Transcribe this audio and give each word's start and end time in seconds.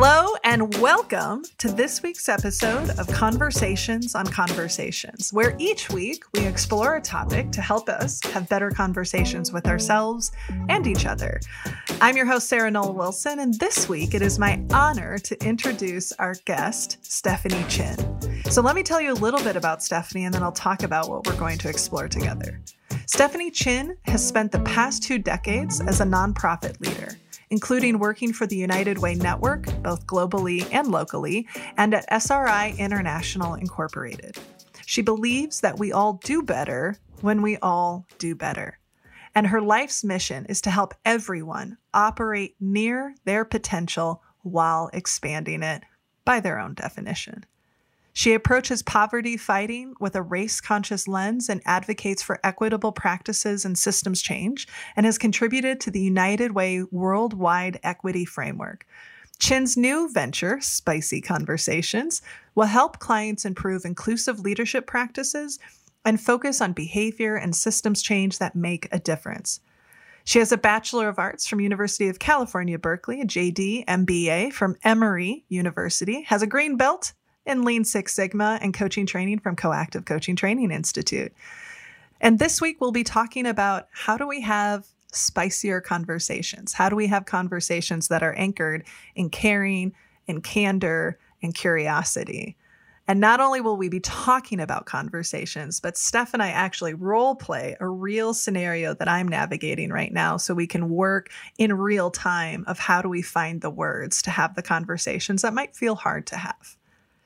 Hello, 0.00 0.36
and 0.44 0.78
welcome 0.78 1.42
to 1.58 1.66
this 1.66 2.04
week's 2.04 2.28
episode 2.28 2.90
of 3.00 3.08
Conversations 3.08 4.14
on 4.14 4.24
Conversations, 4.28 5.32
where 5.32 5.56
each 5.58 5.90
week 5.90 6.22
we 6.34 6.46
explore 6.46 6.94
a 6.94 7.00
topic 7.00 7.50
to 7.50 7.60
help 7.60 7.88
us 7.88 8.22
have 8.26 8.48
better 8.48 8.70
conversations 8.70 9.52
with 9.52 9.66
ourselves 9.66 10.30
and 10.68 10.86
each 10.86 11.04
other. 11.04 11.40
I'm 12.00 12.16
your 12.16 12.26
host, 12.26 12.48
Sarah 12.48 12.70
Noll 12.70 12.92
Wilson, 12.92 13.40
and 13.40 13.54
this 13.54 13.88
week 13.88 14.14
it 14.14 14.22
is 14.22 14.38
my 14.38 14.62
honor 14.72 15.18
to 15.18 15.44
introduce 15.44 16.12
our 16.12 16.36
guest, 16.44 16.98
Stephanie 17.04 17.64
Chin. 17.68 17.96
So 18.52 18.62
let 18.62 18.76
me 18.76 18.84
tell 18.84 19.00
you 19.00 19.12
a 19.12 19.14
little 19.14 19.42
bit 19.42 19.56
about 19.56 19.82
Stephanie, 19.82 20.26
and 20.26 20.32
then 20.32 20.44
I'll 20.44 20.52
talk 20.52 20.84
about 20.84 21.08
what 21.08 21.26
we're 21.26 21.36
going 21.36 21.58
to 21.58 21.68
explore 21.68 22.06
together. 22.06 22.60
Stephanie 23.06 23.50
Chin 23.50 23.96
has 24.04 24.24
spent 24.24 24.52
the 24.52 24.60
past 24.60 25.02
two 25.02 25.18
decades 25.18 25.80
as 25.80 26.00
a 26.00 26.04
nonprofit 26.04 26.78
leader 26.80 27.18
including 27.50 27.98
working 27.98 28.32
for 28.32 28.46
the 28.46 28.56
United 28.56 28.98
Way 28.98 29.14
Network, 29.14 29.66
both 29.82 30.06
globally 30.06 30.66
and 30.72 30.88
locally, 30.88 31.46
and 31.76 31.94
at 31.94 32.06
SRI 32.10 32.74
International 32.78 33.54
Incorporated. 33.54 34.38
She 34.86 35.02
believes 35.02 35.60
that 35.60 35.78
we 35.78 35.92
all 35.92 36.14
do 36.24 36.42
better 36.42 36.96
when 37.20 37.42
we 37.42 37.56
all 37.58 38.06
do 38.18 38.34
better. 38.34 38.78
And 39.34 39.46
her 39.46 39.60
life's 39.60 40.02
mission 40.02 40.46
is 40.46 40.60
to 40.62 40.70
help 40.70 40.94
everyone 41.04 41.78
operate 41.92 42.56
near 42.58 43.14
their 43.24 43.44
potential 43.44 44.22
while 44.42 44.90
expanding 44.92 45.62
it 45.62 45.82
by 46.24 46.40
their 46.40 46.58
own 46.58 46.74
definition. 46.74 47.44
She 48.18 48.34
approaches 48.34 48.82
poverty 48.82 49.36
fighting 49.36 49.94
with 50.00 50.16
a 50.16 50.22
race 50.22 50.60
conscious 50.60 51.06
lens 51.06 51.48
and 51.48 51.62
advocates 51.64 52.20
for 52.20 52.40
equitable 52.42 52.90
practices 52.90 53.64
and 53.64 53.78
systems 53.78 54.20
change, 54.20 54.66
and 54.96 55.06
has 55.06 55.18
contributed 55.18 55.78
to 55.78 55.92
the 55.92 56.00
United 56.00 56.50
Way 56.50 56.82
Worldwide 56.90 57.78
Equity 57.84 58.24
Framework. 58.24 58.84
Chin's 59.38 59.76
new 59.76 60.10
venture, 60.12 60.60
Spicy 60.60 61.20
Conversations, 61.20 62.20
will 62.56 62.66
help 62.66 62.98
clients 62.98 63.44
improve 63.44 63.84
inclusive 63.84 64.40
leadership 64.40 64.88
practices 64.88 65.60
and 66.04 66.20
focus 66.20 66.60
on 66.60 66.72
behavior 66.72 67.36
and 67.36 67.54
systems 67.54 68.02
change 68.02 68.38
that 68.38 68.56
make 68.56 68.88
a 68.90 68.98
difference. 68.98 69.60
She 70.24 70.40
has 70.40 70.50
a 70.50 70.58
Bachelor 70.58 71.08
of 71.08 71.20
Arts 71.20 71.46
from 71.46 71.60
University 71.60 72.08
of 72.08 72.18
California, 72.18 72.80
Berkeley, 72.80 73.20
a 73.20 73.24
JD 73.24 73.84
MBA 73.86 74.52
from 74.52 74.74
Emory 74.82 75.44
University, 75.48 76.22
has 76.22 76.42
a 76.42 76.48
green 76.48 76.76
belt 76.76 77.12
in 77.48 77.64
Lean 77.64 77.84
Six 77.84 78.14
Sigma 78.14 78.58
and 78.60 78.74
coaching 78.74 79.06
training 79.06 79.38
from 79.40 79.56
Coactive 79.56 80.04
Coaching 80.04 80.36
Training 80.36 80.70
Institute. 80.70 81.32
And 82.20 82.38
this 82.38 82.60
week 82.60 82.80
we'll 82.80 82.92
be 82.92 83.04
talking 83.04 83.46
about 83.46 83.88
how 83.90 84.16
do 84.18 84.28
we 84.28 84.42
have 84.42 84.86
spicier 85.12 85.80
conversations? 85.80 86.74
How 86.74 86.90
do 86.90 86.96
we 86.96 87.06
have 87.06 87.24
conversations 87.24 88.08
that 88.08 88.22
are 88.22 88.34
anchored 88.34 88.84
in 89.14 89.30
caring, 89.30 89.94
in 90.26 90.42
candor, 90.42 91.18
and 91.42 91.54
curiosity? 91.54 92.56
And 93.06 93.20
not 93.20 93.40
only 93.40 93.62
will 93.62 93.78
we 93.78 93.88
be 93.88 94.00
talking 94.00 94.60
about 94.60 94.84
conversations, 94.84 95.80
but 95.80 95.96
Steph 95.96 96.34
and 96.34 96.42
I 96.42 96.48
actually 96.48 96.92
role 96.92 97.34
play 97.34 97.74
a 97.80 97.88
real 97.88 98.34
scenario 98.34 98.92
that 98.92 99.08
I'm 99.08 99.26
navigating 99.26 99.90
right 99.90 100.12
now 100.12 100.36
so 100.36 100.52
we 100.52 100.66
can 100.66 100.90
work 100.90 101.30
in 101.56 101.72
real 101.72 102.10
time 102.10 102.64
of 102.66 102.78
how 102.78 103.00
do 103.00 103.08
we 103.08 103.22
find 103.22 103.62
the 103.62 103.70
words 103.70 104.20
to 104.22 104.30
have 104.30 104.54
the 104.54 104.62
conversations 104.62 105.40
that 105.40 105.54
might 105.54 105.74
feel 105.74 105.94
hard 105.94 106.26
to 106.26 106.36
have. 106.36 106.77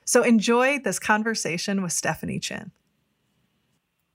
So 0.05 0.23
enjoy 0.23 0.79
this 0.79 0.99
conversation 0.99 1.81
with 1.81 1.93
Stephanie 1.93 2.39
Chin. 2.39 2.71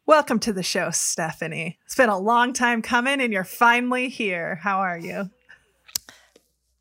Welcome 0.05 0.39
to 0.41 0.53
the 0.53 0.63
show, 0.63 0.91
Stephanie. 0.91 1.79
It's 1.85 1.95
been 1.95 2.09
a 2.09 2.19
long 2.19 2.53
time 2.53 2.83
coming 2.83 3.21
and 3.21 3.33
you're 3.33 3.45
finally 3.45 4.09
here. 4.09 4.57
How 4.57 4.79
are 4.81 4.99
you? 4.99 5.31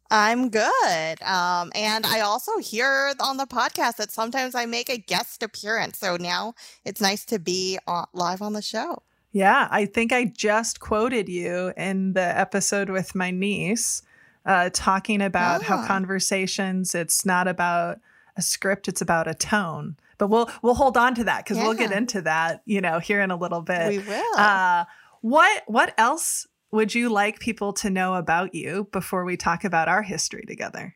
I'm 0.09 0.49
good. 0.49 1.21
Um, 1.21 1.71
and 1.75 2.05
I 2.05 2.21
also 2.21 2.57
hear 2.59 3.13
on 3.19 3.37
the 3.37 3.45
podcast 3.45 3.97
that 3.97 4.11
sometimes 4.11 4.55
I 4.55 4.65
make 4.65 4.89
a 4.89 4.97
guest 4.97 5.43
appearance. 5.43 5.99
So 5.99 6.15
now 6.15 6.53
it's 6.85 7.01
nice 7.01 7.25
to 7.25 7.39
be 7.39 7.77
on, 7.87 8.05
live 8.13 8.41
on 8.41 8.53
the 8.53 8.61
show. 8.61 9.03
Yeah, 9.33 9.67
I 9.69 9.85
think 9.85 10.13
I 10.13 10.25
just 10.25 10.79
quoted 10.79 11.27
you 11.27 11.73
in 11.75 12.13
the 12.13 12.21
episode 12.21 12.89
with 12.89 13.13
my 13.13 13.31
niece, 13.31 14.01
uh, 14.45 14.69
talking 14.73 15.21
about 15.21 15.63
how 15.63 15.77
ah. 15.77 15.87
conversations, 15.87 16.95
it's 16.95 17.25
not 17.25 17.49
about 17.49 17.99
a 18.37 18.41
script, 18.41 18.87
it's 18.87 19.01
about 19.01 19.27
a 19.27 19.33
tone. 19.33 19.97
But 20.17 20.29
we'll 20.29 20.49
we'll 20.61 20.75
hold 20.75 20.97
on 20.97 21.15
to 21.15 21.23
that 21.25 21.43
because 21.43 21.57
yeah. 21.57 21.63
we'll 21.63 21.73
get 21.73 21.91
into 21.91 22.21
that, 22.21 22.61
you 22.65 22.81
know, 22.81 22.99
here 22.99 23.21
in 23.21 23.31
a 23.31 23.35
little 23.35 23.61
bit. 23.61 23.89
We 23.89 23.99
will. 23.99 24.37
Uh, 24.37 24.85
what 25.21 25.63
what 25.67 25.93
else 25.97 26.47
would 26.71 26.93
you 26.93 27.09
like 27.09 27.39
people 27.39 27.73
to 27.73 27.89
know 27.89 28.15
about 28.15 28.53
you 28.53 28.87
before 28.91 29.25
we 29.25 29.37
talk 29.37 29.63
about 29.63 29.87
our 29.87 30.01
history 30.01 30.43
together? 30.47 30.95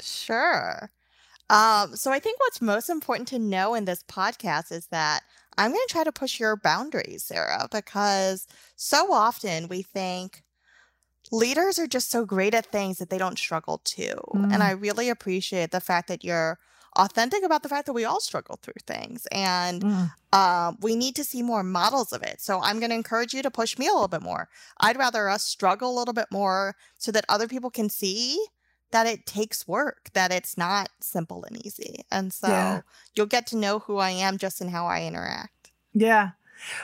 Sure. 0.00 0.90
Um, 1.50 1.96
so 1.96 2.12
I 2.12 2.18
think 2.18 2.38
what's 2.40 2.60
most 2.60 2.90
important 2.90 3.28
to 3.28 3.38
know 3.38 3.74
in 3.74 3.84
this 3.84 4.02
podcast 4.02 4.70
is 4.70 4.86
that 4.88 5.22
I'm 5.56 5.70
going 5.70 5.84
to 5.88 5.92
try 5.92 6.04
to 6.04 6.12
push 6.12 6.38
your 6.38 6.56
boundaries, 6.56 7.24
Sarah, 7.24 7.68
because 7.70 8.46
so 8.76 9.12
often 9.12 9.68
we 9.68 9.82
think, 9.82 10.44
leaders 11.30 11.78
are 11.78 11.86
just 11.86 12.10
so 12.10 12.24
great 12.24 12.54
at 12.54 12.66
things 12.66 12.98
that 12.98 13.10
they 13.10 13.18
don't 13.18 13.38
struggle 13.38 13.80
too. 13.84 14.14
Mm. 14.34 14.52
And 14.54 14.62
I 14.62 14.70
really 14.72 15.08
appreciate 15.08 15.70
the 15.70 15.80
fact 15.80 16.08
that 16.08 16.24
you're 16.24 16.58
authentic 16.96 17.44
about 17.44 17.62
the 17.62 17.68
fact 17.68 17.86
that 17.86 17.92
we 17.92 18.04
all 18.04 18.20
struggle 18.20 18.58
through 18.60 18.74
things 18.86 19.26
and 19.30 19.82
mm. 19.82 20.12
uh, 20.32 20.72
we 20.80 20.96
need 20.96 21.14
to 21.14 21.24
see 21.24 21.42
more 21.42 21.62
models 21.62 22.12
of 22.12 22.22
it. 22.22 22.40
So 22.40 22.60
I'm 22.60 22.78
going 22.80 22.90
to 22.90 22.96
encourage 22.96 23.34
you 23.34 23.42
to 23.42 23.50
push 23.50 23.78
me 23.78 23.86
a 23.86 23.92
little 23.92 24.08
bit 24.08 24.22
more. 24.22 24.48
I'd 24.80 24.96
rather 24.96 25.28
us 25.28 25.44
struggle 25.44 25.94
a 25.94 25.98
little 25.98 26.14
bit 26.14 26.28
more 26.32 26.74
so 26.96 27.12
that 27.12 27.24
other 27.28 27.46
people 27.46 27.70
can 27.70 27.88
see 27.88 28.44
that 28.90 29.06
it 29.06 29.26
takes 29.26 29.68
work, 29.68 30.10
that 30.14 30.32
it's 30.32 30.56
not 30.56 30.88
simple 31.00 31.44
and 31.44 31.64
easy. 31.64 32.04
And 32.10 32.32
so 32.32 32.48
yeah. 32.48 32.80
you'll 33.14 33.26
get 33.26 33.46
to 33.48 33.56
know 33.56 33.80
who 33.80 33.98
I 33.98 34.10
am 34.10 34.38
just 34.38 34.60
in 34.60 34.68
how 34.68 34.86
I 34.86 35.04
interact. 35.04 35.72
Yeah. 35.92 36.30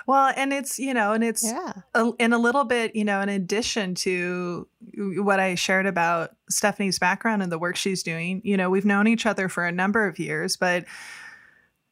Well, 0.06 0.32
and 0.36 0.52
it's, 0.52 0.78
you 0.78 0.94
know, 0.94 1.12
and 1.12 1.24
it's 1.24 1.44
yeah. 1.44 1.72
a, 1.94 2.12
in 2.18 2.32
a 2.32 2.38
little 2.38 2.64
bit, 2.64 2.94
you 2.94 3.04
know, 3.04 3.20
in 3.20 3.28
addition 3.28 3.94
to 3.96 4.66
what 4.96 5.40
I 5.40 5.54
shared 5.54 5.86
about 5.86 6.36
Stephanie's 6.48 6.98
background 6.98 7.42
and 7.42 7.50
the 7.50 7.58
work 7.58 7.76
she's 7.76 8.02
doing, 8.02 8.40
you 8.44 8.56
know, 8.56 8.70
we've 8.70 8.84
known 8.84 9.06
each 9.06 9.26
other 9.26 9.48
for 9.48 9.66
a 9.66 9.72
number 9.72 10.06
of 10.06 10.18
years, 10.18 10.56
but 10.56 10.84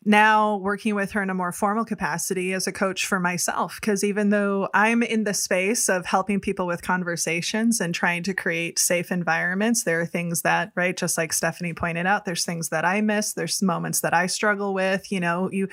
now 0.04 0.56
working 0.56 0.94
with 0.94 1.12
her 1.12 1.22
in 1.22 1.30
a 1.30 1.34
more 1.34 1.52
formal 1.52 1.84
capacity 1.84 2.52
as 2.52 2.66
a 2.66 2.72
coach 2.72 3.06
for 3.06 3.20
myself. 3.20 3.78
Because 3.80 4.02
even 4.02 4.30
though 4.30 4.68
I'm 4.74 5.02
in 5.02 5.24
the 5.24 5.34
space 5.34 5.88
of 5.88 6.06
helping 6.06 6.40
people 6.40 6.66
with 6.66 6.82
conversations 6.82 7.80
and 7.80 7.94
trying 7.94 8.22
to 8.24 8.34
create 8.34 8.78
safe 8.78 9.12
environments, 9.12 9.84
there 9.84 10.00
are 10.00 10.06
things 10.06 10.42
that, 10.42 10.72
right, 10.74 10.96
just 10.96 11.16
like 11.16 11.32
Stephanie 11.32 11.74
pointed 11.74 12.06
out, 12.06 12.24
there's 12.24 12.44
things 12.44 12.70
that 12.70 12.84
I 12.84 13.00
miss, 13.00 13.32
there's 13.32 13.62
moments 13.62 14.00
that 14.00 14.14
I 14.14 14.26
struggle 14.26 14.74
with. 14.74 15.12
You 15.12 15.20
know, 15.20 15.50
you 15.52 15.68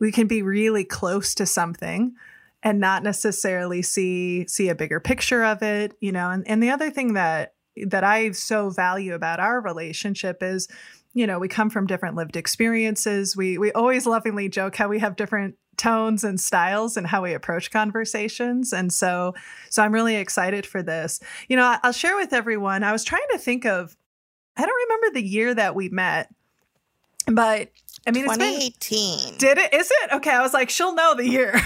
we 0.00 0.12
can 0.12 0.26
be 0.26 0.42
really 0.42 0.84
close 0.84 1.34
to 1.34 1.46
something 1.46 2.14
and 2.62 2.80
not 2.80 3.02
necessarily 3.02 3.82
see 3.82 4.46
see 4.48 4.68
a 4.68 4.74
bigger 4.74 5.00
picture 5.00 5.44
of 5.44 5.62
it, 5.62 5.94
you 6.00 6.12
know. 6.12 6.30
And 6.30 6.46
and 6.48 6.62
the 6.62 6.70
other 6.70 6.90
thing 6.90 7.14
that 7.14 7.54
that 7.86 8.04
I 8.04 8.30
so 8.32 8.70
value 8.70 9.14
about 9.14 9.40
our 9.40 9.60
relationship 9.60 10.42
is 10.42 10.68
you 11.14 11.26
know, 11.28 11.38
we 11.38 11.48
come 11.48 11.70
from 11.70 11.86
different 11.86 12.16
lived 12.16 12.36
experiences. 12.36 13.36
We 13.36 13.56
we 13.56 13.72
always 13.72 14.06
lovingly 14.06 14.48
joke 14.48 14.76
how 14.76 14.88
we 14.88 14.98
have 14.98 15.16
different 15.16 15.54
tones 15.76 16.24
and 16.24 16.40
styles 16.40 16.96
and 16.96 17.06
how 17.06 17.22
we 17.22 17.32
approach 17.32 17.70
conversations. 17.70 18.72
And 18.72 18.92
so 18.92 19.34
so 19.70 19.82
I'm 19.82 19.92
really 19.92 20.16
excited 20.16 20.66
for 20.66 20.82
this. 20.82 21.20
You 21.48 21.56
know, 21.56 21.76
I'll 21.82 21.92
share 21.92 22.16
with 22.16 22.32
everyone. 22.32 22.82
I 22.82 22.92
was 22.92 23.04
trying 23.04 23.26
to 23.32 23.38
think 23.38 23.64
of 23.64 23.96
I 24.56 24.66
don't 24.66 24.88
remember 24.88 25.14
the 25.14 25.26
year 25.26 25.54
that 25.54 25.74
we 25.74 25.88
met. 25.88 26.32
But 27.26 27.70
I 28.06 28.10
mean, 28.10 28.24
2018. 28.24 29.30
Been, 29.30 29.38
did 29.38 29.58
it? 29.58 29.72
Is 29.72 29.90
it? 30.02 30.12
Okay. 30.14 30.30
I 30.30 30.42
was 30.42 30.52
like, 30.52 30.68
she'll 30.68 30.94
know 30.94 31.14
the 31.14 31.28
year. 31.28 31.60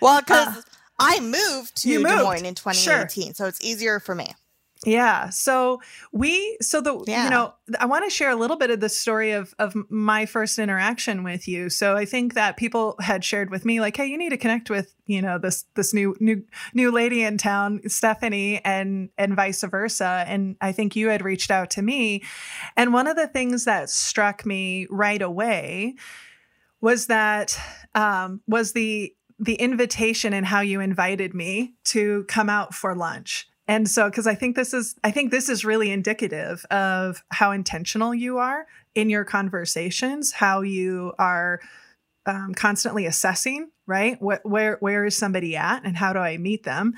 well, 0.00 0.20
because 0.20 0.48
uh, 0.56 0.62
I 0.98 1.20
moved 1.20 1.76
to 1.82 1.98
moved. 1.98 2.08
Des 2.08 2.22
Moines 2.22 2.44
in 2.44 2.54
2018, 2.54 3.24
sure. 3.24 3.34
so 3.34 3.46
it's 3.46 3.62
easier 3.64 4.00
for 4.00 4.14
me. 4.14 4.34
Yeah. 4.84 5.30
So 5.30 5.80
we, 6.12 6.58
so 6.60 6.80
the, 6.82 7.02
yeah. 7.06 7.24
you 7.24 7.30
know, 7.30 7.54
I 7.80 7.86
want 7.86 8.04
to 8.04 8.10
share 8.10 8.30
a 8.30 8.36
little 8.36 8.58
bit 8.58 8.70
of 8.70 8.80
the 8.80 8.90
story 8.90 9.32
of, 9.32 9.54
of 9.58 9.74
my 9.88 10.26
first 10.26 10.58
interaction 10.58 11.24
with 11.24 11.48
you. 11.48 11.70
So 11.70 11.96
I 11.96 12.04
think 12.04 12.34
that 12.34 12.58
people 12.58 12.94
had 13.00 13.24
shared 13.24 13.50
with 13.50 13.64
me 13.64 13.80
like, 13.80 13.96
Hey, 13.96 14.06
you 14.06 14.18
need 14.18 14.30
to 14.30 14.36
connect 14.36 14.68
with, 14.68 14.94
you 15.06 15.22
know, 15.22 15.38
this, 15.38 15.64
this 15.74 15.94
new, 15.94 16.14
new, 16.20 16.44
new 16.74 16.90
lady 16.90 17.22
in 17.22 17.38
town, 17.38 17.80
Stephanie 17.88 18.62
and, 18.64 19.08
and 19.16 19.34
vice 19.34 19.62
versa. 19.62 20.24
And 20.26 20.56
I 20.60 20.72
think 20.72 20.94
you 20.94 21.08
had 21.08 21.24
reached 21.24 21.50
out 21.50 21.70
to 21.70 21.82
me. 21.82 22.22
And 22.76 22.92
one 22.92 23.06
of 23.06 23.16
the 23.16 23.28
things 23.28 23.64
that 23.64 23.88
struck 23.88 24.44
me 24.44 24.86
right 24.90 25.22
away 25.22 25.94
was 26.82 27.06
that, 27.06 27.58
um, 27.94 28.42
was 28.46 28.72
the, 28.72 29.14
the 29.38 29.54
invitation 29.54 30.34
and 30.34 30.44
how 30.44 30.60
you 30.60 30.80
invited 30.80 31.34
me 31.34 31.74
to 31.84 32.24
come 32.24 32.50
out 32.50 32.74
for 32.74 32.94
lunch 32.94 33.48
and 33.68 33.88
so, 33.88 34.08
because 34.08 34.26
I 34.26 34.34
think 34.34 34.54
this 34.54 34.72
is, 34.72 34.94
I 35.02 35.10
think 35.10 35.30
this 35.30 35.48
is 35.48 35.64
really 35.64 35.90
indicative 35.90 36.64
of 36.70 37.24
how 37.30 37.50
intentional 37.50 38.14
you 38.14 38.38
are 38.38 38.66
in 38.94 39.10
your 39.10 39.24
conversations, 39.24 40.32
how 40.32 40.60
you 40.60 41.12
are 41.18 41.60
um, 42.26 42.54
constantly 42.54 43.06
assessing, 43.06 43.70
right? 43.86 44.20
What, 44.20 44.44
where 44.44 44.76
where 44.80 45.04
is 45.04 45.16
somebody 45.16 45.56
at, 45.56 45.84
and 45.84 45.96
how 45.96 46.12
do 46.12 46.18
I 46.18 46.36
meet 46.36 46.62
them? 46.64 46.94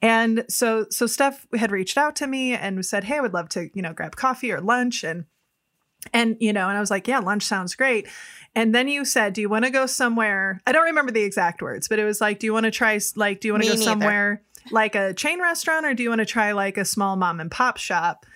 And 0.00 0.44
so 0.48 0.86
so 0.90 1.06
Steph 1.06 1.46
had 1.54 1.70
reached 1.70 1.98
out 1.98 2.16
to 2.16 2.26
me 2.26 2.54
and 2.54 2.84
said, 2.84 3.04
"Hey, 3.04 3.18
I 3.18 3.20
would 3.20 3.34
love 3.34 3.48
to 3.50 3.70
you 3.74 3.82
know 3.82 3.92
grab 3.92 4.16
coffee 4.16 4.52
or 4.52 4.60
lunch." 4.60 5.04
And 5.04 5.24
and 6.12 6.36
you 6.40 6.52
know, 6.52 6.68
and 6.68 6.76
I 6.76 6.80
was 6.80 6.90
like, 6.90 7.06
"Yeah, 7.08 7.18
lunch 7.18 7.44
sounds 7.44 7.74
great." 7.74 8.08
And 8.54 8.74
then 8.74 8.88
you 8.88 9.04
said, 9.04 9.32
"Do 9.32 9.40
you 9.40 9.48
want 9.48 9.64
to 9.64 9.70
go 9.70 9.86
somewhere?" 9.86 10.60
I 10.66 10.72
don't 10.72 10.84
remember 10.84 11.12
the 11.12 11.22
exact 11.22 11.62
words, 11.62 11.88
but 11.88 11.98
it 11.98 12.04
was 12.04 12.20
like, 12.20 12.40
"Do 12.40 12.46
you 12.46 12.52
want 12.52 12.64
to 12.64 12.72
try 12.72 12.98
like 13.16 13.40
Do 13.40 13.48
you 13.48 13.54
want 13.54 13.64
to 13.64 13.68
go 13.70 13.74
neither. 13.74 13.84
somewhere 13.84 14.42
like 14.70 14.94
a 14.94 15.12
chain 15.14 15.40
restaurant, 15.40 15.84
or 15.86 15.94
do 15.94 16.02
you 16.02 16.08
want 16.08 16.20
to 16.20 16.26
try 16.26 16.52
like 16.52 16.76
a 16.76 16.84
small 16.84 17.16
mom 17.16 17.40
and 17.40 17.50
pop 17.50 17.76
shop?" 17.76 18.26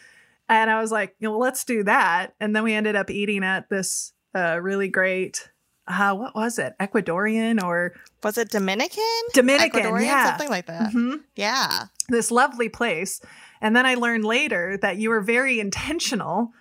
And 0.49 0.71
I 0.71 0.81
was 0.81 0.93
like, 0.93 1.15
you 1.19 1.29
know, 1.29 1.39
let's 1.39 1.65
do 1.65 1.83
that." 1.85 2.35
And 2.41 2.55
then 2.55 2.63
we 2.65 2.75
ended 2.75 2.97
up 2.97 3.11
eating 3.11 3.45
at 3.45 3.69
this 3.69 4.13
uh, 4.35 4.59
really 4.61 4.89
great 4.89 5.51
uh, 5.89 6.13
what 6.15 6.35
was 6.35 6.59
it? 6.59 6.75
Ecuadorian 6.81 7.63
or 7.63 7.93
Was 8.25 8.37
it 8.39 8.51
Dominican? 8.51 9.03
Dominican, 9.35 9.83
Ecuadorian? 9.83 10.03
yeah. 10.05 10.31
Something 10.31 10.49
like 10.51 10.67
that. 10.67 10.91
Mhm. 10.93 11.21
Yeah. 11.37 11.85
this 12.09 12.31
lovely 12.33 12.69
place. 12.69 13.21
And 13.61 13.75
then 13.77 13.87
I 13.87 13.95
learned 13.95 14.25
later 14.25 14.77
that 14.83 14.97
you 14.97 15.11
were 15.11 15.21
very 15.21 15.61
intentional 15.61 16.53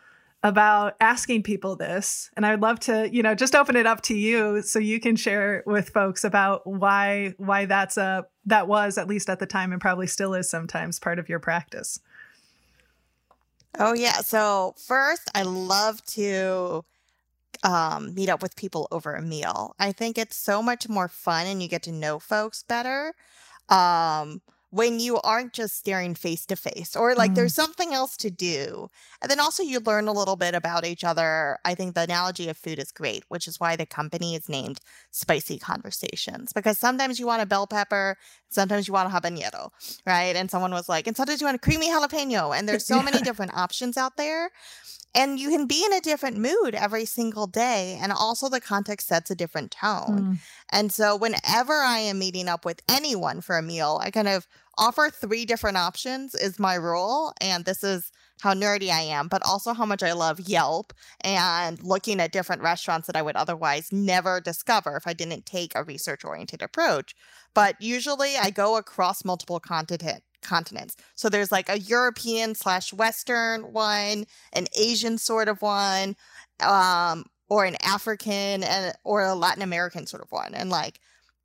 about 0.43 0.95
asking 0.99 1.43
people 1.43 1.75
this. 1.75 2.29
And 2.35 2.45
I'd 2.45 2.61
love 2.61 2.79
to, 2.81 3.09
you 3.11 3.23
know, 3.23 3.33
just 3.33 3.55
open 3.55 3.75
it 3.75 3.87
up 3.87 4.01
to 4.03 4.15
you 4.15 4.61
so 4.61 4.79
you 4.79 4.99
can 4.99 5.15
share 5.15 5.63
with 5.65 5.89
folks 5.89 6.23
about 6.23 6.65
why 6.67 7.33
why 7.37 7.65
that's 7.65 7.97
a 7.97 8.25
that 8.45 8.67
was 8.67 8.97
at 8.97 9.07
least 9.07 9.29
at 9.29 9.39
the 9.39 9.47
time 9.47 9.71
and 9.71 9.81
probably 9.81 10.07
still 10.07 10.33
is 10.33 10.49
sometimes 10.49 10.99
part 10.99 11.17
of 11.17 11.29
your 11.29 11.39
practice. 11.39 11.99
Oh 13.79 13.93
yeah. 13.93 14.17
So 14.17 14.75
first, 14.77 15.29
I 15.33 15.41
love 15.43 16.03
to 16.07 16.85
um, 17.63 18.13
meet 18.13 18.29
up 18.29 18.41
with 18.41 18.55
people 18.55 18.87
over 18.91 19.15
a 19.15 19.21
meal. 19.21 19.75
I 19.79 19.91
think 19.91 20.17
it's 20.17 20.35
so 20.35 20.61
much 20.61 20.87
more 20.87 21.07
fun, 21.07 21.47
and 21.47 21.61
you 21.61 21.67
get 21.67 21.83
to 21.83 21.91
know 21.91 22.19
folks 22.19 22.63
better 22.63 23.13
um, 23.69 24.41
when 24.75 25.00
you 25.00 25.22
aren't 25.22 25.54
just 25.54 25.77
staring 25.77 26.13
face 26.16 26.45
to 26.45 26.56
face, 26.57 26.98
or 26.98 27.16
like 27.16 27.31
Mm. 27.31 27.36
there's 27.36 27.56
something 27.56 27.94
else 27.94 28.18
to 28.18 28.30
do. 28.30 28.89
And 29.22 29.31
then 29.31 29.39
also 29.39 29.63
you 29.63 29.80
learn 29.80 30.07
a 30.10 30.12
little 30.12 30.36
bit 30.36 30.54
about 30.54 30.83
each 30.86 31.04
other. 31.06 31.57
I 31.63 31.75
think 31.75 31.95
the 31.95 32.01
analogy 32.01 32.50
of 32.50 32.57
food 32.57 32.77
is 32.80 32.92
great, 32.92 33.24
which 33.30 33.48
is 33.48 33.57
why 33.60 33.77
the 33.77 33.86
company 33.86 34.36
is 34.36 34.50
named 34.50 34.80
Spicy 35.12 35.57
Conversations 35.60 36.51
because 36.54 36.77
sometimes 36.77 37.19
you 37.19 37.25
want 37.25 37.42
a 37.42 37.45
bell 37.45 37.68
pepper, 37.68 38.18
sometimes 38.50 38.86
you 38.88 38.94
want 38.94 39.10
a 39.10 39.16
habanero, 39.16 39.69
right? 40.06 40.36
And 40.36 40.51
someone 40.51 40.72
was 40.72 40.89
like, 40.89 41.07
and 41.07 41.16
sometimes 41.16 41.39
you 41.39 41.48
want 41.48 41.56
a 41.56 41.60
creamy 41.60 41.89
jalapeno, 41.89 42.54
and 42.57 42.68
there's 42.68 42.86
so 42.86 43.01
many 43.01 43.21
different 43.28 43.56
options 43.56 43.95
out 43.95 44.18
there. 44.18 44.50
And 45.15 45.39
you 45.39 45.50
can 45.50 45.65
be 45.65 45.83
in 45.85 45.94
a 45.94 46.01
different 46.01 46.38
mood 46.38 46.75
every 46.75 47.06
single 47.06 47.47
day. 47.47 47.97
And 48.01 48.12
also, 48.12 48.50
the 48.50 48.59
context 48.59 49.07
sets 49.07 49.31
a 49.31 49.35
different 49.35 49.71
tone. 49.71 50.21
Mm. 50.21 50.38
And 50.71 50.91
so, 50.91 51.15
whenever 51.15 51.73
I 51.73 52.00
am 52.00 52.19
meeting 52.19 52.50
up 52.50 52.65
with 52.65 52.81
anyone 52.89 53.41
for 53.41 53.57
a 53.57 53.62
meal, 53.62 54.00
I 54.03 54.12
kind 54.12 54.27
of 54.27 54.47
offer 54.77 55.09
three 55.09 55.45
different 55.45 55.77
options, 55.77 56.35
is 56.35 56.59
my 56.59 56.75
rule. 56.75 57.33
And 57.39 57.63
this 57.63 57.83
is 57.83 58.12
how 58.41 58.53
nerdy 58.53 58.89
I 58.89 59.01
am, 59.01 59.29
but 59.29 59.41
also 59.45 59.73
how 59.73 59.85
much 59.85 60.03
I 60.03 60.12
love 60.12 60.41
Yelp 60.41 60.94
and 61.21 61.81
looking 61.81 62.19
at 62.19 62.33
different 62.33 62.61
restaurants 62.61 63.07
that 63.07 63.15
I 63.15 63.21
would 63.21 63.38
otherwise 63.38 63.94
never 63.94 64.41
discover 64.41 64.97
if 64.97 65.07
I 65.07 65.13
didn't 65.13 65.45
take 65.45 65.73
a 65.73 65.83
research 65.83 66.25
oriented 66.25 66.61
approach. 66.61 67.15
But 67.53 67.75
usually, 67.79 68.35
I 68.35 68.50
go 68.50 68.75
across 68.75 69.23
multiple 69.23 69.61
continent 69.61 70.23
continents. 70.45 70.95
So 71.15 71.30
there's 71.30 71.51
like 71.51 71.69
a 71.69 71.80
European 71.80 72.56
slash 72.56 72.94
Western 72.94 73.74
one, 73.74 74.25
an 74.53 74.68
Asian 74.77 75.18
sort 75.18 75.50
of 75.50 75.62
one, 75.62 76.15
um, 76.62 77.25
or 77.50 77.65
an 77.65 77.75
African 77.83 78.63
and 78.63 78.95
or 79.03 79.24
a 79.24 79.36
Latin 79.36 79.63
American 79.63 80.07
sort 80.07 80.24
of 80.24 80.31
one. 80.31 80.53
And 80.53 80.69
like 80.69 81.00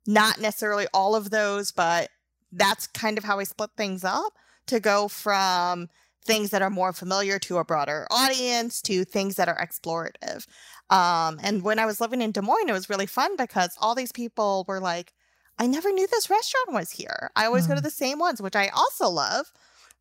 not 0.07 0.39
necessarily 0.39 0.87
all 0.93 1.15
of 1.15 1.29
those, 1.29 1.71
but 1.71 2.09
that's 2.51 2.87
kind 2.87 3.17
of 3.17 3.23
how 3.23 3.39
I 3.39 3.43
split 3.43 3.71
things 3.77 4.03
up 4.03 4.33
to 4.67 4.79
go 4.79 5.07
from 5.07 5.89
things 6.23 6.51
that 6.51 6.61
are 6.61 6.69
more 6.69 6.93
familiar 6.93 7.39
to 7.39 7.57
a 7.57 7.65
broader 7.65 8.07
audience 8.11 8.81
to 8.83 9.03
things 9.03 9.35
that 9.35 9.47
are 9.47 9.57
explorative. 9.57 10.45
Um, 10.89 11.39
and 11.41 11.63
when 11.63 11.79
I 11.79 11.85
was 11.85 12.01
living 12.01 12.21
in 12.21 12.31
Des 12.31 12.41
Moines, 12.41 12.69
it 12.69 12.73
was 12.73 12.89
really 12.89 13.05
fun 13.05 13.35
because 13.37 13.75
all 13.79 13.95
these 13.95 14.11
people 14.11 14.65
were 14.67 14.79
like, 14.79 15.13
I 15.61 15.67
never 15.67 15.91
knew 15.91 16.07
this 16.07 16.27
restaurant 16.27 16.71
was 16.73 16.89
here. 16.89 17.29
I 17.35 17.45
always 17.45 17.67
go 17.67 17.75
to 17.75 17.81
Mm. 17.81 17.83
the 17.83 17.91
same 17.91 18.17
ones, 18.17 18.41
which 18.41 18.55
I 18.55 18.69
also 18.69 19.07
love, 19.07 19.51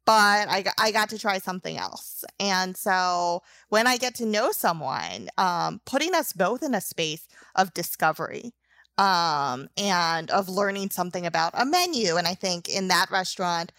but 0.07 0.49
I, 0.49 0.63
got- 0.63 0.75
I 0.79 0.91
got 0.91 1.11
to 1.11 1.19
try 1.19 1.37
something 1.39 1.77
else. 1.77 2.25
And 2.41 2.75
so 2.79 3.43
when 3.69 3.87
I 3.87 3.99
get 3.99 4.15
to 4.17 4.25
know 4.25 4.53
someone, 4.53 5.29
um, 5.37 5.83
putting 5.85 6.15
us 6.15 6.33
both 6.33 6.63
in 6.63 6.75
a 6.75 6.81
space 6.81 7.29
of 7.55 7.75
discovery 7.75 8.55
um, 8.97 9.69
and 9.77 10.31
of 10.31 10.49
learning 10.49 10.91
something 10.91 11.27
about 11.27 11.53
a 11.55 11.67
menu. 11.67 12.17
And 12.17 12.27
I 12.27 12.35
think 12.35 12.67
in 12.67 12.89
that 12.89 13.11
restaurant, 13.11 13.71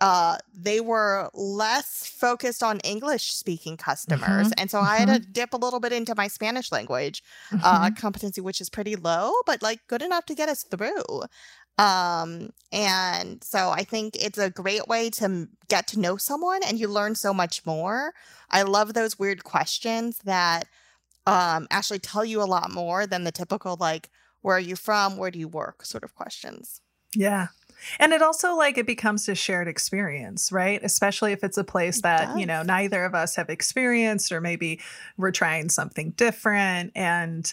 uh, 0.00 0.38
they 0.54 0.80
were 0.80 1.28
less 1.34 2.06
focused 2.06 2.62
on 2.62 2.78
English 2.80 3.32
speaking 3.32 3.76
customers. 3.76 4.52
And 4.58 4.70
so 4.70 4.80
I 4.80 4.98
had 4.98 5.08
to 5.08 5.18
dip 5.18 5.52
a 5.54 5.56
little 5.56 5.80
bit 5.80 5.92
into 5.92 6.14
my 6.14 6.28
Spanish 6.28 6.70
language 6.72 7.22
uh, 7.62 7.90
Mhm. 7.90 7.96
competency, 7.96 8.40
which 8.40 8.60
is 8.60 8.70
pretty 8.70 8.96
low, 8.96 9.32
but 9.46 9.62
like 9.62 9.80
good 9.88 10.02
enough 10.02 10.24
to 10.26 10.34
get 10.34 10.48
us 10.48 10.62
through. 10.64 11.22
Um, 11.78 12.50
and 12.72 13.42
so 13.44 13.70
I 13.70 13.84
think 13.84 14.16
it's 14.16 14.38
a 14.38 14.50
great 14.50 14.88
way 14.88 15.10
to 15.10 15.48
get 15.68 15.86
to 15.88 16.00
know 16.00 16.16
someone 16.16 16.62
and 16.64 16.78
you 16.78 16.88
learn 16.88 17.14
so 17.14 17.32
much 17.32 17.64
more. 17.66 18.14
I 18.50 18.62
love 18.62 18.94
those 18.94 19.18
weird 19.18 19.44
questions 19.44 20.18
that 20.24 20.66
um, 21.26 21.66
actually 21.70 22.00
tell 22.00 22.24
you 22.24 22.42
a 22.42 22.44
lot 22.46 22.70
more 22.72 23.06
than 23.06 23.24
the 23.24 23.32
typical, 23.32 23.76
like, 23.78 24.10
where 24.42 24.56
are 24.56 24.60
you 24.60 24.76
from? 24.76 25.16
Where 25.18 25.30
do 25.30 25.38
you 25.38 25.48
work? 25.48 25.84
sort 25.84 26.04
of 26.04 26.14
questions. 26.14 26.80
Yeah. 27.14 27.48
And 27.98 28.12
it 28.12 28.22
also 28.22 28.54
like 28.54 28.78
it 28.78 28.86
becomes 28.86 29.28
a 29.28 29.34
shared 29.34 29.68
experience, 29.68 30.52
right? 30.52 30.80
Especially 30.82 31.32
if 31.32 31.44
it's 31.44 31.58
a 31.58 31.64
place 31.64 31.98
It 31.98 32.02
that, 32.02 32.38
you 32.38 32.46
know, 32.46 32.62
neither 32.62 33.04
of 33.04 33.14
us 33.14 33.36
have 33.36 33.50
experienced 33.50 34.32
or 34.32 34.40
maybe 34.40 34.80
we're 35.16 35.30
trying 35.32 35.68
something 35.68 36.10
different 36.12 36.92
and 36.94 37.52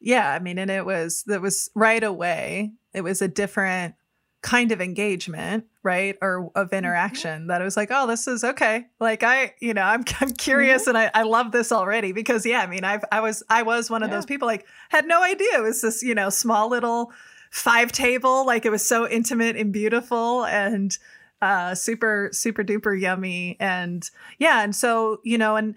yeah, 0.00 0.32
I 0.32 0.38
mean, 0.38 0.58
and 0.58 0.70
it 0.70 0.84
was 0.84 1.22
that 1.28 1.40
was 1.40 1.70
right 1.74 2.02
away. 2.02 2.72
It 2.92 3.00
was 3.00 3.22
a 3.22 3.28
different 3.28 3.94
kind 4.42 4.70
of 4.70 4.80
engagement, 4.82 5.64
right? 5.82 6.18
Or 6.20 6.50
of 6.54 6.66
mm-hmm. 6.66 6.76
interaction 6.76 7.46
that 7.46 7.62
I 7.62 7.64
was 7.64 7.76
like, 7.76 7.88
oh, 7.90 8.06
this 8.06 8.28
is 8.28 8.44
okay. 8.44 8.84
Like 9.00 9.22
I, 9.22 9.54
you 9.60 9.72
know, 9.72 9.82
I'm 9.82 10.00
I'm 10.00 10.04
mm-hmm. 10.04 10.34
curious 10.34 10.86
and 10.86 10.98
I, 10.98 11.10
I 11.14 11.22
love 11.22 11.52
this 11.52 11.72
already 11.72 12.12
because 12.12 12.44
yeah, 12.44 12.60
I 12.60 12.66
mean, 12.66 12.84
I've 12.84 13.04
I 13.10 13.20
was 13.20 13.42
I 13.48 13.62
was 13.62 13.90
one 13.90 14.02
of 14.02 14.10
Yeah. 14.10 14.16
those 14.16 14.26
people 14.26 14.46
like 14.46 14.66
had 14.90 15.06
no 15.06 15.22
idea 15.22 15.48
it 15.54 15.62
was 15.62 15.80
this, 15.80 16.02
you 16.02 16.14
know, 16.14 16.28
small 16.28 16.68
little 16.68 17.10
five 17.54 17.92
table. 17.92 18.44
Like 18.44 18.66
it 18.66 18.70
was 18.70 18.86
so 18.86 19.08
intimate 19.08 19.56
and 19.56 19.72
beautiful 19.72 20.44
and 20.44 20.96
uh 21.40 21.74
super, 21.74 22.30
super 22.32 22.64
duper 22.64 23.00
yummy. 23.00 23.56
And 23.60 24.08
yeah, 24.38 24.64
and 24.64 24.74
so, 24.74 25.20
you 25.22 25.38
know, 25.38 25.54
and 25.54 25.76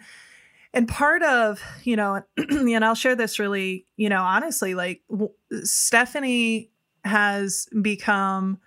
and 0.74 0.88
part 0.88 1.22
of 1.24 1.62
you 1.84 1.96
know 1.96 2.24
and 2.38 2.84
i'll 2.86 2.94
share 2.94 3.16
this 3.16 3.40
really 3.40 3.86
you 3.96 4.10
know 4.10 4.22
honestly 4.22 4.76
like 4.76 5.02
w- 5.10 5.32
stephanie 5.64 6.70
has 7.04 7.68
become 7.82 8.60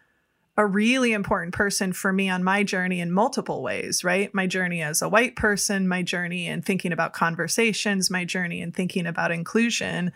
a 0.57 0.67
really 0.67 1.13
important 1.13 1.55
person 1.55 1.93
for 1.93 2.13
me 2.13 2.29
on 2.29 2.43
my 2.43 2.65
journey 2.65 3.01
in 3.01 3.13
multiple 3.13 3.63
ways 3.63 4.03
right 4.03 4.35
my 4.35 4.47
journey 4.47 4.83
as 4.83 5.03
a 5.03 5.09
white 5.09 5.37
person 5.37 5.87
my 5.87 6.03
journey 6.03 6.47
in 6.47 6.63
thinking 6.63 6.91
about 6.91 7.13
conversations 7.13 8.11
my 8.11 8.25
journey 8.25 8.61
in 8.61 8.73
thinking 8.73 9.07
about 9.07 9.31
inclusion 9.31 10.11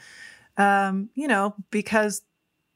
um 0.57 1.11
you 1.15 1.29
know 1.29 1.55
because 1.71 2.23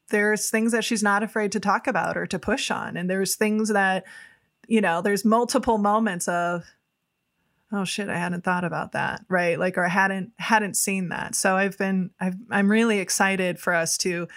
there's 0.09 0.49
things 0.49 0.71
that 0.71 0.83
she's 0.83 1.03
not 1.03 1.23
afraid 1.23 1.51
to 1.53 1.59
talk 1.59 1.87
about 1.87 2.17
or 2.17 2.27
to 2.27 2.37
push 2.39 2.69
on. 2.69 2.97
And 2.97 3.09
there's 3.09 3.35
things 3.35 3.69
that 3.69 4.05
you 4.67 4.81
know 4.81 5.01
there's 5.01 5.25
multiple 5.25 5.77
moments 5.79 6.27
of 6.27 6.63
oh 7.71 7.83
shit 7.83 8.07
i 8.07 8.17
hadn't 8.17 8.43
thought 8.43 8.63
about 8.63 8.91
that 8.93 9.25
right? 9.27 9.59
Like 9.59 9.77
or 9.77 9.85
i 9.85 9.89
hadn't 9.89 10.31
hadn't 10.37 10.75
seen 10.75 11.09
that. 11.09 11.35
So 11.35 11.55
i've 11.55 11.77
been 11.77 12.11
I've, 12.19 12.35
i'm 12.51 12.69
really 12.69 12.99
excited 12.99 13.59
for 13.59 13.73
us 13.73 13.97
to 13.99 14.27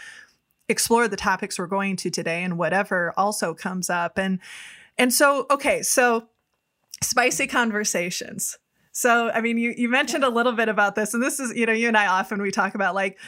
explore 0.69 1.07
the 1.07 1.17
topics 1.17 1.59
we're 1.59 1.67
going 1.67 1.97
to 1.97 2.11
today 2.11 2.43
and 2.43 2.57
whatever 2.57 3.13
also 3.17 3.55
comes 3.55 3.91
up. 3.91 4.19
And 4.19 4.41
and 4.97 5.13
so 5.13 5.47
okay 5.51 5.83
so 5.83 6.29
spicy 7.03 7.47
conversations. 7.47 8.59
So 8.93 9.31
i 9.31 9.41
mean 9.41 9.59
you 9.59 9.75
you 9.77 9.89
mentioned 9.89 10.25
a 10.25 10.31
little 10.31 10.53
bit 10.53 10.69
about 10.69 10.95
this 10.95 11.13
and 11.13 11.23
this 11.23 11.41
is 11.41 11.55
you 11.55 11.67
know 11.67 11.73
you 11.73 11.89
and 11.89 11.97
i 11.97 12.07
often 12.07 12.41
we 12.41 12.51
talk 12.51 12.75
about 12.75 12.95
like 12.95 13.19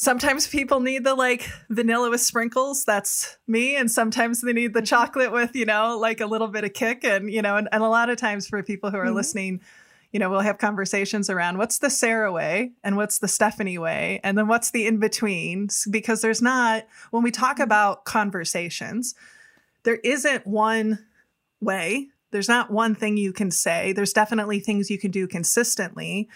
sometimes 0.00 0.46
people 0.46 0.80
need 0.80 1.04
the 1.04 1.14
like 1.14 1.46
vanilla 1.68 2.08
with 2.08 2.22
sprinkles 2.22 2.86
that's 2.86 3.36
me 3.46 3.76
and 3.76 3.90
sometimes 3.90 4.40
they 4.40 4.54
need 4.54 4.72
the 4.72 4.80
chocolate 4.80 5.30
with 5.30 5.54
you 5.54 5.66
know 5.66 5.98
like 5.98 6.22
a 6.22 6.26
little 6.26 6.48
bit 6.48 6.64
of 6.64 6.72
kick 6.72 7.04
and 7.04 7.30
you 7.30 7.42
know 7.42 7.56
and, 7.56 7.68
and 7.70 7.82
a 7.82 7.88
lot 7.88 8.08
of 8.08 8.16
times 8.16 8.48
for 8.48 8.62
people 8.62 8.90
who 8.90 8.96
are 8.96 9.04
Mhm. 9.08 9.14
listening 9.14 9.60
you 10.10 10.18
know 10.18 10.30
we'll 10.30 10.40
have 10.40 10.56
conversations 10.56 11.28
around 11.28 11.58
what's 11.58 11.80
the 11.80 11.90
sarah 11.90 12.32
way 12.32 12.72
and 12.82 12.96
what's 12.96 13.18
the 13.18 13.28
stephanie 13.28 13.76
way 13.76 14.20
and 14.24 14.38
then 14.38 14.48
what's 14.48 14.70
the 14.70 14.86
in 14.86 14.98
between 14.98 15.68
because 15.90 16.22
there's 16.22 16.40
not 16.40 16.86
when 17.10 17.22
we 17.22 17.30
talk 17.30 17.60
about 17.60 18.06
conversations 18.06 19.14
there 19.82 19.96
isn't 20.02 20.46
one 20.46 20.98
way 21.60 22.08
there's 22.30 22.48
not 22.48 22.70
one 22.70 22.94
thing 22.94 23.18
you 23.18 23.34
can 23.34 23.50
say 23.50 23.92
there's 23.92 24.14
definitely 24.14 24.60
things 24.60 24.88
you 24.88 24.98
can 24.98 25.10
do 25.10 25.28
consistently 25.28 26.26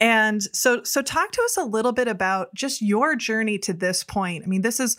And 0.00 0.42
so 0.56 0.82
so 0.82 1.02
talk 1.02 1.30
to 1.32 1.42
us 1.42 1.56
a 1.56 1.64
little 1.64 1.92
bit 1.92 2.08
about 2.08 2.54
just 2.54 2.80
your 2.80 3.14
journey 3.16 3.58
to 3.58 3.72
this 3.72 4.02
point. 4.02 4.44
I 4.44 4.46
mean, 4.46 4.62
this 4.62 4.80
is 4.80 4.96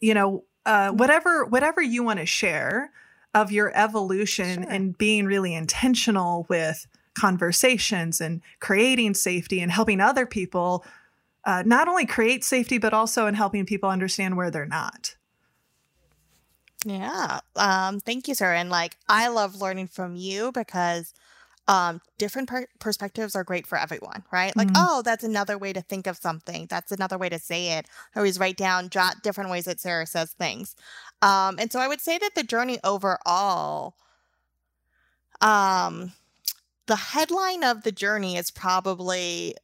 you 0.00 0.12
know, 0.12 0.44
uh, 0.66 0.90
whatever 0.90 1.44
whatever 1.44 1.80
you 1.80 2.02
want 2.02 2.18
to 2.18 2.26
share 2.26 2.90
of 3.34 3.50
your 3.50 3.72
evolution 3.76 4.62
sure. 4.62 4.70
and 4.70 4.96
being 4.96 5.26
really 5.26 5.54
intentional 5.54 6.46
with 6.48 6.86
conversations 7.14 8.20
and 8.20 8.40
creating 8.60 9.14
safety 9.14 9.60
and 9.60 9.72
helping 9.72 10.00
other 10.00 10.26
people 10.26 10.84
uh, 11.44 11.62
not 11.64 11.88
only 11.88 12.06
create 12.06 12.44
safety 12.44 12.78
but 12.78 12.92
also 12.92 13.26
in 13.26 13.34
helping 13.34 13.64
people 13.64 13.88
understand 13.88 14.36
where 14.36 14.50
they're 14.50 14.66
not 14.66 15.14
yeah 16.84 17.38
um, 17.56 18.00
thank 18.00 18.26
you 18.26 18.34
sir 18.34 18.52
and 18.52 18.68
like 18.68 18.96
i 19.08 19.28
love 19.28 19.60
learning 19.60 19.86
from 19.86 20.16
you 20.16 20.50
because 20.52 21.14
um, 21.66 22.00
different 22.18 22.48
per- 22.48 22.66
perspectives 22.78 23.34
are 23.34 23.44
great 23.44 23.66
for 23.66 23.78
everyone, 23.78 24.24
right? 24.30 24.54
Like, 24.56 24.68
mm-hmm. 24.68 24.84
oh, 24.86 25.02
that's 25.02 25.24
another 25.24 25.56
way 25.56 25.72
to 25.72 25.80
think 25.80 26.06
of 26.06 26.16
something. 26.16 26.66
That's 26.68 26.92
another 26.92 27.16
way 27.16 27.28
to 27.30 27.38
say 27.38 27.78
it. 27.78 27.86
I 28.14 28.18
always 28.18 28.38
write 28.38 28.56
down, 28.56 28.90
jot 28.90 29.22
different 29.22 29.50
ways 29.50 29.64
that 29.64 29.80
Sarah 29.80 30.06
says 30.06 30.32
things. 30.32 30.76
Um, 31.22 31.56
and 31.58 31.72
so 31.72 31.80
I 31.80 31.88
would 31.88 32.00
say 32.00 32.18
that 32.18 32.34
the 32.34 32.42
journey 32.42 32.78
overall, 32.84 33.94
um, 35.40 36.12
the 36.86 36.96
headline 36.96 37.64
of 37.64 37.82
the 37.82 37.92
journey 37.92 38.36
is 38.36 38.50
probably 38.50 39.54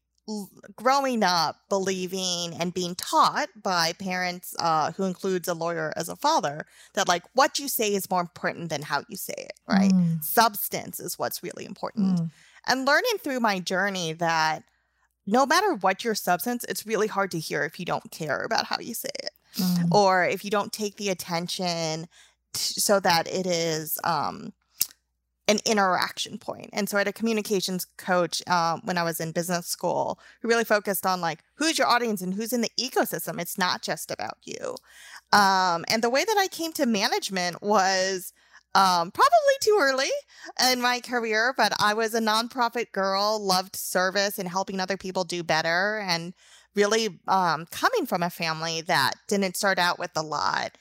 growing 0.76 1.22
up 1.22 1.56
believing 1.68 2.54
and 2.58 2.74
being 2.74 2.94
taught 2.94 3.48
by 3.62 3.92
parents 3.94 4.54
uh, 4.58 4.92
who 4.92 5.04
includes 5.04 5.48
a 5.48 5.54
lawyer 5.54 5.92
as 5.96 6.08
a 6.08 6.16
father 6.16 6.66
that 6.94 7.08
like 7.08 7.22
what 7.34 7.58
you 7.58 7.68
say 7.68 7.94
is 7.94 8.10
more 8.10 8.20
important 8.20 8.70
than 8.70 8.82
how 8.82 9.02
you 9.08 9.16
say 9.16 9.34
it 9.36 9.52
right 9.68 9.92
mm. 9.92 10.22
substance 10.22 11.00
is 11.00 11.18
what's 11.18 11.42
really 11.42 11.64
important 11.64 12.18
mm. 12.18 12.30
and 12.66 12.86
learning 12.86 13.18
through 13.18 13.40
my 13.40 13.58
journey 13.58 14.12
that 14.12 14.64
no 15.26 15.46
matter 15.46 15.74
what 15.74 16.04
your 16.04 16.14
substance 16.14 16.64
it's 16.68 16.86
really 16.86 17.06
hard 17.06 17.30
to 17.30 17.38
hear 17.38 17.64
if 17.64 17.78
you 17.78 17.86
don't 17.86 18.10
care 18.10 18.42
about 18.42 18.66
how 18.66 18.76
you 18.80 18.94
say 18.94 19.10
it 19.22 19.30
mm. 19.56 19.90
or 19.92 20.24
if 20.24 20.44
you 20.44 20.50
don't 20.50 20.72
take 20.72 20.96
the 20.96 21.08
attention 21.08 22.06
t- 22.52 22.80
so 22.80 23.00
that 23.00 23.26
it 23.26 23.46
is 23.46 23.98
um 24.04 24.52
an 25.50 25.58
interaction 25.66 26.38
point. 26.38 26.70
And 26.72 26.88
so 26.88 26.96
I 26.96 27.00
had 27.00 27.08
a 27.08 27.12
communications 27.12 27.84
coach 27.98 28.40
um, 28.48 28.82
when 28.84 28.96
I 28.96 29.02
was 29.02 29.18
in 29.18 29.32
business 29.32 29.66
school 29.66 30.20
who 30.40 30.48
really 30.48 30.64
focused 30.64 31.04
on 31.04 31.20
like 31.20 31.40
who's 31.54 31.76
your 31.76 31.88
audience 31.88 32.22
and 32.22 32.32
who's 32.32 32.52
in 32.52 32.60
the 32.60 32.70
ecosystem. 32.78 33.40
It's 33.40 33.58
not 33.58 33.82
just 33.82 34.12
about 34.12 34.38
you. 34.44 34.76
Um, 35.32 35.84
and 35.88 36.02
the 36.02 36.10
way 36.10 36.24
that 36.24 36.36
I 36.38 36.46
came 36.46 36.72
to 36.74 36.86
management 36.86 37.62
was 37.62 38.32
um, 38.76 39.10
probably 39.10 39.56
too 39.60 39.76
early 39.80 40.10
in 40.70 40.80
my 40.80 41.00
career, 41.00 41.52
but 41.56 41.72
I 41.80 41.94
was 41.94 42.14
a 42.14 42.20
nonprofit 42.20 42.92
girl, 42.92 43.44
loved 43.44 43.74
service 43.74 44.38
and 44.38 44.48
helping 44.48 44.78
other 44.78 44.96
people 44.96 45.24
do 45.24 45.42
better, 45.42 45.98
and 46.06 46.32
really 46.76 47.18
um, 47.26 47.66
coming 47.72 48.06
from 48.06 48.22
a 48.22 48.30
family 48.30 48.82
that 48.82 49.14
didn't 49.26 49.56
start 49.56 49.80
out 49.80 49.98
with 49.98 50.12
a 50.14 50.22
lot. 50.22 50.78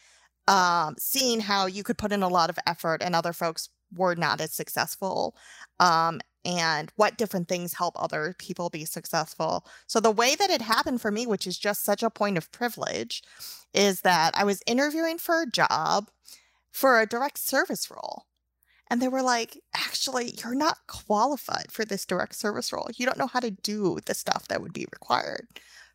Um, 0.47 0.95
seeing 0.97 1.39
how 1.41 1.65
you 1.67 1.83
could 1.83 1.97
put 1.97 2.11
in 2.11 2.23
a 2.23 2.27
lot 2.27 2.49
of 2.49 2.57
effort 2.65 3.03
and 3.03 3.15
other 3.15 3.33
folks 3.33 3.69
were 3.96 4.15
not 4.15 4.41
as 4.41 4.53
successful 4.53 5.36
um, 5.79 6.22
and 6.46 6.91
what 6.96 7.17
different 7.17 7.48
things 7.48 7.74
help 7.74 8.01
other 8.01 8.36
people 8.38 8.69
be 8.69 8.86
successful. 8.86 9.65
So, 9.88 10.00
the 10.00 10.12
way 10.12 10.36
that 10.36 10.50
it 10.50 10.62
happened 10.62 11.01
for 11.01 11.12
me, 11.12 11.27
which 11.27 11.46
is 11.46 11.58
just 11.58 11.84
such 11.84 12.03
a 12.03 12.10
point 12.10 12.38
of 12.38 12.51
privilege, 12.51 13.22
is 13.74 14.01
that 14.01 14.38
I 14.38 14.43
was 14.43 14.63
interviewing 14.65 15.17
for 15.17 15.41
a 15.41 15.50
job 15.50 16.10
for 16.72 17.00
a 17.00 17.05
direct 17.05 17.38
service 17.38 17.89
role. 17.91 18.24
And 18.89 19.01
they 19.01 19.08
were 19.08 19.22
like, 19.22 19.60
actually, 19.75 20.34
you're 20.43 20.55
not 20.55 20.77
qualified 20.88 21.72
for 21.72 21.86
this 21.86 22.05
direct 22.05 22.36
service 22.36 22.74
role. 22.74 22.88
You 22.96 23.05
don't 23.05 23.19
know 23.19 23.27
how 23.27 23.39
to 23.39 23.51
do 23.51 24.00
the 24.05 24.15
stuff 24.15 24.48
that 24.48 24.62
would 24.62 24.74
be 24.74 24.88
required. 24.91 25.48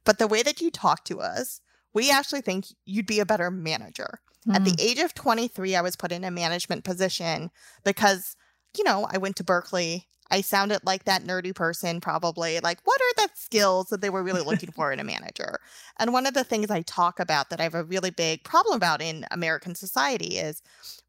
But 0.04 0.18
the 0.18 0.28
way 0.28 0.42
that 0.42 0.60
you 0.60 0.70
talk 0.70 1.04
to 1.06 1.20
us, 1.20 1.60
we 1.92 2.10
actually 2.10 2.42
think 2.42 2.66
you'd 2.84 3.06
be 3.06 3.18
a 3.18 3.26
better 3.26 3.50
manager. 3.50 4.20
Mm. 4.48 4.56
At 4.56 4.64
the 4.64 4.72
mm. 4.72 4.80
age 4.80 4.98
of 4.98 5.14
23, 5.14 5.76
I 5.76 5.80
was 5.80 5.96
put 5.96 6.12
in 6.12 6.24
a 6.24 6.30
management 6.30 6.84
position 6.84 7.50
because, 7.84 8.36
you 8.76 8.84
know, 8.84 9.06
I 9.10 9.18
went 9.18 9.36
to 9.36 9.44
Berkeley. 9.44 10.08
I 10.30 10.40
sounded 10.40 10.80
like 10.84 11.04
that 11.04 11.24
nerdy 11.24 11.54
person, 11.54 12.00
probably. 12.00 12.58
Like, 12.60 12.78
what 12.84 13.00
are 13.00 13.26
the 13.26 13.32
skills 13.34 13.88
that 13.88 14.00
they 14.00 14.10
were 14.10 14.22
really 14.22 14.40
looking 14.40 14.72
for 14.72 14.90
in 14.90 14.98
a 14.98 15.04
manager? 15.04 15.58
And 15.98 16.12
one 16.12 16.26
of 16.26 16.34
the 16.34 16.44
things 16.44 16.70
I 16.70 16.82
talk 16.82 17.20
about 17.20 17.50
that 17.50 17.60
I 17.60 17.64
have 17.64 17.74
a 17.74 17.84
really 17.84 18.10
big 18.10 18.42
problem 18.42 18.76
about 18.76 19.02
in 19.02 19.26
American 19.30 19.74
society 19.74 20.38
is 20.38 20.62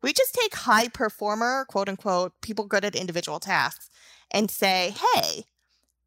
we 0.03 0.11
just 0.11 0.35
take 0.35 0.53
high 0.53 0.89
performer, 0.89 1.65
quote 1.69 1.89
unquote, 1.89 2.33
people 2.41 2.65
good 2.65 2.83
at 2.83 2.93
individual 2.93 3.39
tasks 3.39 3.89
and 4.31 4.51
say, 4.51 4.93
hey, 5.13 5.45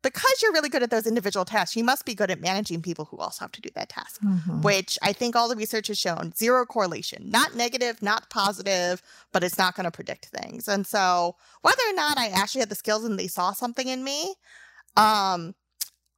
because 0.02 0.42
you're 0.42 0.52
really 0.52 0.68
good 0.68 0.82
at 0.82 0.90
those 0.90 1.06
individual 1.06 1.44
tasks, 1.44 1.76
you 1.76 1.82
must 1.82 2.04
be 2.04 2.14
good 2.14 2.30
at 2.30 2.40
managing 2.40 2.82
people 2.82 3.04
who 3.06 3.16
also 3.16 3.44
have 3.44 3.52
to 3.52 3.60
do 3.60 3.68
that 3.74 3.88
task, 3.88 4.20
mm-hmm. 4.22 4.60
which 4.62 4.98
I 5.02 5.12
think 5.12 5.34
all 5.34 5.48
the 5.48 5.56
research 5.56 5.88
has 5.88 5.98
shown 5.98 6.32
zero 6.36 6.64
correlation, 6.64 7.30
not 7.30 7.56
negative, 7.56 8.00
not 8.00 8.30
positive, 8.30 9.02
but 9.32 9.42
it's 9.42 9.58
not 9.58 9.74
going 9.74 9.84
to 9.84 9.90
predict 9.90 10.26
things. 10.26 10.68
And 10.68 10.86
so, 10.86 11.36
whether 11.62 11.82
or 11.88 11.94
not 11.94 12.18
I 12.18 12.28
actually 12.28 12.60
had 12.60 12.68
the 12.68 12.76
skills 12.76 13.04
and 13.04 13.18
they 13.18 13.26
saw 13.26 13.52
something 13.52 13.88
in 13.88 14.04
me, 14.04 14.34
um, 14.96 15.54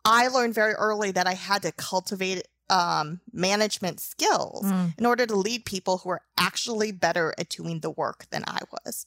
I 0.05 0.29
learned 0.29 0.55
very 0.55 0.73
early 0.75 1.11
that 1.13 1.27
I 1.27 1.35
had 1.35 1.63
to 1.63 1.73
cultivate 1.73 2.47
um, 2.71 3.21
management 3.33 4.01
skills 4.01 4.65
mm. 4.65 4.97
in 4.97 5.05
order 5.05 5.27
to 5.27 5.35
lead 5.35 5.65
people 5.65 5.99
who 5.99 6.11
are 6.11 6.23
actually 6.39 6.93
better 6.93 7.35
at 7.37 7.49
doing 7.49 7.81
the 7.81 7.91
work 7.91 8.27
than 8.31 8.45
I 8.47 8.61
was, 8.73 9.07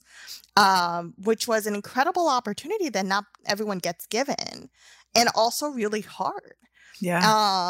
um, 0.57 1.13
which 1.17 1.47
was 1.47 1.65
an 1.65 1.73
incredible 1.73 2.27
opportunity 2.27 2.89
that 2.89 3.05
not 3.05 3.25
everyone 3.45 3.79
gets 3.79 4.05
given 4.05 4.69
and 5.15 5.29
also 5.33 5.69
really 5.69 6.01
hard. 6.01 6.55
Yeah. 6.99 7.21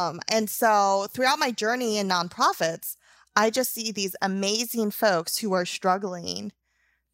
Um, 0.09 0.19
and 0.27 0.49
so 0.49 1.07
throughout 1.11 1.39
my 1.39 1.51
journey 1.51 1.97
in 1.97 2.09
nonprofits, 2.09 2.97
I 3.35 3.49
just 3.49 3.73
see 3.73 3.91
these 3.91 4.15
amazing 4.21 4.91
folks 4.91 5.37
who 5.37 5.53
are 5.53 5.65
struggling 5.65 6.51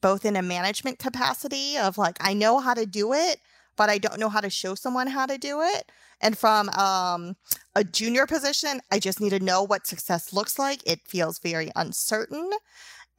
both 0.01 0.23
in 0.25 0.37
a 0.37 0.41
management 0.41 0.99
capacity 0.99 1.77
of 1.77 1.97
like, 1.97 2.17
I 2.21 2.33
know 2.33 2.59
how 2.59 2.73
to 2.73 2.85
do 2.85 3.13
it, 3.13 3.39
but 3.75 3.89
I 3.89 3.97
don't 3.97 4.19
know 4.19 4.29
how 4.29 4.41
to 4.41 4.49
show 4.49 4.75
someone 4.75 5.07
how 5.07 5.25
to 5.25 5.37
do 5.37 5.61
it. 5.61 5.91
And 6.21 6.37
from 6.37 6.69
um, 6.69 7.35
a 7.75 7.83
junior 7.83 8.25
position, 8.25 8.81
I 8.91 8.99
just 8.99 9.21
need 9.21 9.29
to 9.31 9.39
know 9.39 9.63
what 9.63 9.87
success 9.87 10.33
looks 10.33 10.59
like. 10.59 10.81
It 10.85 11.07
feels 11.07 11.39
very 11.39 11.71
uncertain. 11.75 12.49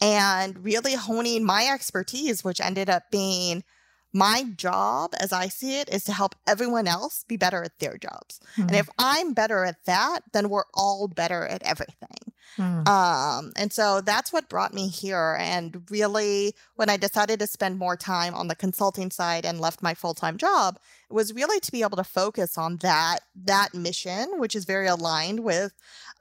And 0.02 0.64
really 0.64 0.94
honing 0.94 1.44
my 1.44 1.66
expertise, 1.66 2.42
which 2.42 2.60
ended 2.60 2.88
up 2.88 3.04
being 3.10 3.64
my 4.12 4.44
job 4.56 5.14
as 5.20 5.32
I 5.32 5.48
see 5.48 5.78
it 5.78 5.88
is 5.88 6.04
to 6.04 6.12
help 6.12 6.34
everyone 6.46 6.88
else 6.88 7.24
be 7.28 7.36
better 7.36 7.62
at 7.62 7.78
their 7.78 7.96
jobs. 7.96 8.40
Mm-hmm. 8.52 8.62
And 8.62 8.70
hmm. 8.70 8.76
if 8.76 8.88
I'm 8.98 9.34
better 9.34 9.64
at 9.64 9.84
that, 9.86 10.20
then 10.32 10.48
we're 10.48 10.64
all 10.74 11.06
better 11.06 11.46
at 11.46 11.62
everything. 11.62 12.29
Mm. 12.56 12.86
Um, 12.86 13.52
and 13.56 13.72
so 13.72 14.00
that's 14.00 14.32
what 14.32 14.48
brought 14.48 14.74
me 14.74 14.88
here. 14.88 15.36
And 15.40 15.82
really, 15.90 16.54
when 16.76 16.90
I 16.90 16.96
decided 16.96 17.40
to 17.40 17.46
spend 17.46 17.78
more 17.78 17.96
time 17.96 18.34
on 18.34 18.48
the 18.48 18.56
consulting 18.56 19.10
side 19.10 19.44
and 19.46 19.60
left 19.60 19.82
my 19.82 19.94
full 19.94 20.14
time 20.14 20.36
job, 20.36 20.78
was 21.08 21.32
really 21.32 21.60
to 21.60 21.72
be 21.72 21.82
able 21.82 21.96
to 21.96 22.04
focus 22.04 22.58
on 22.58 22.78
that 22.78 23.20
that 23.44 23.74
mission, 23.74 24.38
which 24.38 24.54
is 24.54 24.64
very 24.64 24.86
aligned 24.86 25.40
with 25.40 25.72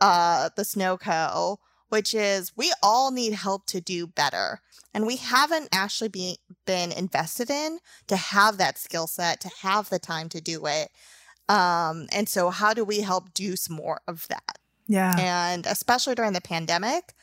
uh, 0.01 0.49
the 0.55 0.63
SNOCO 0.63 1.57
which 1.89 2.13
is 2.13 2.55
we 2.55 2.71
all 2.81 3.11
need 3.11 3.33
help 3.33 3.65
to 3.65 3.81
do 3.81 4.07
better. 4.07 4.61
And 4.93 5.05
we 5.05 5.17
haven't 5.17 5.69
actually 5.71 6.09
be, 6.09 6.37
been 6.65 6.91
invested 6.91 7.49
in 7.49 7.79
to 8.07 8.15
have 8.15 8.57
that 8.57 8.77
skill 8.77 9.07
set, 9.07 9.41
to 9.41 9.49
have 9.61 9.89
the 9.89 9.99
time 9.99 10.29
to 10.29 10.41
do 10.41 10.65
it. 10.65 10.89
Um, 11.47 12.07
and 12.11 12.29
so, 12.29 12.51
how 12.51 12.73
do 12.73 12.83
we 12.83 13.01
help 13.01 13.33
do 13.33 13.55
some 13.55 13.75
more 13.75 14.01
of 14.07 14.27
that? 14.29 14.58
Yeah. 14.89 15.15
And 15.17 15.65
especially 15.65 16.15
during 16.15 16.33
the 16.33 16.41
pandemic, 16.41 17.13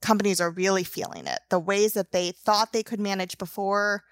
companies 0.00 0.40
are 0.40 0.50
really 0.50 0.84
feeling 0.84 1.26
it. 1.26 1.40
The 1.50 1.58
ways 1.58 1.92
that 1.92 2.12
they 2.12 2.30
thought 2.30 2.72
they 2.72 2.84
could 2.84 3.00
manage 3.00 3.36
before 3.36 4.04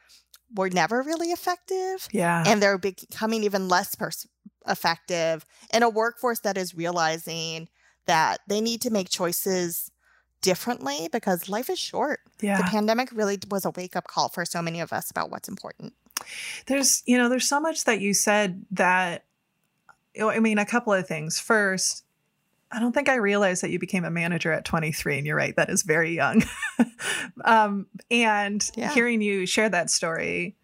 were 0.54 0.68
never 0.68 1.02
really 1.02 1.28
effective. 1.28 2.08
Yeah. 2.12 2.44
And 2.46 2.60
they're 2.60 2.78
becoming 2.78 3.44
even 3.44 3.68
less 3.68 3.94
pers- 3.94 4.26
effective 4.68 5.46
in 5.72 5.82
a 5.82 5.88
workforce 5.88 6.40
that 6.40 6.58
is 6.58 6.74
realizing 6.74 7.68
that 8.06 8.40
they 8.48 8.60
need 8.60 8.82
to 8.82 8.90
make 8.90 9.08
choices 9.08 9.90
differently 10.40 11.08
because 11.10 11.48
life 11.48 11.70
is 11.70 11.78
short. 11.78 12.20
Yeah. 12.40 12.58
The 12.58 12.64
pandemic 12.64 13.10
really 13.12 13.38
was 13.48 13.64
a 13.64 13.70
wake 13.70 13.96
up 13.96 14.06
call 14.06 14.28
for 14.28 14.44
so 14.44 14.60
many 14.62 14.80
of 14.80 14.92
us 14.92 15.10
about 15.10 15.30
what's 15.30 15.48
important. 15.48 15.94
There's, 16.66 17.02
you 17.06 17.16
know, 17.18 17.28
there's 17.28 17.48
so 17.48 17.60
much 17.60 17.84
that 17.84 18.00
you 18.00 18.14
said 18.14 18.64
that, 18.72 19.24
I 20.20 20.40
mean, 20.40 20.58
a 20.58 20.66
couple 20.66 20.92
of 20.92 21.06
things. 21.06 21.38
First, 21.38 22.04
I 22.72 22.80
don't 22.80 22.92
think 22.92 23.08
I 23.08 23.14
realized 23.16 23.62
that 23.62 23.70
you 23.70 23.78
became 23.78 24.04
a 24.04 24.10
manager 24.10 24.52
at 24.52 24.64
23, 24.64 25.18
and 25.18 25.26
you're 25.26 25.36
right, 25.36 25.54
that 25.56 25.70
is 25.70 25.82
very 25.82 26.14
young. 26.14 26.42
um, 27.44 27.86
and 28.10 28.68
yeah. 28.74 28.92
hearing 28.92 29.22
you 29.22 29.46
share 29.46 29.68
that 29.68 29.90
story, 29.90 30.56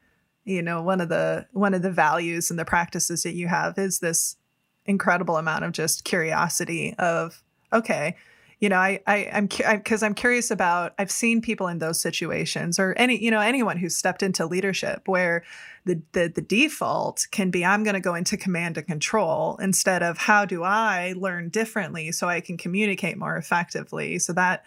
you 0.44 0.62
know, 0.62 0.82
one 0.82 1.00
of 1.00 1.08
the 1.08 1.46
one 1.52 1.74
of 1.74 1.82
the 1.82 1.92
values 1.92 2.50
and 2.50 2.58
the 2.58 2.64
practices 2.64 3.22
that 3.22 3.34
you 3.34 3.46
have 3.46 3.78
is 3.78 4.00
this 4.00 4.36
incredible 4.84 5.36
amount 5.36 5.64
of 5.64 5.72
just 5.72 6.04
curiosity 6.04 6.94
of, 6.98 7.42
okay, 7.72 8.16
you 8.62 8.68
know, 8.68 8.76
I, 8.76 9.00
I 9.08 9.28
I'm 9.32 9.48
because 9.48 10.04
I'm 10.04 10.14
curious 10.14 10.52
about. 10.52 10.94
I've 10.96 11.10
seen 11.10 11.42
people 11.42 11.66
in 11.66 11.80
those 11.80 12.00
situations, 12.00 12.78
or 12.78 12.94
any, 12.96 13.20
you 13.20 13.28
know, 13.28 13.40
anyone 13.40 13.76
who's 13.76 13.96
stepped 13.96 14.22
into 14.22 14.46
leadership 14.46 15.08
where 15.08 15.42
the 15.84 16.00
the, 16.12 16.28
the 16.32 16.40
default 16.40 17.26
can 17.32 17.50
be 17.50 17.64
I'm 17.64 17.82
going 17.82 17.94
to 17.94 18.00
go 18.00 18.14
into 18.14 18.36
command 18.36 18.78
and 18.78 18.86
control 18.86 19.56
instead 19.60 20.04
of 20.04 20.16
how 20.16 20.44
do 20.44 20.62
I 20.62 21.12
learn 21.16 21.48
differently 21.48 22.12
so 22.12 22.28
I 22.28 22.40
can 22.40 22.56
communicate 22.56 23.18
more 23.18 23.36
effectively. 23.36 24.20
So 24.20 24.32
that, 24.34 24.64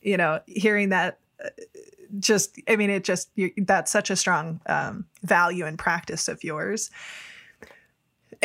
you 0.00 0.16
know, 0.16 0.40
hearing 0.46 0.90
that. 0.90 1.18
Uh, 1.44 1.48
just, 2.20 2.60
I 2.68 2.76
mean, 2.76 2.90
it 2.90 3.02
just 3.02 3.30
that's 3.56 3.90
such 3.90 4.08
a 4.08 4.14
strong 4.14 4.60
um, 4.66 5.06
value 5.24 5.66
and 5.66 5.76
practice 5.76 6.28
of 6.28 6.44
yours 6.44 6.88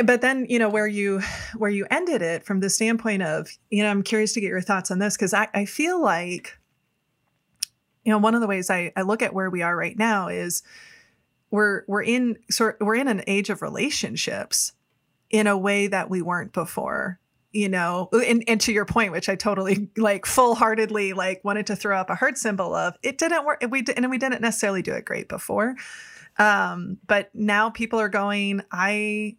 but 0.02 0.22
then 0.22 0.46
you 0.50 0.60
know 0.60 0.70
where 0.70 0.88
you 0.88 1.22
where 1.58 1.70
you 1.70 1.86
ended 1.90 2.22
it 2.22 2.46
from 2.46 2.60
the 2.60 2.70
standpoint 2.70 3.22
of 3.22 3.50
you 3.70 3.84
know 3.84 3.90
i'm 3.90 4.04
curious 4.04 4.34
to 4.34 4.42
get 4.42 4.48
your 4.48 4.62
thoughts 4.62 4.92
on 4.92 5.00
this 5.00 5.16
because 5.16 5.34
I, 5.34 5.48
I 5.54 5.66
feel 5.66 6.02
like 6.02 6.58
you 8.04 8.12
know 8.12 8.18
one 8.18 8.36
of 8.36 8.42
the 8.42 8.48
ways 8.48 8.70
I, 8.70 8.92
I 8.96 9.02
look 9.02 9.22
at 9.22 9.34
where 9.34 9.50
we 9.50 9.62
are 9.62 9.76
right 9.76 9.98
now 9.98 10.28
is 10.28 10.64
we're 11.52 11.84
we're 11.88 12.04
in 12.04 12.38
sort 12.50 12.78
we're 12.80 12.96
in 12.96 13.08
an 13.08 13.24
age 13.28 13.50
of 13.50 13.62
relationships 13.62 14.74
in 15.30 15.48
a 15.48 15.58
way 15.58 15.88
that 15.88 16.10
we 16.10 16.22
weren't 16.22 16.54
before 16.54 17.20
you 17.52 17.68
know? 17.68 18.10
And, 18.12 18.44
and 18.48 18.62
to 18.62 18.72
your 18.72 18.86
point 18.86 19.12
which 19.12 19.28
i 19.28 19.36
totally 19.36 19.90
like 19.98 20.26
full-heartedly 20.26 21.14
like 21.14 21.44
wanted 21.44 21.68
to 21.68 21.76
throw 21.76 21.98
up 21.98 22.10
a 22.10 22.16
heart 22.16 22.38
symbol 22.38 22.74
of 22.76 22.96
it 23.02 23.18
didn't 23.18 23.46
work 23.46 23.64
we 23.70 23.82
did, 23.82 23.98
and 23.98 24.10
we 24.10 24.18
didn't 24.18 24.42
necessarily 24.42 24.82
do 24.82 24.94
it 24.94 25.06
great 25.06 25.28
before. 25.28 25.76
Um 26.38 26.98
but 27.08 27.34
now 27.34 27.70
people 27.70 28.00
are 28.00 28.10
going 28.10 28.62
i 28.72 29.36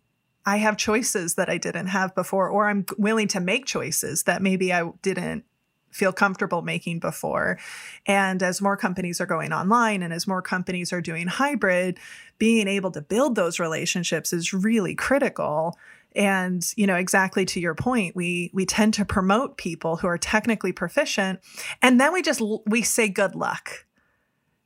I 0.46 0.56
have 0.58 0.76
choices 0.76 1.34
that 1.34 1.48
I 1.48 1.58
didn't 1.58 1.88
have 1.88 2.14
before, 2.14 2.48
or 2.48 2.68
I'm 2.68 2.86
willing 2.96 3.28
to 3.28 3.40
make 3.40 3.66
choices 3.66 4.24
that 4.24 4.42
maybe 4.42 4.72
I 4.72 4.90
didn't 5.02 5.44
feel 5.90 6.12
comfortable 6.12 6.62
making 6.62 7.00
before. 7.00 7.58
And 8.06 8.42
as 8.42 8.60
more 8.60 8.76
companies 8.76 9.20
are 9.20 9.26
going 9.26 9.52
online 9.52 10.02
and 10.02 10.12
as 10.12 10.26
more 10.26 10.42
companies 10.42 10.92
are 10.92 11.00
doing 11.00 11.26
hybrid, 11.26 11.98
being 12.38 12.68
able 12.68 12.90
to 12.92 13.02
build 13.02 13.34
those 13.34 13.58
relationships 13.58 14.32
is 14.32 14.52
really 14.52 14.94
critical. 14.94 15.76
And 16.14 16.66
you 16.76 16.86
know 16.86 16.96
exactly 16.96 17.44
to 17.46 17.60
your 17.60 17.74
point, 17.74 18.16
we 18.16 18.50
we 18.52 18.66
tend 18.66 18.94
to 18.94 19.04
promote 19.04 19.56
people 19.56 19.96
who 19.96 20.08
are 20.08 20.18
technically 20.18 20.72
proficient, 20.72 21.38
and 21.80 22.00
then 22.00 22.12
we 22.12 22.20
just 22.20 22.42
we 22.66 22.82
say 22.82 23.08
good 23.08 23.36
luck, 23.36 23.86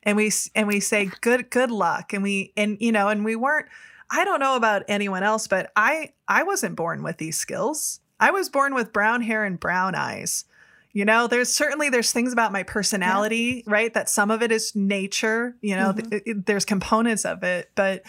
and 0.02 0.16
we 0.16 0.32
and 0.54 0.66
we 0.66 0.80
say 0.80 1.10
good 1.20 1.50
good 1.50 1.70
luck, 1.70 2.14
and 2.14 2.22
we 2.22 2.54
and 2.56 2.78
you 2.80 2.92
know 2.92 3.08
and 3.08 3.26
we 3.26 3.36
weren't 3.36 3.66
I 4.14 4.24
don't 4.24 4.38
know 4.38 4.54
about 4.54 4.84
anyone 4.86 5.24
else, 5.24 5.48
but 5.48 5.72
I 5.74 6.12
I 6.28 6.44
wasn't 6.44 6.76
born 6.76 7.02
with 7.02 7.18
these 7.18 7.36
skills. 7.36 7.98
I 8.20 8.30
was 8.30 8.48
born 8.48 8.72
with 8.72 8.92
brown 8.92 9.22
hair 9.22 9.44
and 9.44 9.58
brown 9.58 9.96
eyes. 9.96 10.44
You 10.92 11.04
know, 11.04 11.26
there's 11.26 11.52
certainly 11.52 11.88
there's 11.88 12.12
things 12.12 12.32
about 12.32 12.52
my 12.52 12.62
personality, 12.62 13.64
yeah. 13.66 13.72
right? 13.72 13.92
That 13.92 14.08
some 14.08 14.30
of 14.30 14.40
it 14.40 14.52
is 14.52 14.76
nature, 14.76 15.56
you 15.60 15.74
know, 15.74 15.92
mm-hmm. 15.92 16.08
th- 16.10 16.22
it, 16.24 16.46
there's 16.46 16.64
components 16.64 17.24
of 17.24 17.42
it, 17.42 17.72
but 17.74 18.02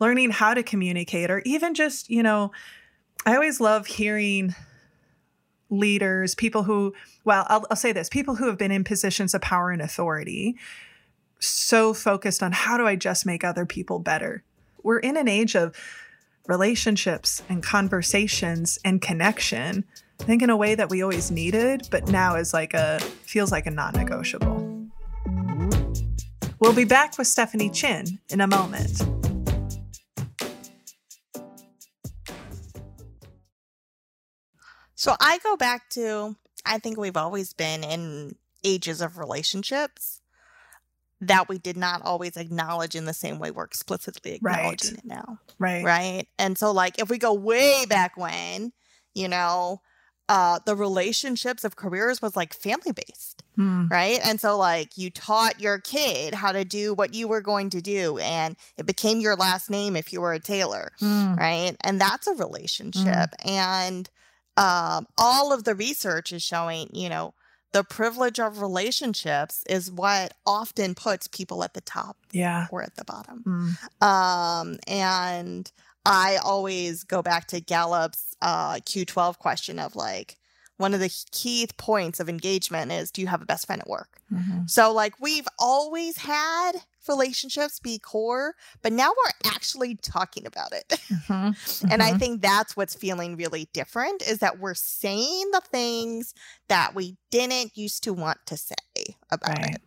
learning 0.00 0.30
how 0.30 0.52
to 0.52 0.64
communicate 0.64 1.30
or 1.30 1.40
even 1.44 1.74
just, 1.74 2.10
you 2.10 2.24
know, 2.24 2.50
I 3.24 3.34
always 3.34 3.60
love 3.60 3.86
hearing 3.86 4.56
leaders, 5.70 6.34
people 6.34 6.64
who, 6.64 6.92
well, 7.24 7.46
I'll, 7.48 7.64
I'll 7.70 7.76
say 7.76 7.92
this, 7.92 8.08
people 8.08 8.34
who 8.34 8.48
have 8.48 8.58
been 8.58 8.72
in 8.72 8.82
positions 8.82 9.32
of 9.32 9.42
power 9.42 9.70
and 9.70 9.80
authority 9.80 10.56
so 11.38 11.94
focused 11.94 12.42
on 12.42 12.50
how 12.50 12.76
do 12.76 12.84
I 12.84 12.96
just 12.96 13.24
make 13.24 13.44
other 13.44 13.64
people 13.64 14.00
better? 14.00 14.42
We're 14.82 14.98
in 14.98 15.16
an 15.16 15.28
age 15.28 15.54
of 15.54 15.76
relationships 16.46 17.42
and 17.48 17.62
conversations 17.62 18.78
and 18.84 19.00
connection. 19.00 19.84
I 20.20 20.24
think 20.24 20.42
in 20.42 20.50
a 20.50 20.56
way 20.56 20.74
that 20.74 20.90
we 20.90 21.02
always 21.02 21.30
needed, 21.30 21.88
but 21.90 22.08
now 22.08 22.36
is 22.36 22.52
like 22.52 22.74
a 22.74 23.00
feels 23.00 23.50
like 23.52 23.66
a 23.66 23.70
non-negotiable. 23.70 24.88
We'll 26.58 26.74
be 26.74 26.84
back 26.84 27.18
with 27.18 27.26
Stephanie 27.26 27.70
Chin 27.70 28.20
in 28.30 28.40
a 28.40 28.46
moment. 28.46 29.02
So 34.94 35.16
I 35.20 35.38
go 35.42 35.56
back 35.56 35.90
to 35.90 36.36
I 36.64 36.78
think 36.78 36.96
we've 36.96 37.16
always 37.16 37.52
been 37.52 37.82
in 37.82 38.36
ages 38.62 39.00
of 39.00 39.18
relationships 39.18 40.21
that 41.22 41.48
we 41.48 41.56
did 41.56 41.76
not 41.76 42.02
always 42.02 42.36
acknowledge 42.36 42.96
in 42.96 43.04
the 43.04 43.14
same 43.14 43.38
way 43.38 43.50
we're 43.52 43.64
explicitly 43.64 44.34
acknowledging 44.34 44.94
right. 44.94 44.98
it 44.98 45.04
now. 45.04 45.38
Right. 45.58 45.84
Right. 45.84 46.26
And 46.38 46.58
so 46.58 46.72
like 46.72 46.98
if 46.98 47.08
we 47.08 47.16
go 47.16 47.32
way 47.32 47.86
back 47.88 48.16
when, 48.16 48.72
you 49.14 49.28
know, 49.28 49.80
uh 50.28 50.58
the 50.66 50.74
relationships 50.74 51.64
of 51.64 51.76
careers 51.76 52.20
was 52.20 52.34
like 52.34 52.52
family 52.52 52.90
based. 52.92 53.44
Hmm. 53.54 53.86
Right. 53.88 54.18
And 54.24 54.40
so 54.40 54.58
like 54.58 54.98
you 54.98 55.10
taught 55.10 55.60
your 55.60 55.78
kid 55.78 56.34
how 56.34 56.50
to 56.50 56.64
do 56.64 56.92
what 56.92 57.14
you 57.14 57.28
were 57.28 57.40
going 57.40 57.70
to 57.70 57.80
do 57.80 58.18
and 58.18 58.56
it 58.76 58.86
became 58.86 59.20
your 59.20 59.36
last 59.36 59.70
name 59.70 59.94
if 59.94 60.12
you 60.12 60.20
were 60.20 60.32
a 60.32 60.40
tailor. 60.40 60.90
Hmm. 60.98 61.36
Right. 61.36 61.76
And 61.84 62.00
that's 62.00 62.26
a 62.26 62.34
relationship. 62.34 63.30
Hmm. 63.42 63.48
And 63.48 64.10
um 64.56 65.06
all 65.16 65.52
of 65.52 65.62
the 65.62 65.76
research 65.76 66.32
is 66.32 66.42
showing, 66.42 66.88
you 66.92 67.08
know, 67.08 67.32
the 67.72 67.84
privilege 67.84 68.38
of 68.38 68.60
relationships 68.60 69.64
is 69.68 69.90
what 69.90 70.34
often 70.46 70.94
puts 70.94 71.26
people 71.28 71.64
at 71.64 71.74
the 71.74 71.80
top 71.80 72.16
yeah 72.32 72.66
or 72.70 72.82
at 72.82 72.94
the 72.96 73.04
bottom 73.04 73.42
mm. 73.46 74.06
um 74.06 74.78
and 74.86 75.72
i 76.04 76.38
always 76.44 77.04
go 77.04 77.22
back 77.22 77.46
to 77.46 77.60
gallup's 77.60 78.36
uh 78.42 78.74
q12 78.74 79.38
question 79.38 79.78
of 79.78 79.96
like 79.96 80.36
one 80.78 80.94
of 80.94 81.00
the 81.00 81.24
key 81.30 81.68
points 81.76 82.20
of 82.20 82.28
engagement 82.28 82.90
is 82.90 83.10
do 83.10 83.20
you 83.20 83.26
have 83.26 83.42
a 83.42 83.46
best 83.46 83.66
friend 83.66 83.80
at 83.82 83.88
work 83.88 84.20
mm-hmm. 84.32 84.66
so 84.66 84.92
like 84.92 85.18
we've 85.20 85.48
always 85.58 86.18
had 86.18 86.72
relationships 87.08 87.80
be 87.80 87.98
core, 87.98 88.54
but 88.82 88.92
now 88.92 89.10
we're 89.10 89.52
actually 89.52 89.96
talking 89.96 90.46
about 90.46 90.72
it. 90.72 90.88
Mm-hmm. 90.88 91.32
Mm-hmm. 91.32 91.86
and 91.90 92.02
I 92.02 92.10
mm-hmm. 92.10 92.18
think 92.18 92.42
that's 92.42 92.76
what's 92.76 92.94
feeling 92.94 93.36
really 93.36 93.68
different 93.72 94.22
is 94.22 94.38
that 94.38 94.58
we're 94.58 94.74
saying 94.74 95.50
the 95.52 95.62
things 95.70 96.34
that 96.68 96.94
we 96.94 97.16
didn't 97.30 97.76
used 97.76 98.04
to 98.04 98.12
want 98.12 98.38
to 98.46 98.56
say 98.56 98.74
about 99.30 99.58
right. 99.58 99.74
it. 99.74 99.82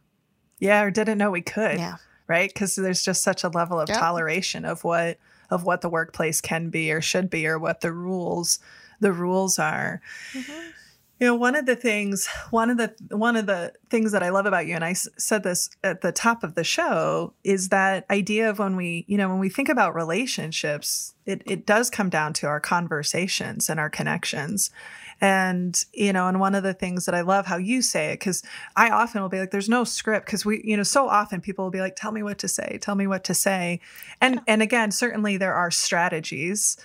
Yeah, 0.60 0.82
or 0.82 0.92
didn't 0.92 1.18
know 1.18 1.32
we 1.32 1.42
could. 1.42 1.78
Yeah. 1.78 1.98
Right? 2.28 2.52
Because 2.52 2.76
there's 2.76 3.04
just 3.04 3.22
such 3.22 3.44
a 3.44 3.50
level 3.50 3.80
of 3.80 3.90
yep. 3.90 4.00
toleration 4.00 4.66
of 4.66 4.84
what 4.84 5.20
of 5.52 5.64
what 5.64 5.82
the 5.82 5.90
workplace 5.90 6.42
can 6.42 6.70
be 6.70 6.92
or 6.92 7.00
should 7.00 7.30
be 7.30 7.46
or 7.46 7.60
what 7.60 7.82
the 7.82 7.92
rules 7.92 8.58
the 9.00 9.12
rules 9.12 9.60
are. 9.60 10.02
Mm-hmm. 10.34 10.70
You 11.18 11.28
know, 11.28 11.36
one 11.36 11.56
of 11.56 11.66
the 11.66 11.78
things, 11.78 12.28
one 12.50 12.70
of 12.70 12.76
the 12.76 12.94
one 13.16 13.38
of 13.38 13.46
the 13.46 13.72
things 13.90 14.12
that 14.12 14.22
I 14.22 14.30
love 14.30 14.46
about 14.46 14.68
you, 14.68 14.76
and 14.76 14.84
I 14.84 14.92
s- 14.92 15.08
said 15.18 15.44
this 15.44 15.70
at 15.82 16.02
the 16.02 16.12
top 16.12 16.44
of 16.44 16.56
the 16.56 16.64
show, 16.66 17.34
is 17.46 17.70
that 17.70 18.06
idea 18.12 18.50
of 18.50 18.60
when 18.60 18.76
we, 18.76 19.06
you 19.08 19.18
know, 19.18 19.30
when 19.30 19.40
we 19.40 19.48
think 19.48 19.70
about 19.70 19.96
relationships, 19.96 21.16
it 21.26 21.42
it 21.46 21.66
does 21.66 21.90
come 21.90 22.10
down 22.10 22.34
to 22.34 22.48
our 22.48 22.60
conversations 22.60 23.70
and 23.70 23.80
our 23.80 23.90
connections. 23.90 24.72
And, 25.22 25.82
you 25.94 26.12
know, 26.12 26.28
and 26.28 26.42
one 26.42 26.56
of 26.56 26.64
the 26.64 26.74
things 26.74 27.06
that 27.06 27.16
I 27.16 27.22
love 27.22 27.46
how 27.46 27.56
you 27.56 27.82
say 27.82 28.12
it, 28.12 28.20
because 28.20 28.44
I 28.76 28.90
often 28.90 29.22
will 29.22 29.30
be 29.30 29.40
like, 29.40 29.52
there's 29.52 29.70
no 29.70 29.86
script, 29.86 30.26
because 30.26 30.46
we, 30.46 30.62
you 30.66 30.76
know, 30.76 30.84
so 30.84 31.08
often 31.08 31.40
people 31.40 31.64
will 31.64 31.72
be 31.72 31.80
like, 31.80 31.96
tell 31.96 32.12
me 32.12 32.24
what 32.24 32.38
to 32.40 32.50
say, 32.50 32.78
tell 32.82 32.96
me 32.96 33.08
what 33.08 33.24
to 33.24 33.34
say. 33.34 33.80
And 34.20 34.42
and 34.48 34.62
again, 34.62 34.92
certainly 34.92 35.38
there 35.38 35.54
are 35.54 35.72
strategies 35.72 36.76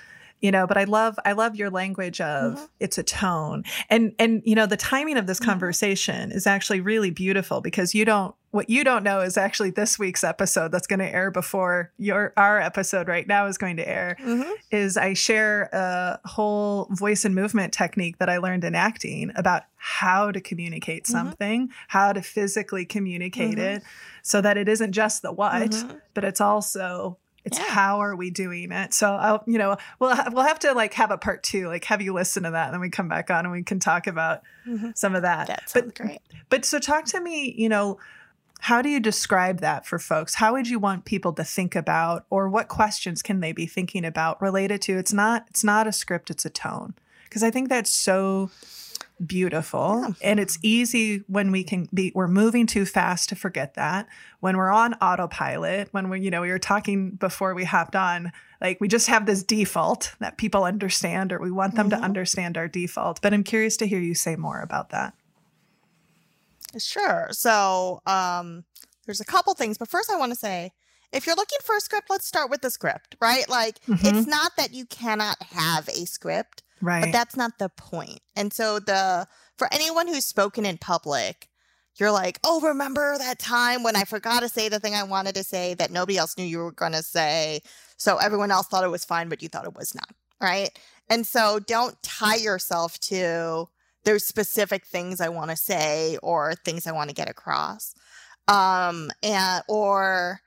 you 0.40 0.50
know 0.50 0.66
but 0.66 0.76
i 0.76 0.84
love 0.84 1.18
i 1.24 1.32
love 1.32 1.56
your 1.56 1.70
language 1.70 2.20
of 2.20 2.54
mm-hmm. 2.54 2.64
it's 2.80 2.98
a 2.98 3.02
tone 3.02 3.64
and 3.88 4.14
and 4.18 4.42
you 4.44 4.54
know 4.54 4.66
the 4.66 4.76
timing 4.76 5.16
of 5.16 5.26
this 5.26 5.38
mm-hmm. 5.38 5.50
conversation 5.50 6.32
is 6.32 6.46
actually 6.46 6.80
really 6.80 7.10
beautiful 7.10 7.60
because 7.60 7.94
you 7.94 8.04
don't 8.04 8.34
what 8.52 8.68
you 8.68 8.82
don't 8.82 9.04
know 9.04 9.20
is 9.20 9.36
actually 9.36 9.70
this 9.70 9.98
week's 9.98 10.24
episode 10.24 10.72
that's 10.72 10.86
going 10.86 10.98
to 10.98 11.14
air 11.14 11.30
before 11.30 11.92
your 11.98 12.32
our 12.36 12.60
episode 12.60 13.06
right 13.06 13.28
now 13.28 13.46
is 13.46 13.58
going 13.58 13.76
to 13.76 13.88
air 13.88 14.16
mm-hmm. 14.20 14.50
is 14.70 14.96
i 14.96 15.12
share 15.12 15.68
a 15.72 16.18
whole 16.24 16.88
voice 16.90 17.24
and 17.24 17.34
movement 17.34 17.72
technique 17.72 18.18
that 18.18 18.28
i 18.28 18.38
learned 18.38 18.64
in 18.64 18.74
acting 18.74 19.30
about 19.36 19.62
how 19.76 20.30
to 20.30 20.40
communicate 20.40 21.04
mm-hmm. 21.04 21.12
something 21.12 21.70
how 21.88 22.12
to 22.12 22.22
physically 22.22 22.84
communicate 22.84 23.56
mm-hmm. 23.56 23.76
it 23.76 23.82
so 24.22 24.40
that 24.40 24.56
it 24.56 24.68
isn't 24.68 24.92
just 24.92 25.22
the 25.22 25.32
what 25.32 25.70
mm-hmm. 25.70 25.96
but 26.14 26.24
it's 26.24 26.40
also 26.40 27.16
it's 27.50 27.58
yeah. 27.58 27.66
how 27.66 28.00
are 28.00 28.14
we 28.14 28.30
doing 28.30 28.70
it? 28.70 28.94
So 28.94 29.10
I'll, 29.12 29.42
you 29.46 29.58
know, 29.58 29.76
we'll 29.98 30.16
we'll 30.32 30.44
have 30.44 30.60
to 30.60 30.72
like 30.72 30.94
have 30.94 31.10
a 31.10 31.18
part 31.18 31.42
two, 31.42 31.66
like 31.66 31.84
have 31.86 32.00
you 32.00 32.12
listen 32.12 32.44
to 32.44 32.52
that, 32.52 32.66
and 32.66 32.74
then 32.74 32.80
we 32.80 32.90
come 32.90 33.08
back 33.08 33.30
on 33.30 33.44
and 33.44 33.52
we 33.52 33.62
can 33.64 33.80
talk 33.80 34.06
about 34.06 34.42
mm-hmm. 34.66 34.90
some 34.94 35.14
of 35.14 35.22
that. 35.22 35.48
That 35.48 35.68
sounds 35.68 35.86
but, 35.86 35.94
great. 35.94 36.20
But 36.48 36.64
so 36.64 36.78
talk 36.78 37.04
to 37.06 37.20
me, 37.20 37.52
you 37.56 37.68
know, 37.68 37.98
how 38.60 38.82
do 38.82 38.88
you 38.88 39.00
describe 39.00 39.60
that 39.60 39.86
for 39.86 39.98
folks? 39.98 40.34
How 40.34 40.52
would 40.52 40.68
you 40.68 40.78
want 40.78 41.04
people 41.04 41.32
to 41.32 41.44
think 41.44 41.74
about, 41.74 42.26
or 42.30 42.48
what 42.48 42.68
questions 42.68 43.22
can 43.22 43.40
they 43.40 43.52
be 43.52 43.66
thinking 43.66 44.04
about 44.04 44.40
related 44.40 44.82
to? 44.82 44.98
It's 44.98 45.12
not 45.12 45.46
it's 45.48 45.64
not 45.64 45.86
a 45.86 45.92
script, 45.92 46.30
it's 46.30 46.44
a 46.44 46.50
tone, 46.50 46.94
because 47.24 47.42
I 47.42 47.50
think 47.50 47.68
that's 47.68 47.90
so 47.90 48.50
beautiful 49.26 50.02
yeah. 50.02 50.14
and 50.22 50.40
it's 50.40 50.58
easy 50.62 51.22
when 51.26 51.52
we 51.52 51.62
can 51.62 51.88
be 51.92 52.10
we're 52.14 52.26
moving 52.26 52.66
too 52.66 52.86
fast 52.86 53.28
to 53.28 53.34
forget 53.34 53.74
that 53.74 54.06
when 54.40 54.56
we're 54.56 54.70
on 54.70 54.94
autopilot 54.94 55.88
when 55.92 56.08
we 56.08 56.20
you 56.20 56.30
know 56.30 56.40
we 56.40 56.48
were 56.48 56.58
talking 56.58 57.10
before 57.10 57.54
we 57.54 57.64
hopped 57.64 57.94
on 57.94 58.32
like 58.62 58.80
we 58.80 58.88
just 58.88 59.08
have 59.08 59.26
this 59.26 59.42
default 59.42 60.14
that 60.20 60.38
people 60.38 60.64
understand 60.64 61.32
or 61.32 61.38
we 61.38 61.50
want 61.50 61.74
them 61.74 61.90
mm-hmm. 61.90 62.00
to 62.00 62.04
understand 62.04 62.56
our 62.56 62.66
default 62.66 63.20
but 63.20 63.34
i'm 63.34 63.44
curious 63.44 63.76
to 63.76 63.86
hear 63.86 64.00
you 64.00 64.14
say 64.14 64.36
more 64.36 64.60
about 64.60 64.88
that 64.88 65.12
Sure. 66.78 67.28
So, 67.32 68.00
um, 68.06 68.64
there's 69.06 69.20
a 69.20 69.24
couple 69.24 69.54
things, 69.54 69.78
but 69.78 69.88
first 69.88 70.10
I 70.10 70.16
want 70.16 70.32
to 70.32 70.38
say 70.38 70.72
if 71.12 71.26
you're 71.26 71.36
looking 71.36 71.58
for 71.62 71.76
a 71.76 71.80
script, 71.80 72.08
let's 72.10 72.26
start 72.26 72.50
with 72.50 72.60
the 72.60 72.70
script, 72.70 73.16
right? 73.20 73.48
Like, 73.48 73.80
mm-hmm. 73.84 74.06
it's 74.06 74.28
not 74.28 74.56
that 74.56 74.72
you 74.72 74.86
cannot 74.86 75.42
have 75.42 75.88
a 75.88 76.06
script, 76.06 76.62
right? 76.80 77.04
But 77.04 77.12
that's 77.12 77.36
not 77.36 77.58
the 77.58 77.68
point. 77.68 78.20
And 78.36 78.52
so, 78.52 78.78
the 78.78 79.26
for 79.56 79.68
anyone 79.72 80.06
who's 80.06 80.26
spoken 80.26 80.64
in 80.64 80.78
public, 80.78 81.48
you're 81.96 82.10
like, 82.10 82.38
oh, 82.44 82.60
remember 82.60 83.18
that 83.18 83.38
time 83.38 83.82
when 83.82 83.96
I 83.96 84.04
forgot 84.04 84.40
to 84.40 84.48
say 84.48 84.68
the 84.68 84.80
thing 84.80 84.94
I 84.94 85.02
wanted 85.02 85.34
to 85.34 85.44
say 85.44 85.74
that 85.74 85.90
nobody 85.90 86.18
else 86.18 86.36
knew 86.38 86.44
you 86.44 86.58
were 86.58 86.72
going 86.72 86.92
to 86.92 87.02
say. 87.02 87.60
So 87.96 88.16
everyone 88.16 88.50
else 88.50 88.68
thought 88.68 88.84
it 88.84 88.90
was 88.90 89.04
fine, 89.04 89.28
but 89.28 89.42
you 89.42 89.48
thought 89.48 89.66
it 89.66 89.76
was 89.76 89.94
not. 89.94 90.08
Right. 90.40 90.70
And 91.10 91.26
so 91.26 91.58
don't 91.58 92.00
tie 92.02 92.36
yourself 92.36 92.98
to 93.00 93.68
there's 94.04 94.24
specific 94.24 94.86
things 94.86 95.20
I 95.20 95.28
want 95.28 95.50
to 95.50 95.56
say 95.56 96.16
or 96.22 96.54
things 96.54 96.86
I 96.86 96.92
want 96.92 97.10
to 97.10 97.14
get 97.14 97.28
across. 97.28 97.94
Um, 98.48 99.10
and, 99.22 99.62
or, 99.68 100.40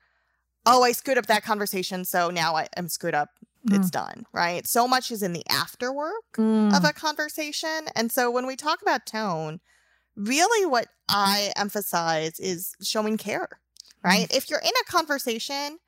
oh, 0.66 0.82
I 0.82 0.92
screwed 0.92 1.18
up 1.18 1.26
that 1.26 1.44
conversation. 1.44 2.04
So 2.04 2.30
now 2.30 2.56
I 2.56 2.66
am 2.76 2.88
screwed 2.88 3.14
up. 3.14 3.30
Mm. 3.68 3.78
It's 3.78 3.90
done. 3.90 4.26
Right. 4.32 4.66
So 4.66 4.86
much 4.86 5.10
is 5.10 5.22
in 5.22 5.32
the 5.32 5.44
afterwork 5.50 6.36
mm. 6.36 6.76
of 6.76 6.84
a 6.84 6.92
conversation. 6.92 7.86
And 7.94 8.12
so 8.12 8.30
when 8.30 8.46
we 8.46 8.56
talk 8.56 8.82
about 8.82 9.06
tone, 9.06 9.60
really 10.16 10.66
what 10.66 10.88
I 11.08 11.52
emphasize 11.56 12.38
is 12.38 12.74
showing 12.82 13.16
care, 13.16 13.48
right? 14.02 14.28
Mm-hmm. 14.28 14.36
If 14.36 14.50
you're 14.50 14.60
in 14.60 14.68
a 14.68 14.90
conversation, 14.90 15.78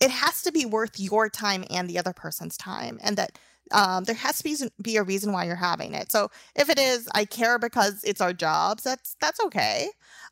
it 0.00 0.10
has 0.10 0.42
to 0.42 0.52
be 0.52 0.64
worth 0.64 1.00
your 1.00 1.28
time 1.28 1.64
and 1.70 1.88
the 1.88 1.98
other 1.98 2.12
person's 2.12 2.56
time, 2.56 2.98
and 3.02 3.16
that 3.16 3.38
um, 3.72 4.04
there 4.04 4.14
has 4.14 4.38
to 4.38 4.44
be, 4.44 4.56
be 4.80 4.96
a 4.96 5.02
reason 5.02 5.32
why 5.32 5.44
you're 5.44 5.56
having 5.56 5.94
it. 5.94 6.12
So 6.12 6.30
if 6.54 6.68
it 6.68 6.78
is, 6.78 7.08
I 7.14 7.24
care 7.24 7.58
because 7.58 8.04
it's 8.04 8.20
our 8.20 8.32
jobs, 8.32 8.84
that's 8.84 9.16
that's 9.20 9.40
okay. 9.46 9.88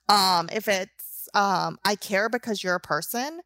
Um, 0.09 0.49
if 0.53 0.69
it's 0.69 1.29
um, 1.35 1.79
I 1.85 1.97
care 1.97 2.29
because 2.29 2.63
you're 2.63 2.75
a 2.75 2.81
person, 2.81 3.41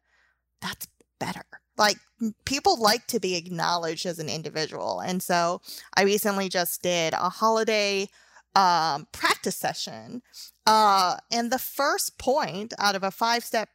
that's 0.61 0.87
better. 1.19 1.45
Like 1.79 1.97
people 2.45 2.79
like 2.79 3.07
to 3.07 3.19
be 3.19 3.35
acknowledged 3.35 4.05
as 4.05 4.19
an 4.19 4.29
individual, 4.29 4.99
and 4.99 5.23
so 5.23 5.61
I 5.95 6.03
recently 6.03 6.49
just 6.49 6.83
did 6.83 7.13
a 7.13 7.29
holiday 7.29 8.09
um, 8.55 9.07
practice 9.11 9.55
session. 9.55 10.21
Uh, 10.67 11.17
and 11.31 11.51
the 11.51 11.59
first 11.59 12.17
point 12.17 12.73
out 12.77 12.95
of 12.95 13.03
a 13.03 13.11
five 13.11 13.43
step 13.43 13.69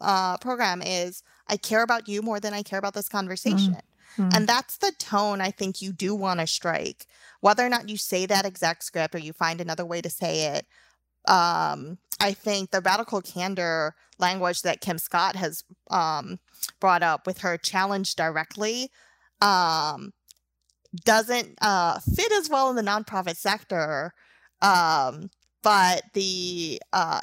uh, 0.00 0.38
program 0.38 0.82
is 0.82 1.22
I 1.46 1.56
care 1.56 1.82
about 1.82 2.08
you 2.08 2.22
more 2.22 2.40
than 2.40 2.54
I 2.54 2.62
care 2.62 2.78
about 2.78 2.94
this 2.94 3.08
conversation. 3.08 3.76
Mm-hmm. 4.16 4.28
And 4.34 4.46
that's 4.46 4.78
the 4.78 4.92
tone 4.98 5.40
I 5.40 5.50
think 5.50 5.82
you 5.82 5.92
do 5.92 6.14
want 6.14 6.40
to 6.40 6.46
strike. 6.46 7.06
Whether 7.40 7.64
or 7.64 7.68
not 7.68 7.88
you 7.88 7.96
say 7.96 8.26
that 8.26 8.44
exact 8.44 8.84
script 8.84 9.14
or 9.14 9.18
you 9.18 9.32
find 9.32 9.60
another 9.60 9.84
way 9.84 10.00
to 10.00 10.10
say 10.10 10.54
it, 10.54 10.66
um, 11.26 11.98
I 12.20 12.32
think 12.32 12.70
the 12.70 12.80
radical 12.80 13.22
candor 13.22 13.94
language 14.18 14.62
that 14.62 14.80
Kim 14.80 14.98
Scott 14.98 15.36
has 15.36 15.64
um, 15.90 16.38
brought 16.80 17.02
up 17.02 17.26
with 17.26 17.38
her 17.38 17.56
challenge 17.56 18.14
directly 18.14 18.90
um, 19.40 20.12
doesn't 21.04 21.56
uh, 21.62 21.98
fit 22.00 22.32
as 22.32 22.50
well 22.50 22.68
in 22.70 22.76
the 22.76 22.82
nonprofit 22.82 23.36
sector. 23.36 24.12
Um, 24.60 25.30
but 25.62 26.02
the 26.14 26.80
uh, 26.92 27.20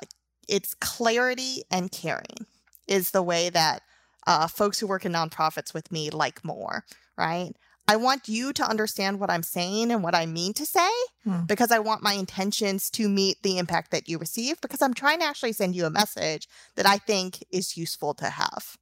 it's 0.47 0.73
clarity 0.75 1.63
and 1.71 1.91
caring 1.91 2.45
is 2.88 3.12
the 3.12 3.21
way 3.23 3.49
that 3.49 3.81
uh, 4.25 4.47
folks 4.47 4.79
who 4.79 4.88
work 4.88 5.05
in 5.05 5.13
nonprofits 5.13 5.73
with 5.73 5.91
me 5.91 6.10
like 6.10 6.43
more, 6.43 6.86
right? 7.17 7.53
I 7.88 7.95
want 7.95 8.28
you 8.28 8.52
to 8.54 8.69
understand 8.69 9.19
what 9.19 9.30
I'm 9.30 9.43
saying 9.43 9.91
and 9.91 10.04
what 10.04 10.13
I 10.13 10.26
mean 10.26 10.54
to 10.56 10.65
say 10.65 10.89
hmm. 11.23 11.45
because 11.45 11.71
I 11.71 11.80
want 11.80 12.04
my 12.04 12.13
intentions 12.13 12.89
to 12.91 13.08
meet 13.08 13.41
the 13.43 13.58
impact 13.58 13.91
that 13.91 14.10
you 14.10 14.17
receive 14.17 14.60
because 14.60 14.82
I'm 14.82 14.93
trying 14.93 15.19
to 15.19 15.26
actually 15.26 15.54
send 15.54 15.76
you 15.76 15.86
a 15.86 15.89
message 15.89 16.50
that 16.76 16.86
I 16.86 16.97
think 16.97 17.43
is 17.50 17.78
useful 17.78 18.13
to 18.15 18.26
have. 18.26 18.78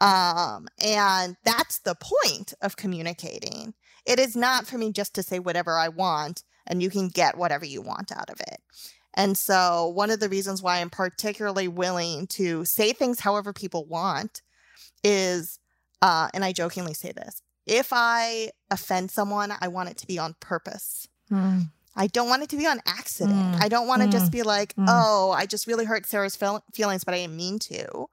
Um, 0.00 0.68
and 0.82 1.36
that's 1.44 1.80
the 1.80 1.96
point 1.96 2.54
of 2.62 2.76
communicating. 2.76 3.74
It 4.06 4.18
is 4.18 4.34
not 4.34 4.66
for 4.66 4.78
me 4.78 4.92
just 4.92 5.14
to 5.16 5.22
say 5.22 5.38
whatever 5.38 5.76
I 5.76 5.88
want 5.88 6.42
and 6.66 6.82
you 6.82 6.88
can 6.88 7.08
get 7.08 7.36
whatever 7.36 7.66
you 7.66 7.82
want 7.82 8.12
out 8.12 8.30
of 8.30 8.40
it. 8.40 8.60
And 9.14 9.36
so, 9.36 9.88
one 9.88 10.10
of 10.10 10.20
the 10.20 10.28
reasons 10.28 10.62
why 10.62 10.78
I'm 10.78 10.90
particularly 10.90 11.66
willing 11.66 12.26
to 12.28 12.64
say 12.64 12.92
things 12.92 13.20
however 13.20 13.52
people 13.52 13.84
want 13.86 14.42
is, 15.02 15.58
uh, 16.02 16.28
and 16.32 16.44
I 16.44 16.52
jokingly 16.52 16.94
say 16.94 17.12
this 17.12 17.42
if 17.68 17.90
I 17.92 18.50
offend 18.70 19.10
someone, 19.10 19.52
I 19.60 19.68
want 19.68 19.90
it 19.90 19.98
to 19.98 20.06
be 20.06 20.18
on 20.18 20.34
purpose. 20.40 21.06
Mm. 21.30 21.70
I 21.94 22.06
don't 22.06 22.28
want 22.28 22.42
it 22.42 22.48
to 22.50 22.56
be 22.56 22.66
on 22.66 22.80
accident. 22.86 23.56
Mm. 23.56 23.62
I 23.62 23.68
don't 23.68 23.86
want 23.86 24.02
to 24.02 24.08
mm. 24.08 24.12
just 24.12 24.32
be 24.32 24.42
like, 24.42 24.74
mm. 24.76 24.86
oh, 24.88 25.30
I 25.30 25.46
just 25.46 25.66
really 25.66 25.84
hurt 25.84 26.06
Sarah's 26.06 26.36
feel- 26.36 26.64
feelings, 26.72 27.04
but 27.04 27.14
I 27.14 27.18
didn't 27.18 27.36
mean 27.36 27.58
to. 27.60 28.06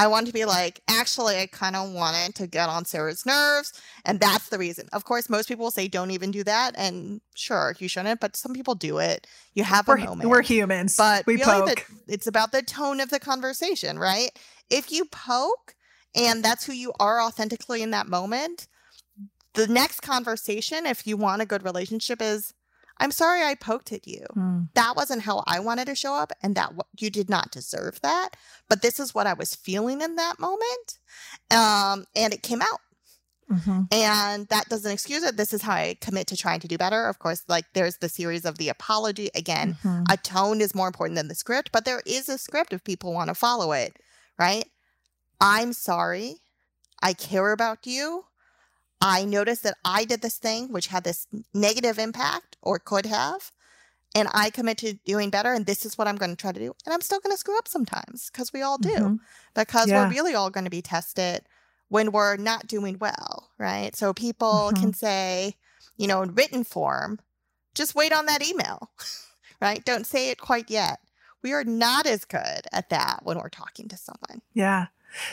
I 0.00 0.06
want 0.06 0.28
to 0.28 0.32
be 0.32 0.44
like, 0.44 0.80
actually, 0.88 1.38
I 1.38 1.46
kind 1.46 1.74
of 1.74 1.90
wanted 1.92 2.36
to 2.36 2.46
get 2.46 2.68
on 2.68 2.84
Sarah's 2.84 3.26
nerves. 3.26 3.72
And 4.04 4.20
that's 4.20 4.48
the 4.48 4.58
reason. 4.58 4.88
Of 4.92 5.04
course, 5.04 5.28
most 5.28 5.48
people 5.48 5.64
will 5.64 5.72
say, 5.72 5.88
don't 5.88 6.12
even 6.12 6.30
do 6.30 6.44
that. 6.44 6.72
And 6.76 7.20
sure, 7.34 7.74
you 7.80 7.88
shouldn't, 7.88 8.20
but 8.20 8.36
some 8.36 8.52
people 8.52 8.76
do 8.76 8.98
it. 8.98 9.26
You 9.54 9.64
have 9.64 9.88
we're, 9.88 9.96
a 9.96 10.04
moment. 10.04 10.30
We're 10.30 10.42
humans. 10.42 10.96
But 10.96 11.26
we 11.26 11.34
really 11.34 11.44
poke. 11.44 11.86
The, 12.06 12.12
it's 12.12 12.28
about 12.28 12.52
the 12.52 12.62
tone 12.62 13.00
of 13.00 13.10
the 13.10 13.18
conversation, 13.18 13.98
right? 13.98 14.30
If 14.70 14.92
you 14.92 15.04
poke 15.06 15.74
and 16.14 16.44
that's 16.44 16.64
who 16.64 16.72
you 16.72 16.92
are 17.00 17.20
authentically 17.20 17.82
in 17.82 17.90
that 17.90 18.06
moment, 18.06 18.68
the 19.54 19.66
next 19.66 20.00
conversation, 20.00 20.86
if 20.86 21.06
you 21.06 21.16
want 21.16 21.42
a 21.42 21.46
good 21.46 21.64
relationship, 21.64 22.20
is 22.22 22.54
I'm 22.98 23.10
sorry 23.12 23.42
I 23.42 23.54
poked 23.54 23.92
at 23.92 24.06
you. 24.06 24.24
Mm. 24.36 24.68
That 24.74 24.96
wasn't 24.96 25.22
how 25.22 25.44
I 25.46 25.60
wanted 25.60 25.86
to 25.86 25.94
show 25.94 26.14
up, 26.14 26.32
and 26.42 26.54
that 26.56 26.72
you 26.98 27.10
did 27.10 27.30
not 27.30 27.50
deserve 27.50 28.00
that. 28.02 28.30
But 28.68 28.82
this 28.82 28.98
is 28.98 29.14
what 29.14 29.26
I 29.26 29.34
was 29.34 29.54
feeling 29.54 30.00
in 30.00 30.16
that 30.16 30.38
moment, 30.38 30.98
um, 31.50 32.06
and 32.16 32.32
it 32.32 32.42
came 32.42 32.62
out. 32.62 32.80
Mm-hmm. 33.50 33.84
And 33.92 34.46
that 34.48 34.68
doesn't 34.68 34.92
excuse 34.92 35.22
it. 35.22 35.38
This 35.38 35.54
is 35.54 35.62
how 35.62 35.72
I 35.72 35.96
commit 36.02 36.26
to 36.26 36.36
trying 36.36 36.60
to 36.60 36.68
do 36.68 36.76
better. 36.76 37.06
Of 37.06 37.18
course, 37.18 37.44
like 37.48 37.64
there's 37.72 37.96
the 37.96 38.08
series 38.08 38.44
of 38.44 38.58
the 38.58 38.68
apology. 38.68 39.30
Again, 39.34 39.78
mm-hmm. 39.82 40.02
a 40.10 40.18
tone 40.18 40.60
is 40.60 40.74
more 40.74 40.86
important 40.86 41.16
than 41.16 41.28
the 41.28 41.34
script, 41.34 41.70
but 41.72 41.86
there 41.86 42.02
is 42.04 42.28
a 42.28 42.36
script 42.36 42.74
if 42.74 42.84
people 42.84 43.14
want 43.14 43.28
to 43.28 43.34
follow 43.34 43.72
it, 43.72 43.96
right? 44.38 44.66
I'm 45.40 45.72
sorry. 45.72 46.36
I 47.02 47.14
care 47.14 47.52
about 47.52 47.86
you. 47.86 48.24
I 49.00 49.24
noticed 49.24 49.62
that 49.62 49.76
I 49.84 50.04
did 50.04 50.22
this 50.22 50.38
thing 50.38 50.72
which 50.72 50.88
had 50.88 51.04
this 51.04 51.26
negative 51.54 51.98
impact 51.98 52.56
or 52.62 52.78
could 52.78 53.06
have, 53.06 53.52
and 54.14 54.28
I 54.32 54.50
commit 54.50 54.78
to 54.78 54.94
doing 55.04 55.30
better. 55.30 55.52
And 55.52 55.66
this 55.66 55.86
is 55.86 55.96
what 55.96 56.08
I'm 56.08 56.16
going 56.16 56.30
to 56.30 56.36
try 56.36 56.52
to 56.52 56.58
do. 56.58 56.72
And 56.84 56.92
I'm 56.92 57.00
still 57.00 57.20
going 57.20 57.32
to 57.32 57.38
screw 57.38 57.56
up 57.58 57.68
sometimes 57.68 58.30
because 58.30 58.52
we 58.52 58.62
all 58.62 58.78
do, 58.78 58.88
mm-hmm. 58.88 59.14
because 59.54 59.88
yeah. 59.88 60.04
we're 60.04 60.14
really 60.14 60.34
all 60.34 60.50
going 60.50 60.64
to 60.64 60.70
be 60.70 60.82
tested 60.82 61.42
when 61.88 62.12
we're 62.12 62.36
not 62.36 62.66
doing 62.66 62.98
well, 62.98 63.50
right? 63.58 63.94
So 63.94 64.12
people 64.12 64.70
mm-hmm. 64.72 64.82
can 64.82 64.92
say, 64.92 65.54
you 65.96 66.06
know, 66.06 66.22
in 66.22 66.34
written 66.34 66.64
form, 66.64 67.20
just 67.74 67.94
wait 67.94 68.12
on 68.12 68.26
that 68.26 68.46
email, 68.46 68.90
right? 69.60 69.84
Don't 69.84 70.06
say 70.06 70.30
it 70.30 70.40
quite 70.40 70.70
yet. 70.70 70.98
We 71.42 71.52
are 71.52 71.64
not 71.64 72.04
as 72.06 72.24
good 72.24 72.66
at 72.72 72.90
that 72.90 73.20
when 73.22 73.38
we're 73.38 73.48
talking 73.48 73.86
to 73.88 73.96
someone. 73.96 74.42
Yeah. 74.54 74.86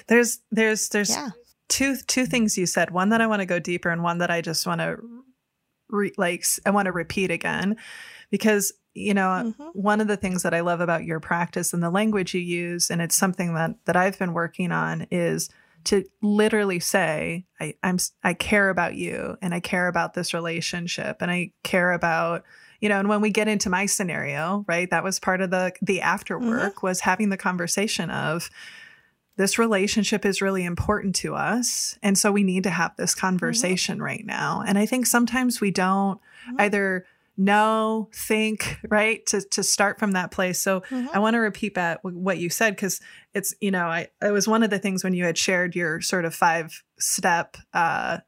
There's, 0.07 0.39
there's, 0.51 0.87
there's, 0.89 1.09
yeah 1.09 1.29
two 1.69 1.97
two 2.07 2.25
things 2.25 2.57
you 2.57 2.65
said. 2.65 2.91
One 2.91 3.09
that 3.09 3.21
I 3.21 3.27
want 3.27 3.41
to 3.41 3.45
go 3.45 3.59
deeper, 3.59 3.89
and 3.89 4.03
one 4.03 4.19
that 4.19 4.31
I 4.31 4.41
just 4.41 4.65
want 4.67 4.81
to 4.81 4.97
re- 5.89 6.13
like 6.17 6.45
I 6.65 6.69
want 6.71 6.87
to 6.87 6.91
repeat 6.91 7.31
again, 7.31 7.77
because 8.31 8.73
you 8.93 9.13
know 9.13 9.53
mm-hmm. 9.59 9.63
one 9.73 10.01
of 10.01 10.07
the 10.07 10.17
things 10.17 10.43
that 10.43 10.53
I 10.53 10.61
love 10.61 10.81
about 10.81 11.05
your 11.05 11.19
practice 11.19 11.73
and 11.73 11.83
the 11.83 11.89
language 11.89 12.33
you 12.33 12.41
use, 12.41 12.89
and 12.89 13.01
it's 13.01 13.15
something 13.15 13.53
that 13.55 13.75
that 13.85 13.95
I've 13.95 14.19
been 14.19 14.33
working 14.33 14.71
on 14.71 15.07
is 15.11 15.49
to 15.85 16.03
literally 16.21 16.79
say 16.79 17.45
I, 17.59 17.75
I'm 17.83 17.97
I 18.23 18.33
care 18.33 18.69
about 18.69 18.95
you 18.95 19.37
and 19.41 19.53
I 19.53 19.59
care 19.59 19.87
about 19.87 20.13
this 20.13 20.33
relationship 20.33 21.17
and 21.21 21.31
I 21.31 21.51
care 21.63 21.93
about 21.93 22.43
you 22.81 22.89
know 22.89 22.99
and 22.99 23.07
when 23.07 23.21
we 23.21 23.29
get 23.29 23.47
into 23.47 23.69
my 23.69 23.85
scenario 23.85 24.65
right 24.67 24.89
that 24.89 25.03
was 25.03 25.19
part 25.19 25.41
of 25.41 25.51
the 25.51 25.73
the 25.81 26.01
after 26.01 26.37
work 26.37 26.75
mm-hmm. 26.75 26.87
was 26.87 27.01
having 27.01 27.29
the 27.29 27.37
conversation 27.37 28.09
of 28.09 28.49
this 29.37 29.59
relationship 29.59 30.25
is 30.25 30.41
really 30.41 30.63
important 30.63 31.15
to 31.15 31.35
us. 31.35 31.97
And 32.01 32.17
so 32.17 32.31
we 32.31 32.43
need 32.43 32.63
to 32.63 32.69
have 32.69 32.95
this 32.95 33.13
mm-hmm. 33.13 33.27
conversation 33.27 33.95
mm-hmm. 33.95 34.05
right 34.05 34.25
now. 34.25 34.63
And 34.65 34.77
I 34.77 34.85
think 34.85 35.05
sometimes 35.05 35.59
we 35.59 35.71
don't 35.71 36.19
mm-hmm. 36.47 36.61
either 36.61 37.05
know, 37.37 38.09
think, 38.13 38.79
right, 38.89 39.25
to, 39.25 39.41
to 39.41 39.61
start 39.61 39.99
from 39.99 40.13
that 40.13 40.31
place. 40.31 40.61
So 40.61 40.81
mm-hmm. 40.81 41.07
I 41.13 41.19
want 41.19 41.33
to 41.33 41.39
repeat 41.39 41.75
that 41.75 41.99
what 42.03 42.37
you 42.37 42.49
said, 42.49 42.75
because 42.75 43.01
it's, 43.33 43.53
you 43.59 43.71
know, 43.71 43.87
I, 43.87 44.07
it 44.21 44.31
was 44.31 44.47
one 44.47 44.63
of 44.63 44.69
the 44.69 44.79
things 44.79 45.03
when 45.03 45.13
you 45.13 45.25
had 45.25 45.37
shared 45.37 45.75
your 45.75 45.99
sort 45.99 46.23
of 46.23 46.33
five 46.33 46.81
step, 46.97 47.57
uh, 47.73 48.19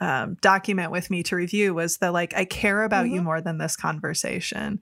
um, 0.00 0.36
document 0.40 0.92
with 0.92 1.10
me 1.10 1.22
to 1.24 1.34
review 1.36 1.74
was 1.74 1.98
the 1.98 2.12
like 2.12 2.32
I 2.36 2.44
care 2.44 2.84
about 2.84 3.08
you 3.08 3.16
mm-hmm. 3.16 3.24
more 3.24 3.40
than 3.40 3.58
this 3.58 3.74
conversation 3.74 4.80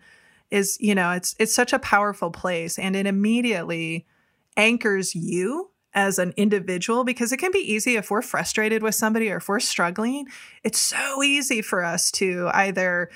is 0.50 0.76
you 0.78 0.94
know 0.94 1.12
it's 1.12 1.34
it's 1.38 1.54
such 1.54 1.72
a 1.72 1.78
powerful 1.78 2.30
place 2.30 2.78
and 2.78 2.94
it 2.94 3.06
immediately 3.06 4.04
anchors 4.56 5.14
you 5.14 5.70
as 5.94 6.18
an 6.18 6.34
individual 6.36 7.04
because 7.04 7.32
it 7.32 7.38
can 7.38 7.50
be 7.50 7.58
easy 7.58 7.96
if 7.96 8.10
we're 8.10 8.22
frustrated 8.22 8.82
with 8.82 8.94
somebody 8.94 9.30
or 9.30 9.38
if 9.38 9.48
we're 9.48 9.60
struggling. 9.60 10.26
It's 10.62 10.78
so 10.78 11.22
easy 11.22 11.62
for 11.62 11.82
us 11.84 12.10
to 12.12 12.50
either 12.52 13.10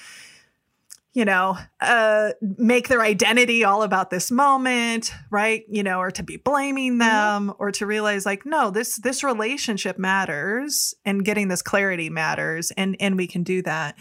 you 1.13 1.25
know, 1.25 1.57
uh, 1.81 2.31
make 2.41 2.87
their 2.87 3.03
identity 3.03 3.65
all 3.65 3.83
about 3.83 4.11
this 4.11 4.31
moment, 4.31 5.13
right? 5.29 5.65
You 5.69 5.83
know, 5.83 5.99
or 5.99 6.11
to 6.13 6.23
be 6.23 6.37
blaming 6.37 6.93
Mm-hmm. 6.93 7.47
them, 7.47 7.55
or 7.59 7.73
to 7.73 7.85
realize 7.85 8.25
like, 8.25 8.47
no, 8.47 8.71
this 8.71 8.97
this 8.97 9.25
relationship 9.25 9.99
matters, 9.99 10.95
and 11.05 11.25
getting 11.25 11.49
this 11.49 11.63
clarity 11.63 12.11
matters, 12.11 12.71
and 12.77 12.97
and 13.01 13.17
we 13.17 13.27
can 13.27 13.43
do 13.43 13.61
that. 13.63 13.99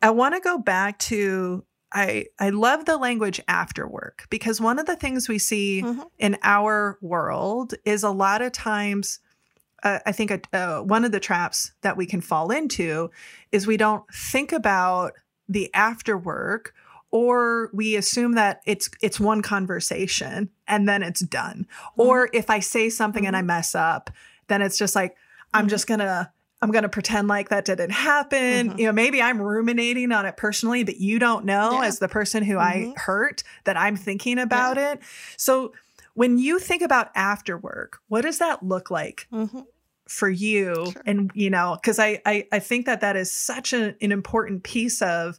I 0.00 0.10
want 0.10 0.34
to 0.34 0.40
go 0.40 0.56
back 0.58 0.98
to 1.00 1.62
I 1.92 2.26
I 2.38 2.50
love 2.50 2.84
the 2.84 2.96
language 2.96 3.40
after 3.48 3.86
work 3.86 4.26
because 4.30 4.60
one 4.60 4.78
of 4.78 4.86
the 4.86 4.96
things 4.96 5.28
we 5.28 5.38
see 5.38 5.82
Mhm. 5.82 6.04
in 6.18 6.36
our 6.42 6.98
world 7.00 7.74
is 7.84 8.02
a 8.02 8.10
lot 8.10 8.42
of 8.42 8.52
times. 8.52 9.20
Uh, 9.82 9.98
I 10.06 10.12
think 10.12 10.32
uh, 10.52 10.80
one 10.80 11.04
of 11.04 11.12
the 11.12 11.20
traps 11.20 11.72
that 11.82 11.96
we 11.96 12.06
can 12.06 12.20
fall 12.20 12.50
into 12.50 13.10
is 13.52 13.66
we 13.66 13.76
don't 13.76 14.04
think 14.12 14.52
about 14.52 15.12
the 15.48 15.72
after 15.74 16.16
work 16.18 16.74
or 17.12 17.70
we 17.72 17.94
assume 17.94 18.32
that 18.32 18.62
it's 18.66 18.90
it's 19.00 19.20
one 19.20 19.42
conversation 19.42 20.50
and 20.66 20.88
then 20.88 21.04
it's 21.04 21.20
done 21.20 21.64
or 21.96 22.28
if 22.32 22.50
i 22.50 22.58
say 22.58 22.90
something 22.90 23.24
and 23.28 23.36
i 23.36 23.42
mess 23.42 23.76
up 23.76 24.10
then 24.48 24.60
it's 24.60 24.76
just 24.76 24.96
like 24.96 25.16
i'm 25.54 25.66
Mhm. 25.66 25.70
just 25.70 25.86
gonna 25.86 26.32
i'm 26.62 26.70
gonna 26.70 26.88
pretend 26.88 27.28
like 27.28 27.48
that 27.50 27.64
didn't 27.64 27.90
happen 27.90 28.70
Mhm. 28.70 28.78
you 28.78 28.86
know 28.86 28.92
maybe 28.92 29.20
i'm 29.22 29.40
ruminating 29.40 30.12
on 30.12 30.24
it 30.26 30.36
personally 30.36 30.84
but 30.84 30.96
you 30.98 31.18
don't 31.18 31.44
know 31.44 31.80
Yeah. 31.82 31.88
as 31.88 31.98
the 31.98 32.08
person 32.08 32.42
who 32.42 32.58
i 32.58 32.92
Mhm. 32.94 32.98
hurt 32.98 33.42
that 33.64 33.76
i'm 33.76 33.96
thinking 33.96 34.38
about 34.38 34.78
it 34.78 35.00
so 35.36 35.72
when 36.14 36.38
you 36.38 36.58
think 36.58 36.82
about 36.82 37.10
after 37.14 37.58
work 37.58 37.98
what 38.08 38.22
does 38.22 38.38
that 38.38 38.62
look 38.62 38.90
like 38.90 39.26
Mhm. 39.32 39.66
for 40.08 40.28
you 40.30 40.90
Sure. 40.92 41.02
and 41.04 41.30
you 41.34 41.50
know 41.50 41.76
because 41.80 41.98
I, 41.98 42.20
I 42.24 42.46
i 42.52 42.58
think 42.58 42.86
that 42.86 43.00
that 43.02 43.16
is 43.16 43.32
such 43.32 43.72
a, 43.72 43.94
an 44.02 44.12
important 44.12 44.62
piece 44.62 45.02
of 45.02 45.38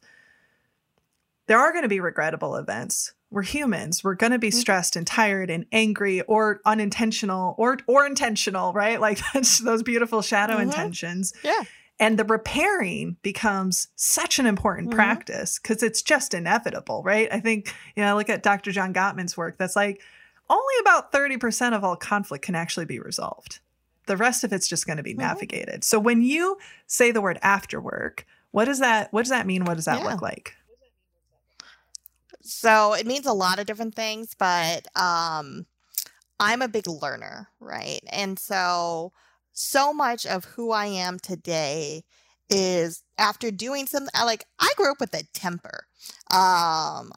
there 1.48 1.58
are 1.58 1.72
going 1.72 1.84
to 1.84 1.90
be 1.90 2.00
regrettable 2.02 2.58
events 2.58 3.14
we're 3.30 3.42
humans 3.44 4.04
we're 4.04 4.16
going 4.16 4.32
to 4.32 4.40
be 4.40 4.52
stressed 4.52 4.96
and 4.96 5.06
tired 5.06 5.50
and 5.50 5.66
angry 5.72 6.22
or 6.24 6.62
unintentional 6.66 7.56
or 7.58 7.78
or 7.88 8.06
intentional 8.06 8.74
right 8.74 9.02
like 9.08 9.20
that's 9.34 9.60
those 9.60 9.84
beautiful 9.84 10.22
shadow 10.22 10.56
Mhm. 10.58 10.62
intentions 10.64 11.34
Yeah. 11.44 11.62
and 12.00 12.18
the 12.18 12.24
repairing 12.24 13.18
becomes 13.24 13.88
such 13.96 14.40
an 14.40 14.46
important 14.46 14.90
Mhm. 14.92 14.96
practice 14.96 15.60
because 15.60 15.84
it's 15.84 16.02
just 16.02 16.34
inevitable 16.34 17.04
right 17.04 17.28
i 17.32 17.40
think 17.40 17.74
you 17.96 18.04
know 18.04 18.16
look 18.16 18.30
at 18.30 18.44
dr 18.44 18.72
john 18.72 18.94
gottman's 18.94 19.36
work 19.36 19.58
that's 19.58 19.76
like 19.76 20.02
only 20.50 20.74
about 20.80 21.12
30% 21.12 21.76
of 21.76 21.84
all 21.84 21.98
conflict 21.98 22.46
can 22.46 22.56
actually 22.56 22.86
be 22.86 23.00
resolved 23.00 23.60
the 24.06 24.16
rest 24.16 24.46
of 24.46 24.54
it's 24.54 24.70
just 24.70 24.88
going 24.88 24.96
to 24.96 25.04
be 25.04 25.14
Mhm. 25.14 25.18
navigated 25.18 25.84
so 25.84 26.00
when 26.00 26.22
you 26.22 26.58
say 26.86 27.12
the 27.12 27.20
word 27.22 27.40
after 27.42 27.82
work 27.82 28.26
what 28.52 28.66
does 28.66 28.80
that 28.80 29.12
what 29.12 29.24
does 29.24 29.30
that 29.32 29.46
mean 29.46 29.66
what 29.66 29.76
does 29.76 29.84
that 29.86 30.00
Yeah. 30.00 30.06
look 30.12 30.22
like 30.22 30.56
So 32.48 32.94
it 32.94 33.06
means 33.06 33.26
a 33.26 33.34
lot 33.34 33.60
of 33.60 33.66
different 33.66 33.94
things, 33.94 34.34
but 34.38 34.88
um, 34.96 35.66
I'm 36.40 36.62
a 36.62 36.70
big 36.70 36.88
learner, 36.88 37.50
right? 37.60 38.00
And 38.10 38.40
so, 38.40 39.12
so 39.52 39.94
much 39.94 40.26
of 40.26 40.46
who 40.46 40.72
I 40.72 40.86
am 40.86 41.20
today 41.20 42.04
is 42.50 43.04
after 43.18 43.52
doing 43.52 43.86
something. 43.86 44.10
Like 44.24 44.46
I 44.60 44.72
grew 44.78 44.92
up 44.92 45.02
with 45.02 45.14
a 45.14 45.24
temper. 45.34 45.88
Um, 46.32 47.12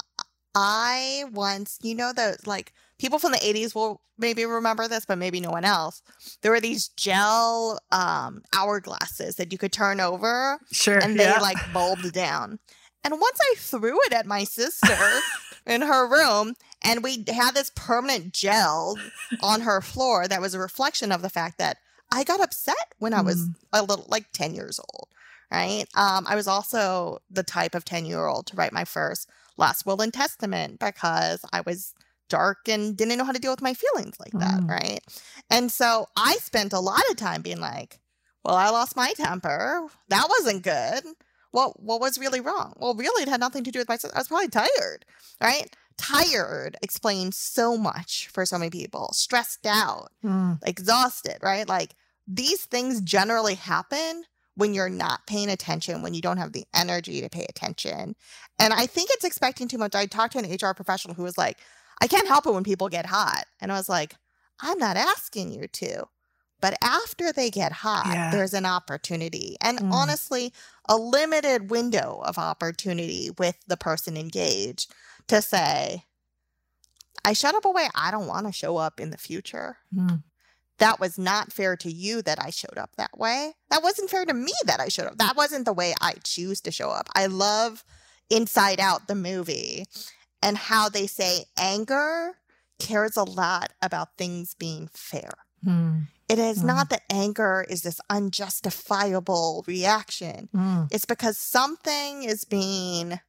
I 0.56 1.24
once, 1.32 1.78
you 1.80 1.94
know, 1.94 2.12
the 2.12 2.36
like 2.44 2.72
people 2.98 3.20
from 3.20 3.30
the 3.30 3.38
80s 3.38 3.72
will 3.72 4.02
maybe 4.18 4.44
remember 4.44 4.88
this, 4.88 5.06
but 5.06 5.16
maybe 5.18 5.40
no 5.40 5.50
one 5.50 5.64
else. 5.64 6.02
There 6.42 6.50
were 6.50 6.60
these 6.60 6.88
gel 6.88 7.78
um, 7.92 8.42
hourglasses 8.52 9.36
that 9.36 9.52
you 9.52 9.58
could 9.58 9.72
turn 9.72 10.00
over 10.00 10.58
sure 10.72 10.98
and 10.98 11.18
they 11.18 11.24
yeah. 11.24 11.38
like 11.38 11.58
bulbed 11.72 12.12
down. 12.12 12.58
And 13.04 13.12
once 13.14 13.38
I 13.40 13.54
threw 13.56 13.98
it 14.06 14.12
at 14.12 14.26
my 14.26 14.44
sister 14.44 14.96
in 15.66 15.82
her 15.82 16.08
room, 16.08 16.54
and 16.82 17.02
we 17.02 17.24
had 17.28 17.54
this 17.54 17.70
permanent 17.74 18.32
gel 18.32 18.98
on 19.42 19.62
her 19.62 19.80
floor 19.80 20.28
that 20.28 20.40
was 20.40 20.54
a 20.54 20.58
reflection 20.58 21.10
of 21.12 21.22
the 21.22 21.30
fact 21.30 21.58
that 21.58 21.78
I 22.12 22.24
got 22.24 22.40
upset 22.40 22.94
when 22.98 23.14
I 23.14 23.22
was 23.22 23.36
Mm. 23.38 23.54
a 23.72 23.82
little 23.82 24.04
like 24.08 24.32
10 24.32 24.54
years 24.54 24.80
old, 24.92 25.08
right? 25.50 25.86
Um, 25.94 26.26
I 26.28 26.34
was 26.34 26.48
also 26.48 27.20
the 27.30 27.42
type 27.44 27.74
of 27.74 27.84
10 27.84 28.04
year 28.04 28.26
old 28.26 28.46
to 28.48 28.56
write 28.56 28.72
my 28.72 28.84
first 28.84 29.28
last 29.56 29.86
will 29.86 30.00
and 30.02 30.12
testament 30.12 30.78
because 30.80 31.40
I 31.52 31.60
was 31.60 31.94
dark 32.28 32.68
and 32.68 32.96
didn't 32.96 33.16
know 33.18 33.24
how 33.24 33.32
to 33.32 33.38
deal 33.40 33.52
with 33.52 33.62
my 33.62 33.74
feelings 33.74 34.18
like 34.20 34.32
that, 34.32 34.60
Mm. 34.60 34.68
right? 34.68 35.00
And 35.50 35.70
so 35.70 36.08
I 36.16 36.36
spent 36.36 36.72
a 36.72 36.80
lot 36.80 37.02
of 37.10 37.16
time 37.16 37.42
being 37.42 37.60
like, 37.60 37.98
well, 38.44 38.56
I 38.56 38.70
lost 38.70 38.96
my 38.96 39.12
temper. 39.12 39.86
That 40.08 40.28
wasn't 40.28 40.62
good. 40.62 41.04
What 41.52 41.82
what 41.82 42.00
was 42.00 42.18
really 42.18 42.40
wrong? 42.40 42.74
Well, 42.78 42.94
really, 42.94 43.22
it 43.22 43.28
had 43.28 43.40
nothing 43.40 43.64
to 43.64 43.70
do 43.70 43.78
with 43.78 43.88
my. 43.88 43.98
I 44.14 44.18
was 44.18 44.28
probably 44.28 44.48
tired, 44.48 45.04
right? 45.40 45.74
Tired 45.96 46.76
explains 46.82 47.36
so 47.36 47.76
much 47.76 48.28
for 48.32 48.46
so 48.46 48.56
many 48.58 48.70
people. 48.70 49.10
Stressed 49.12 49.66
out, 49.66 50.10
Mm. 50.24 50.58
exhausted, 50.64 51.38
right? 51.42 51.68
Like 51.68 51.94
these 52.26 52.64
things 52.64 53.00
generally 53.00 53.54
happen 53.54 54.24
when 54.54 54.74
you're 54.74 54.88
not 54.88 55.26
paying 55.26 55.48
attention, 55.50 56.02
when 56.02 56.14
you 56.14 56.20
don't 56.20 56.36
have 56.36 56.52
the 56.52 56.64
energy 56.74 57.20
to 57.20 57.28
pay 57.28 57.44
attention. 57.48 58.14
And 58.58 58.72
I 58.72 58.86
think 58.86 59.10
it's 59.12 59.24
expecting 59.24 59.68
too 59.68 59.78
much. 59.78 59.94
I 59.94 60.06
talked 60.06 60.32
to 60.34 60.38
an 60.38 60.50
HR 60.50 60.74
professional 60.74 61.14
who 61.14 61.22
was 61.22 61.38
like, 61.38 61.58
I 62.00 62.06
can't 62.06 62.28
help 62.28 62.46
it 62.46 62.52
when 62.52 62.64
people 62.64 62.88
get 62.88 63.06
hot. 63.06 63.44
And 63.60 63.72
I 63.72 63.76
was 63.76 63.88
like, 63.88 64.14
I'm 64.60 64.78
not 64.78 64.96
asking 64.96 65.52
you 65.52 65.66
to. 65.68 66.04
But 66.60 66.76
after 66.82 67.32
they 67.32 67.50
get 67.50 67.72
hot, 67.72 68.06
Yeah. 68.12 68.30
there's 68.30 68.54
an 68.54 68.66
opportunity. 68.66 69.56
And 69.60 69.78
Mm. 69.78 69.92
honestly, 69.92 70.52
a 70.88 70.96
limited 70.96 71.70
window 71.70 72.20
of 72.24 72.38
opportunity 72.38 73.30
with 73.38 73.56
the 73.66 73.76
person 73.76 74.16
engaged 74.16 74.92
to 75.28 75.40
say, 75.40 76.06
I 77.24 77.32
showed 77.32 77.54
up 77.54 77.64
a 77.64 77.70
way 77.70 77.88
I 77.94 78.10
don't 78.10 78.26
want 78.26 78.46
to 78.46 78.52
show 78.52 78.76
up 78.78 78.98
in 79.00 79.10
the 79.10 79.18
future. 79.18 79.78
Mm. 79.94 80.22
That 80.78 80.98
was 80.98 81.18
not 81.18 81.52
fair 81.52 81.76
to 81.76 81.92
you 81.92 82.22
that 82.22 82.42
I 82.42 82.48
showed 82.50 82.78
up 82.78 82.96
that 82.96 83.18
way. 83.18 83.54
That 83.68 83.82
wasn't 83.82 84.08
fair 84.10 84.24
to 84.24 84.32
me 84.32 84.52
that 84.64 84.80
I 84.80 84.88
showed 84.88 85.06
up. 85.06 85.18
That 85.18 85.36
wasn't 85.36 85.66
the 85.66 85.74
way 85.74 85.94
I 86.00 86.14
choose 86.24 86.60
to 86.62 86.70
show 86.70 86.88
up. 86.90 87.08
I 87.14 87.26
love 87.26 87.84
Inside 88.30 88.80
Out, 88.80 89.06
the 89.08 89.14
movie, 89.14 89.86
and 90.42 90.56
how 90.56 90.88
they 90.88 91.06
say 91.06 91.44
anger 91.58 92.38
cares 92.78 93.16
a 93.16 93.24
lot 93.24 93.72
about 93.82 94.16
things 94.16 94.54
being 94.54 94.88
fair. 94.94 95.32
Mm. 95.64 96.06
It 96.30 96.38
is 96.38 96.58
Mm. 96.60 96.66
not 96.66 96.90
that 96.90 97.02
anger 97.10 97.66
is 97.68 97.82
this 97.82 98.00
unjustifiable 98.08 99.64
reaction. 99.66 100.48
Mm. 100.54 100.88
It's 100.92 101.04
because 101.04 101.36
something 101.38 102.22
is 102.22 102.44
being 102.44 103.20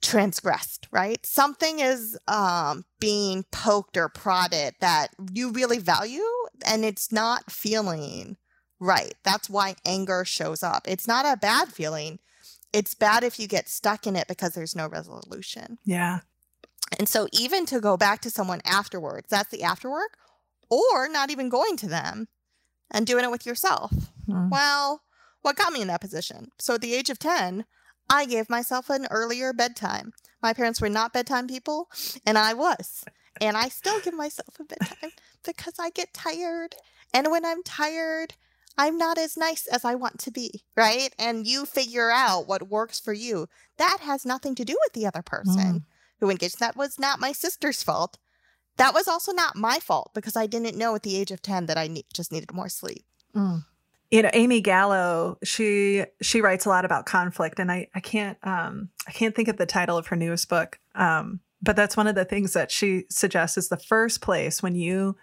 transgressed, 0.00 0.88
right? 0.90 1.24
Something 1.24 1.78
is 1.80 2.18
um, 2.26 2.84
being 2.98 3.44
poked 3.52 3.96
or 3.96 4.08
prodded 4.08 4.74
that 4.80 5.08
you 5.32 5.50
really 5.52 5.78
value 5.78 6.24
and 6.66 6.84
it's 6.84 7.12
not 7.12 7.50
feeling 7.52 8.36
right. 8.80 9.14
That's 9.22 9.48
why 9.48 9.76
anger 9.86 10.24
shows 10.24 10.62
up. 10.64 10.88
It's 10.88 11.06
not 11.06 11.24
a 11.24 11.36
bad 11.36 11.68
feeling. 11.68 12.18
It's 12.72 12.94
bad 12.94 13.22
if 13.22 13.38
you 13.38 13.46
get 13.46 13.68
stuck 13.68 14.06
in 14.06 14.16
it 14.16 14.26
because 14.26 14.52
there's 14.54 14.74
no 14.74 14.88
resolution. 14.88 15.78
yeah 15.84 16.20
And 16.98 17.08
so, 17.08 17.28
even 17.32 17.64
to 17.66 17.80
go 17.80 17.96
back 17.96 18.20
to 18.22 18.30
someone 18.30 18.60
afterwards, 18.64 19.28
that's 19.30 19.50
the 19.50 19.62
after 19.62 19.88
work, 19.90 20.16
or 20.72 21.08
not 21.08 21.30
even 21.30 21.48
going 21.48 21.76
to 21.78 21.88
them 21.88 22.28
and 22.90 23.06
doing 23.06 23.24
it 23.24 23.30
with 23.30 23.46
yourself. 23.46 23.92
Mm. 24.28 24.50
Well, 24.50 25.02
what 25.42 25.56
got 25.56 25.72
me 25.72 25.82
in 25.82 25.88
that 25.88 26.00
position? 26.00 26.48
So, 26.58 26.74
at 26.74 26.80
the 26.80 26.94
age 26.94 27.10
of 27.10 27.18
10, 27.18 27.64
I 28.08 28.26
gave 28.26 28.48
myself 28.48 28.88
an 28.90 29.06
earlier 29.10 29.52
bedtime. 29.52 30.12
My 30.42 30.52
parents 30.52 30.80
were 30.80 30.88
not 30.88 31.12
bedtime 31.12 31.46
people, 31.46 31.88
and 32.26 32.38
I 32.38 32.54
was. 32.54 33.04
And 33.40 33.56
I 33.56 33.68
still 33.68 34.00
give 34.00 34.14
myself 34.14 34.58
a 34.60 34.64
bedtime 34.64 35.12
because 35.44 35.74
I 35.78 35.90
get 35.90 36.14
tired. 36.14 36.74
And 37.14 37.30
when 37.30 37.44
I'm 37.44 37.62
tired, 37.62 38.34
I'm 38.78 38.96
not 38.96 39.18
as 39.18 39.36
nice 39.36 39.66
as 39.66 39.84
I 39.84 39.94
want 39.94 40.18
to 40.20 40.30
be, 40.30 40.62
right? 40.76 41.14
And 41.18 41.46
you 41.46 41.66
figure 41.66 42.10
out 42.10 42.46
what 42.48 42.68
works 42.68 43.00
for 43.00 43.12
you. 43.12 43.48
That 43.78 43.98
has 44.00 44.24
nothing 44.24 44.54
to 44.56 44.64
do 44.64 44.76
with 44.84 44.92
the 44.92 45.06
other 45.06 45.22
person 45.22 45.84
who 46.20 46.30
engaged. 46.30 46.60
That 46.60 46.76
was 46.76 46.98
not 46.98 47.20
my 47.20 47.32
sister's 47.32 47.82
fault. 47.82 48.18
That 48.76 48.94
was 48.94 49.06
also 49.06 49.32
not 49.32 49.56
my 49.56 49.78
fault 49.78 50.12
because 50.14 50.36
I 50.36 50.46
didn't 50.46 50.76
know 50.76 50.94
at 50.94 51.02
the 51.02 51.16
age 51.16 51.30
of 51.30 51.42
10 51.42 51.66
that 51.66 51.78
I 51.78 51.88
ne- 51.88 52.06
just 52.12 52.32
needed 52.32 52.52
more 52.52 52.68
sleep. 52.68 53.04
Mm. 53.34 53.64
You 54.10 54.22
know, 54.22 54.30
Amy 54.34 54.60
Gallo, 54.60 55.38
she 55.42 56.04
she 56.20 56.42
writes 56.42 56.66
a 56.66 56.68
lot 56.68 56.84
about 56.84 57.06
conflict, 57.06 57.58
and 57.58 57.72
I 57.72 57.88
I 57.94 58.00
can't 58.00 58.36
um 58.42 58.90
I 59.08 59.12
can't 59.12 59.34
think 59.34 59.48
of 59.48 59.56
the 59.56 59.64
title 59.64 59.96
of 59.96 60.08
her 60.08 60.16
newest 60.16 60.50
book. 60.50 60.78
Um, 60.94 61.40
but 61.62 61.76
that's 61.76 61.96
one 61.96 62.06
of 62.06 62.14
the 62.14 62.26
things 62.26 62.52
that 62.52 62.70
she 62.70 63.04
suggests 63.08 63.56
is 63.56 63.68
the 63.68 63.78
first 63.78 64.20
place 64.20 64.62
when 64.62 64.74
you 64.74 65.16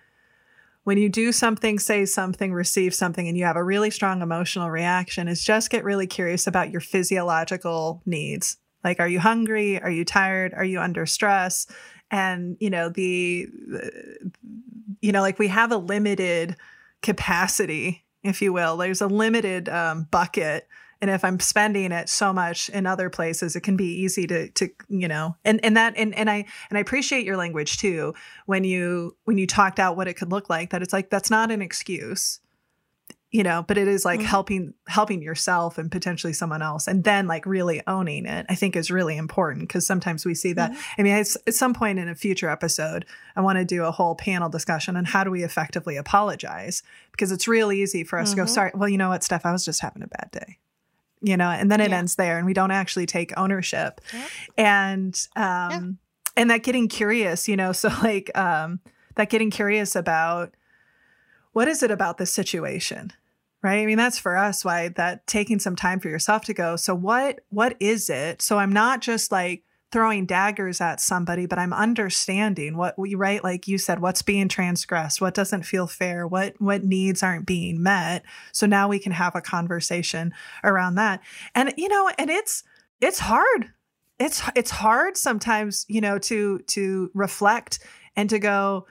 when 0.86 0.98
you 0.98 1.10
do 1.10 1.32
something, 1.32 1.78
say 1.78 2.06
something, 2.06 2.52
receive 2.52 2.96
something, 2.96 3.28
and 3.28 3.38
you 3.38 3.46
have 3.46 3.58
a 3.58 3.64
really 3.64 3.92
strong 3.92 4.24
emotional 4.24 4.72
reaction, 4.72 5.28
is 5.28 5.44
just 5.44 5.70
get 5.70 5.84
really 5.84 6.08
curious 6.08 6.48
about 6.48 6.72
your 6.72 6.82
physiological 6.82 8.02
needs. 8.08 8.58
Like, 8.84 9.00
are 9.00 9.08
you 9.08 9.20
hungry? 9.20 9.80
Are 9.80 9.92
you 9.92 10.04
tired? 10.04 10.54
Are 10.56 10.64
you 10.64 10.80
under 10.80 11.06
stress? 11.06 11.68
And 12.12 12.58
you 12.60 12.70
know 12.70 12.90
the, 12.90 13.48
the 13.68 14.32
you 15.02 15.12
know 15.12 15.22
like 15.22 15.40
we 15.40 15.48
have 15.48 15.72
a 15.72 15.78
limited 15.78 16.56
capacity 17.02 18.06
if 18.24 18.42
you 18.42 18.52
will. 18.52 18.78
There's 18.78 19.02
a 19.02 19.08
limited 19.08 19.70
um, 19.70 20.08
bucket 20.12 20.68
and 21.02 21.10
if 21.10 21.24
i'm 21.24 21.40
spending 21.40 21.92
it 21.92 22.10
so 22.10 22.34
much 22.34 22.70
in 22.70 22.86
other 22.86 23.10
places 23.10 23.56
it 23.56 23.62
can 23.62 23.76
be 23.76 23.86
easy 23.86 24.28
to 24.28 24.50
to 24.50 24.70
you 24.90 25.08
know 25.08 25.36
and 25.46 25.64
and 25.64 25.76
that 25.78 25.94
and, 25.98 26.14
and 26.16 26.30
i 26.30 26.46
and 26.70 26.78
i 26.78 26.82
appreciate 26.82 27.26
your 27.26 27.38
language 27.38 27.78
too 27.78 28.14
when 28.46 28.64
you 28.64 29.16
when 29.26 29.38
you 29.38 29.48
talked 29.48 29.80
out 29.80 29.96
what 29.96 30.08
it 30.08 30.16
could 30.16 30.32
look 30.32 30.50
like 30.50 30.70
that 30.70 30.82
it's 30.82 30.94
like 30.94 31.10
that's 31.10 31.30
not 31.30 31.52
an 31.52 31.62
excuse 31.62 32.40
you 33.32 33.44
know 33.44 33.64
but 33.68 33.78
it 33.78 33.88
is 33.88 34.06
like 34.06 34.20
mm-hmm. 34.20 34.28
helping 34.28 34.74
helping 34.88 35.22
yourself 35.22 35.78
and 35.78 35.92
potentially 35.92 36.34
someone 36.34 36.62
else 36.62 36.88
and 36.88 37.04
then 37.04 37.28
like 37.28 37.46
really 37.46 37.82
owning 37.88 38.26
it 38.26 38.46
i 38.50 38.56
think 38.56 38.76
is 38.76 38.90
really 38.90 39.18
important 39.18 39.68
because 39.68 39.86
sometimes 39.86 40.26
we 40.26 40.34
see 40.34 40.54
that 40.54 40.72
mm-hmm. 40.72 41.02
i 41.02 41.04
mean 41.04 41.14
at 41.14 41.54
some 41.54 41.74
point 41.74 42.00
in 42.00 42.10
a 42.10 42.16
future 42.16 42.50
episode 42.50 43.06
i 43.36 43.42
want 43.42 43.58
to 43.58 43.66
do 43.66 43.84
a 43.84 43.92
whole 43.92 44.16
panel 44.16 44.50
discussion 44.50 44.96
on 44.96 45.06
how 45.06 45.24
do 45.24 45.32
we 45.32 45.44
effectively 45.44 45.96
apologize 45.96 46.82
because 47.12 47.32
it's 47.32 47.48
real 47.48 47.72
easy 47.72 48.04
for 48.04 48.18
us 48.18 48.30
mm-hmm. 48.30 48.36
to 48.36 48.38
go 48.38 48.44
mm-hmm. 48.46 48.54
sorry 48.54 48.72
well 48.74 48.90
you 48.90 48.98
know 48.98 49.10
what 49.10 49.24
steph 49.24 49.46
i 49.46 49.52
was 49.52 49.66
just 49.66 49.82
having 49.82 50.02
a 50.02 50.08
bad 50.08 50.30
day 50.32 50.58
you 51.22 51.38
know 51.38 51.50
and 51.50 51.72
then 51.72 51.82
it 51.82 51.92
yeah. 51.92 51.98
ends 51.98 52.16
there 52.16 52.38
and 52.38 52.46
we 52.46 52.54
don't 52.54 52.72
actually 52.72 53.06
take 53.06 53.38
ownership 53.38 54.02
yeah. 54.14 54.28
and 54.58 55.28
um 55.36 55.44
yeah. 55.46 55.82
and 56.38 56.50
that 56.50 56.64
getting 56.64 56.88
curious 56.88 57.48
you 57.48 57.56
know 57.56 57.72
so 57.74 57.90
like 58.02 58.36
um 58.36 58.80
that 59.16 59.30
getting 59.30 59.52
curious 59.52 59.96
about 59.96 60.56
what 61.52 61.68
is 61.68 61.84
it 61.84 61.92
about 61.92 62.18
this 62.18 62.34
situation 62.34 63.12
right? 63.62 63.80
I 63.82 63.86
mean 63.86 63.98
that's 63.98 64.20
for 64.20 64.38
us 64.38 64.64
why 64.64 64.90
that 64.90 65.28
taking 65.28 65.60
some 65.60 65.76
time 65.76 66.00
for 66.00 66.10
yourself 66.10 66.44
to 66.46 66.54
go 66.54 66.76
so 66.76 66.96
what 66.96 67.42
what 67.50 67.76
is 67.80 68.10
it? 68.10 68.42
So 68.42 68.58
i'm 68.58 68.72
not 68.72 69.02
just 69.02 69.32
like 69.32 69.64
throwing 69.92 70.26
daggers 70.26 70.82
at 70.82 71.02
somebody 71.02 71.48
but 71.48 71.58
i'm 71.58 71.74
understanding 71.74 72.78
what 72.78 72.98
we 72.98 73.16
right? 73.16 73.44
Like 73.44 73.68
you 73.68 73.78
said 73.78 74.00
what's 74.02 74.22
being 74.22 74.48
transgressed 74.48 75.22
what 75.22 75.34
doesn't 75.34 75.64
feel 75.64 75.88
fair 75.88 76.28
what 76.28 76.56
what 76.60 76.84
needs 76.84 77.24
aren't 77.24 77.46
being 77.46 77.82
met. 77.84 78.24
So 78.52 78.66
now 78.66 78.88
we 78.88 79.00
can 79.00 79.12
have 79.12 79.36
a 79.36 79.42
conversation 79.42 80.34
around 80.64 80.96
that. 80.96 81.22
And 81.56 81.74
you 81.78 81.90
know 81.90 82.12
and 82.18 82.30
it's 82.30 82.64
it's 83.02 83.20
hard. 83.20 83.72
It's 84.20 84.42
it's 84.56 84.72
hard 84.72 85.18
sometimes 85.18 85.86
you 85.88 86.02
know 86.02 86.20
to 86.20 86.60
to 86.60 87.12
reflect 87.14 87.80
and 88.16 88.30
to 88.30 88.40
go 88.40 88.86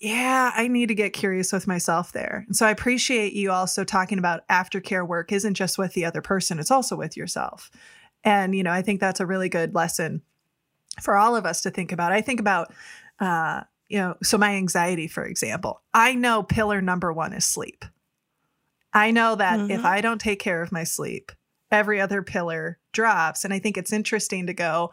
yeah, 0.00 0.50
I 0.54 0.66
need 0.66 0.86
to 0.86 0.94
get 0.94 1.12
curious 1.12 1.52
with 1.52 1.66
myself 1.66 2.12
there. 2.12 2.44
And 2.46 2.56
so 2.56 2.66
I 2.66 2.70
appreciate 2.70 3.34
you 3.34 3.50
also 3.50 3.84
talking 3.84 4.18
about 4.18 4.48
aftercare 4.48 5.06
work 5.06 5.30
isn't 5.30 5.54
just 5.54 5.76
with 5.76 5.92
the 5.92 6.06
other 6.06 6.22
person, 6.22 6.58
it's 6.58 6.70
also 6.70 6.96
with 6.96 7.18
yourself. 7.18 7.70
And, 8.24 8.54
you 8.54 8.62
know, 8.62 8.72
I 8.72 8.82
think 8.82 9.00
that's 9.00 9.20
a 9.20 9.26
really 9.26 9.50
good 9.50 9.74
lesson 9.74 10.22
for 11.02 11.16
all 11.16 11.36
of 11.36 11.44
us 11.44 11.62
to 11.62 11.70
think 11.70 11.92
about. 11.92 12.12
I 12.12 12.22
think 12.22 12.40
about, 12.40 12.72
uh, 13.18 13.62
you 13.88 13.98
know, 13.98 14.16
so 14.22 14.38
my 14.38 14.54
anxiety, 14.56 15.06
for 15.06 15.24
example, 15.24 15.82
I 15.92 16.14
know 16.14 16.42
pillar 16.42 16.80
number 16.80 17.12
one 17.12 17.34
is 17.34 17.44
sleep. 17.44 17.84
I 18.92 19.10
know 19.10 19.34
that 19.34 19.58
mm-hmm. 19.58 19.70
if 19.70 19.84
I 19.84 20.00
don't 20.00 20.20
take 20.20 20.40
care 20.40 20.62
of 20.62 20.72
my 20.72 20.84
sleep, 20.84 21.30
every 21.70 22.00
other 22.00 22.22
pillar 22.22 22.78
drops. 22.92 23.44
And 23.44 23.52
I 23.52 23.58
think 23.58 23.76
it's 23.76 23.92
interesting 23.92 24.46
to 24.46 24.54
go, 24.54 24.92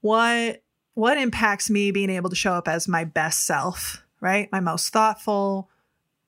what 0.00 0.62
what 0.98 1.16
impacts 1.16 1.70
me 1.70 1.92
being 1.92 2.10
able 2.10 2.28
to 2.28 2.34
show 2.34 2.54
up 2.54 2.66
as 2.66 2.88
my 2.88 3.04
best 3.04 3.46
self, 3.46 4.04
right? 4.20 4.50
My 4.50 4.58
most 4.58 4.92
thoughtful, 4.92 5.70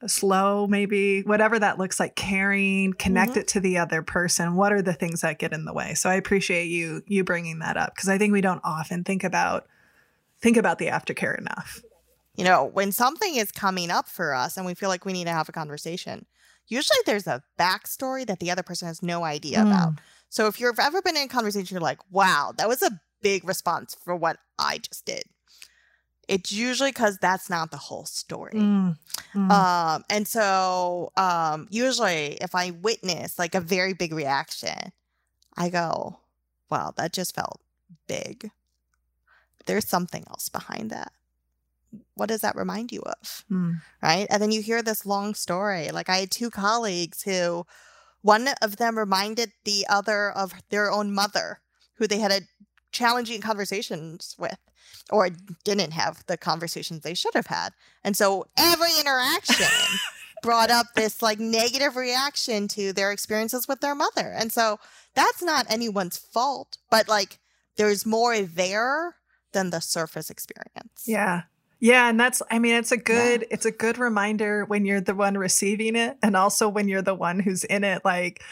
slow, 0.07 0.69
maybe, 0.69 1.23
whatever 1.23 1.59
that 1.59 1.77
looks 1.77 1.99
like, 1.99 2.15
caring, 2.15 2.93
connect 2.93 3.33
mm-hmm. 3.33 3.41
it 3.41 3.49
to 3.49 3.59
the 3.59 3.79
other 3.79 4.01
person. 4.03 4.55
What 4.55 4.73
are 4.73 4.81
the 4.81 4.93
things 4.93 5.23
that 5.23 5.41
get 5.41 5.53
in 5.53 5.65
the 5.65 5.73
way? 5.73 5.95
So 5.95 6.09
I 6.09 6.15
appreciate 6.15 6.67
you 6.67 7.03
you 7.09 7.25
bringing 7.25 7.59
that 7.59 7.77
up 7.77 7.97
because 7.97 8.09
I 8.09 8.17
think 8.17 8.33
we 8.33 8.41
don't 8.41 8.61
often 8.63 9.03
think 9.03 9.25
about 9.25 9.67
think 10.41 10.57
about 10.57 10.79
the 10.79 10.87
aftercare 10.87 11.37
enough. 11.37 11.83
You 12.37 12.45
know, 12.45 12.65
when 12.65 12.93
something 12.93 13.35
is 13.35 13.51
coming 13.51 13.91
up 13.91 14.07
for 14.07 14.33
us 14.33 14.57
and 14.57 14.65
we 14.65 14.75
feel 14.75 14.89
like 14.89 15.05
we 15.05 15.13
need 15.13 15.25
to 15.25 15.33
have 15.33 15.49
a 15.49 15.53
conversation, 15.53 16.27
usually 16.69 17.01
there's 17.07 17.27
a 17.27 17.43
backstory 17.59 18.25
that 18.25 18.39
the 18.39 18.53
other 18.53 18.63
person 18.63 18.87
has 18.87 19.03
no 19.03 19.25
idea 19.25 19.59
mm. 19.59 19.63
about. 19.63 19.95
So 20.29 20.47
if 20.47 20.61
you've 20.61 20.79
ever 20.79 21.03
been 21.03 21.17
in 21.17 21.25
a 21.25 21.29
conversation, 21.29 21.75
you're 21.75 21.83
like, 21.83 21.99
wow, 22.13 22.55
that 22.57 22.69
was 22.69 22.83
a 22.83 23.01
big 23.23 23.47
response 23.47 23.97
for 24.03 24.15
what 24.15 24.39
I 24.59 24.79
just 24.79 25.07
did. 25.07 25.25
It's 26.29 26.53
usually 26.53 26.91
because 26.91 27.19
that's 27.19 27.51
not 27.51 27.73
the 27.73 27.77
whole 27.77 28.05
story. 28.05 28.53
Mm, 28.53 28.97
mm. 29.35 29.51
Um, 29.51 30.05
and 30.09 30.29
so 30.29 31.11
um, 31.17 31.67
usually 31.71 32.39
if 32.41 32.55
I 32.55 32.71
witness 32.71 33.37
like 33.37 33.57
a 33.57 33.61
very 33.61 33.95
big 33.95 34.13
reaction, 34.13 34.93
I 35.57 35.71
go, 35.71 36.21
wow, 36.71 36.93
that 36.97 37.13
just 37.13 37.35
felt 37.35 37.61
big. 38.07 38.51
There's 39.67 39.89
something 39.89 40.25
else 40.29 40.49
behind 40.49 40.91
that. 40.91 41.13
What 42.15 42.29
does 42.29 42.43
that 42.43 42.55
remind 42.55 42.93
you 42.93 43.01
of? 43.01 43.45
Mm. 43.51 43.81
Right. 44.01 44.29
And 44.31 44.41
then 44.41 44.53
you 44.53 44.63
hear 44.63 44.83
this 44.83 45.05
long 45.05 45.35
story. 45.35 45.91
Like 45.91 46.09
I 46.09 46.19
had 46.19 46.31
two 46.31 46.51
colleagues 46.51 47.23
who, 47.23 47.67
one 48.23 48.49
of 48.63 48.77
them 48.77 48.97
reminded 48.97 49.51
the 49.65 49.85
other 49.89 50.31
of 50.31 50.55
their 50.69 50.93
own 50.93 51.13
mother 51.13 51.59
who 51.95 52.07
they 52.07 52.19
had 52.19 52.31
a 52.31 52.41
challenging 52.93 53.41
conversations 53.41 54.35
with 54.39 54.59
or 55.11 55.31
didn't 55.65 55.93
have 55.93 56.25
the 56.27 56.37
conversations 56.37 57.01
they 57.01 57.15
should 57.15 57.35
have 57.35 57.47
had. 57.47 57.71
And 58.05 58.17
so 58.17 58.47
every 58.57 58.91
interaction 58.99 59.67
brought 60.43 60.71
up 60.71 60.87
this 60.95 61.23
like 61.23 61.39
negative 61.39 61.97
reaction 61.97 62.69
to 62.69 62.93
their 62.93 63.13
experiences 63.13 63.69
with 63.69 63.81
their 63.81 63.95
mother. 63.95 64.33
And 64.37 64.53
so 64.53 64.79
that's 65.15 65.43
not 65.43 65.67
anyone's 65.69 66.17
fault, 66.17 66.79
but 66.91 67.09
like 67.09 67.39
there's 67.77 68.07
more 68.07 68.41
there 68.41 69.17
than 69.53 69.71
the 69.71 69.81
surface 69.81 70.31
experience. 70.31 71.05
Yeah. 71.07 71.43
Yeah, 71.83 72.11
and 72.11 72.21
that's 72.21 72.43
I 72.51 72.59
mean 72.59 72.75
it's 72.75 72.93
a 72.93 72.99
good 72.99 73.41
yeah. 73.41 73.47
it's 73.51 73.65
a 73.65 73.71
good 73.71 73.97
reminder 73.97 74.67
when 74.67 74.85
you're 74.85 75.01
the 75.01 75.15
one 75.15 75.39
receiving 75.39 75.97
it 75.97 76.19
and 76.23 76.37
also 76.37 76.69
when 76.69 76.89
you're 76.89 77.01
the 77.01 77.15
one 77.15 77.41
who's 77.41 77.65
in 77.65 77.85
it 77.85 78.05
like 78.05 78.43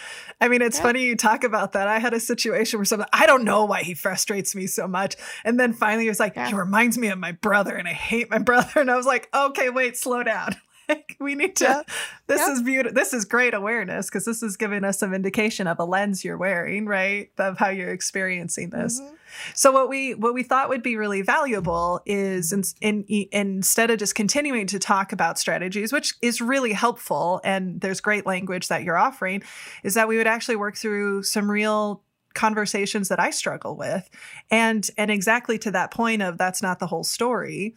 I 0.41 0.49
mean 0.49 0.63
it's 0.63 0.79
yeah. 0.79 0.85
funny 0.85 1.05
you 1.05 1.15
talk 1.15 1.45
about 1.45 1.73
that. 1.73 1.89
I 1.89 1.99
had 1.99 2.15
a 2.15 2.21
situation 2.21 2.79
where 2.79 2.87
someone 2.87 3.09
I 3.13 3.27
don't 3.27 3.45
know 3.45 3.67
why 3.67 3.83
he 3.83 3.93
frustrates 3.93 4.55
me 4.55 4.67
so 4.67 4.89
much 4.89 5.15
and 5.45 5.61
then 5.61 5.75
finally 5.75 6.05
he 6.05 6.09
was 6.09 6.19
like 6.19 6.37
yeah. 6.37 6.49
he 6.49 6.55
reminds 6.55 6.97
me 6.97 7.09
of 7.09 7.19
my 7.19 7.33
brother 7.33 7.77
and 7.77 7.87
I 7.87 7.93
hate 7.93 8.31
my 8.31 8.39
brother 8.49 8.81
and 8.81 8.91
I 8.91 8.97
was 8.97 9.07
like 9.07 9.29
okay 9.35 9.69
wait 9.69 9.99
slow 9.99 10.23
down. 10.23 10.57
Like 10.89 11.17
we 11.21 11.35
need 11.35 11.57
to 11.57 11.65
yeah. 11.65 11.83
this 12.27 12.41
yeah. 12.41 12.53
is 12.53 12.63
beautiful 12.63 12.95
this 12.95 13.13
is 13.13 13.25
great 13.25 13.55
awareness 13.55 14.07
because 14.07 14.25
this 14.25 14.43
is 14.43 14.57
giving 14.57 14.85
us 14.85 14.99
some 14.99 15.15
indication 15.15 15.67
of 15.67 15.79
a 15.79 15.85
lens 15.85 16.25
you're 16.25 16.37
wearing 16.37 16.87
right 16.87 17.31
of 17.39 17.59
how 17.59 17.69
you're 17.69 17.93
experiencing 17.93 18.71
this 18.71 19.01
mm-hmm. 19.01 19.15
so 19.55 19.71
what 19.71 19.89
we 19.89 20.15
what 20.15 20.35
we 20.35 20.43
thought 20.43 20.69
would 20.69 20.83
be 20.83 20.97
really 20.97 21.23
valuable 21.23 22.01
is 22.07 22.53
in, 22.53 22.63
in, 22.81 23.05
in, 23.09 23.27
instead 23.33 23.91
of 23.91 23.99
just 23.99 24.15
continuing 24.15 24.67
to 24.67 24.79
talk 24.79 25.13
about 25.13 25.39
strategies 25.39 25.93
which 25.93 26.15
is 26.23 26.41
really 26.41 26.73
helpful 26.73 27.41
and 27.45 27.81
there's 27.81 28.01
great 28.01 28.27
language 28.27 28.69
that 28.69 28.83
you're 28.83 28.99
offering 28.99 29.43
is 29.83 29.95
that 29.95 30.09
we 30.09 30.17
would 30.17 30.27
actually 30.27 30.57
work 30.57 30.77
through 30.77 31.23
some 31.23 31.51
real 31.51 32.03
conversations 32.35 33.09
that 33.09 33.19
I 33.19 33.31
struggle 33.31 33.77
with 33.77 34.09
and 34.51 34.89
and 34.97 35.11
exactly 35.11 35.59
to 35.59 35.71
that 35.73 35.91
point 35.91 36.23
of 36.23 36.39
that's 36.39 36.63
not 36.63 36.79
the 36.79 36.87
whole 36.87 37.03
story 37.03 37.75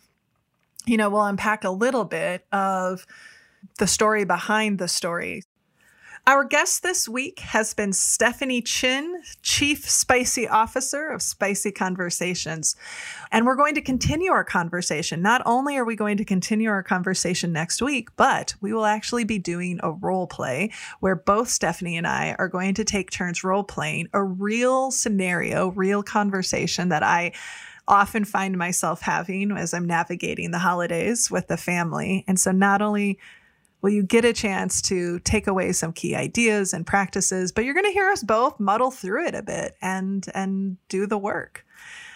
you 0.85 0.97
know, 0.97 1.09
we'll 1.09 1.25
unpack 1.25 1.63
a 1.63 1.69
little 1.69 2.05
bit 2.05 2.45
of 2.51 3.05
the 3.77 3.87
story 3.87 4.25
behind 4.25 4.79
the 4.79 4.87
story. 4.87 5.43
Our 6.27 6.43
guest 6.43 6.83
this 6.83 7.09
week 7.09 7.39
has 7.39 7.73
been 7.73 7.93
Stephanie 7.93 8.61
Chin, 8.61 9.23
Chief 9.41 9.89
Spicy 9.89 10.47
Officer 10.47 11.09
of 11.09 11.23
Spicy 11.23 11.71
Conversations. 11.71 12.75
And 13.31 13.43
we're 13.47 13.55
going 13.55 13.73
to 13.73 13.81
continue 13.81 14.31
our 14.31 14.43
conversation. 14.43 15.23
Not 15.23 15.41
only 15.47 15.77
are 15.77 15.83
we 15.83 15.95
going 15.95 16.17
to 16.17 16.25
continue 16.25 16.69
our 16.69 16.83
conversation 16.83 17.51
next 17.51 17.81
week, 17.81 18.09
but 18.17 18.53
we 18.61 18.71
will 18.71 18.85
actually 18.85 19.23
be 19.23 19.39
doing 19.39 19.79
a 19.81 19.93
role 19.93 20.27
play 20.27 20.69
where 20.99 21.15
both 21.15 21.49
Stephanie 21.49 21.97
and 21.97 22.05
I 22.05 22.35
are 22.37 22.49
going 22.49 22.75
to 22.75 22.83
take 22.83 23.09
turns 23.09 23.43
role 23.43 23.63
playing 23.63 24.07
a 24.13 24.23
real 24.23 24.91
scenario, 24.91 25.69
real 25.69 26.03
conversation 26.03 26.89
that 26.89 27.01
I 27.01 27.31
often 27.87 28.25
find 28.25 28.57
myself 28.57 29.01
having 29.01 29.51
as 29.51 29.73
I'm 29.73 29.85
navigating 29.85 30.51
the 30.51 30.59
holidays 30.59 31.29
with 31.29 31.47
the 31.47 31.57
family. 31.57 32.23
And 32.27 32.39
so 32.39 32.51
not 32.51 32.81
only 32.81 33.19
will 33.81 33.89
you 33.89 34.03
get 34.03 34.25
a 34.25 34.33
chance 34.33 34.81
to 34.83 35.19
take 35.19 35.47
away 35.47 35.71
some 35.71 35.91
key 35.91 36.15
ideas 36.15 36.73
and 36.73 36.85
practices, 36.85 37.51
but 37.51 37.65
you're 37.65 37.73
going 37.73 37.85
to 37.85 37.91
hear 37.91 38.09
us 38.09 38.23
both 38.23 38.59
muddle 38.59 38.91
through 38.91 39.27
it 39.27 39.35
a 39.35 39.43
bit 39.43 39.75
and 39.81 40.25
and 40.33 40.77
do 40.87 41.07
the 41.07 41.17
work. 41.17 41.65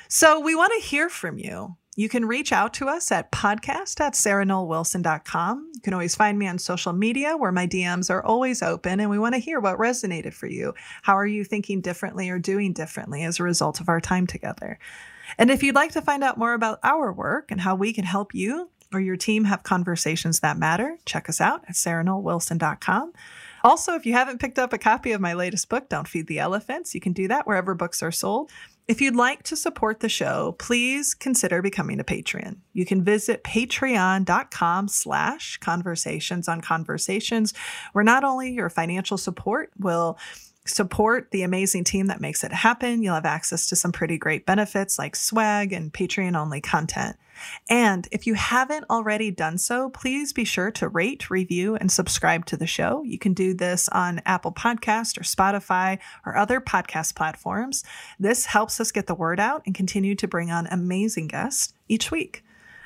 So 0.07 0.39
we 0.39 0.55
want 0.55 0.71
to 0.79 0.87
hear 0.87 1.09
from 1.09 1.37
you. 1.37 1.75
You 1.97 2.09
can 2.09 2.25
reach 2.25 2.51
out 2.51 2.73
to 2.75 2.89
us 2.89 3.09
at 3.11 3.31
podcast 3.31 4.01
at 4.01 4.13
sarahnollwilson.com. 4.13 5.71
You 5.73 5.81
can 5.81 5.93
always 5.93 6.13
find 6.13 6.37
me 6.37 6.45
on 6.45 6.59
social 6.59 6.91
media 6.91 7.37
where 7.37 7.53
my 7.53 7.65
DMs 7.65 8.09
are 8.09 8.23
always 8.23 8.61
open 8.61 8.99
and 8.99 9.09
we 9.09 9.17
want 9.17 9.33
to 9.33 9.39
hear 9.39 9.61
what 9.61 9.79
resonated 9.79 10.33
for 10.33 10.47
you. 10.47 10.73
How 11.03 11.17
are 11.17 11.25
you 11.25 11.45
thinking 11.45 11.79
differently 11.79 12.29
or 12.29 12.37
doing 12.37 12.73
differently 12.73 13.23
as 13.23 13.39
a 13.39 13.43
result 13.43 13.79
of 13.79 13.87
our 13.87 14.01
time 14.01 14.27
together? 14.27 14.77
And 15.37 15.51
if 15.51 15.63
you'd 15.63 15.75
like 15.75 15.91
to 15.93 16.01
find 16.01 16.23
out 16.23 16.37
more 16.37 16.53
about 16.53 16.79
our 16.83 17.11
work 17.11 17.51
and 17.51 17.61
how 17.61 17.75
we 17.75 17.93
can 17.93 18.05
help 18.05 18.33
you 18.33 18.69
or 18.93 18.99
your 18.99 19.17
team 19.17 19.45
have 19.45 19.63
conversations 19.63 20.39
that 20.39 20.57
matter, 20.57 20.97
check 21.05 21.29
us 21.29 21.41
out 21.41 21.63
at 21.67 21.75
sarahnollwilson.com. 21.75 23.13
Also, 23.63 23.95
if 23.95 24.05
you 24.05 24.13
haven't 24.13 24.39
picked 24.39 24.59
up 24.59 24.73
a 24.73 24.77
copy 24.77 25.11
of 25.11 25.19
my 25.19 25.33
latest 25.33 25.69
book, 25.69 25.89
Don't 25.89 26.07
Feed 26.07 26.27
the 26.27 26.37
Elephants, 26.37 26.93
you 26.93 27.01
can 27.01 27.13
do 27.13 27.27
that 27.27 27.47
wherever 27.47 27.73
books 27.73 28.03
are 28.03 28.11
sold. 28.11 28.51
If 28.87 29.01
you'd 29.01 29.15
like 29.15 29.41
to 29.43 29.55
support 29.55 29.99
the 29.99 30.09
show, 30.09 30.55
please 30.59 31.15
consider 31.15 31.63
becoming 31.63 31.99
a 31.99 32.03
patron. 32.03 32.61
You 32.73 32.85
can 32.85 33.03
visit 33.03 33.43
patreon.com 33.43 34.87
slash 34.89 35.57
conversations 35.57 36.47
on 36.47 36.61
conversations, 36.61 37.55
where 37.93 38.03
not 38.03 38.23
only 38.23 38.51
your 38.51 38.69
financial 38.69 39.17
support 39.17 39.71
will 39.79 40.19
support 40.65 41.31
the 41.31 41.43
amazing 41.43 41.83
team 41.83 42.07
that 42.07 42.21
makes 42.21 42.43
it 42.43 42.51
happen, 42.51 43.03
you'll 43.03 43.15
have 43.15 43.25
access 43.25 43.67
to 43.69 43.75
some 43.75 43.91
pretty 43.91 44.17
great 44.17 44.45
benefits 44.45 44.97
like 44.97 45.15
swag 45.15 45.73
and 45.73 45.93
Patreon 45.93 46.35
only 46.35 46.61
content. 46.61 47.17
And 47.69 48.07
if 48.11 48.25
you 48.25 48.33
haven't 48.35 48.85
already 48.89 49.29
done 49.29 49.57
so, 49.57 49.89
please 49.89 50.31
be 50.33 50.45
sure 50.45 50.71
to 50.71 50.87
rate, 50.87 51.29
review, 51.29 51.75
and 51.75 51.91
subscribe 51.91 52.45
to 52.47 52.57
the 52.57 52.67
show. 52.67 53.03
You 53.03 53.19
can 53.19 53.33
do 53.33 53.53
this 53.53 53.89
on 53.89 54.21
Apple 54.25 54.53
Podcast 54.53 55.17
or 55.17 55.23
Spotify 55.23 55.99
or 56.25 56.37
other 56.37 56.61
podcast 56.61 57.15
platforms. 57.15 57.83
This 58.19 58.45
helps 58.45 58.79
us 58.79 58.91
get 58.91 59.07
the 59.07 59.15
word 59.15 59.39
out 59.39 59.63
and 59.65 59.75
continue 59.75 60.15
to 60.15 60.27
bring 60.27 60.49
on 60.49 60.67
amazing 60.67 61.27
guests 61.27 61.73
each 61.87 62.09
week. 62.09 62.44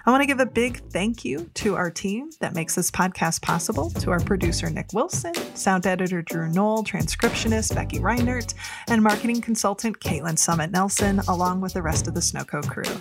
I 0.09 0.11
want 0.11 0.23
to 0.23 0.25
give 0.25 0.39
a 0.39 0.45
big 0.47 0.81
thank 0.89 1.23
you 1.23 1.51
to 1.53 1.75
our 1.75 1.91
team 1.91 2.31
that 2.39 2.55
makes 2.55 2.73
this 2.73 2.89
podcast 2.89 3.43
possible, 3.43 3.91
to 3.91 4.09
our 4.09 4.19
producer, 4.19 4.67
Nick 4.67 4.91
Wilson, 4.91 5.35
sound 5.55 5.85
editor, 5.85 6.23
Drew 6.23 6.47
Noll, 6.47 6.83
transcriptionist, 6.83 7.75
Becky 7.75 7.99
Reinert, 7.99 8.55
and 8.87 9.03
marketing 9.03 9.39
consultant, 9.39 9.99
Caitlin 9.99 10.39
Summit 10.39 10.71
Nelson, 10.71 11.19
along 11.27 11.61
with 11.61 11.73
the 11.73 11.83
rest 11.83 12.07
of 12.07 12.15
the 12.15 12.21
Snowco 12.21 12.67
crew. 12.67 12.99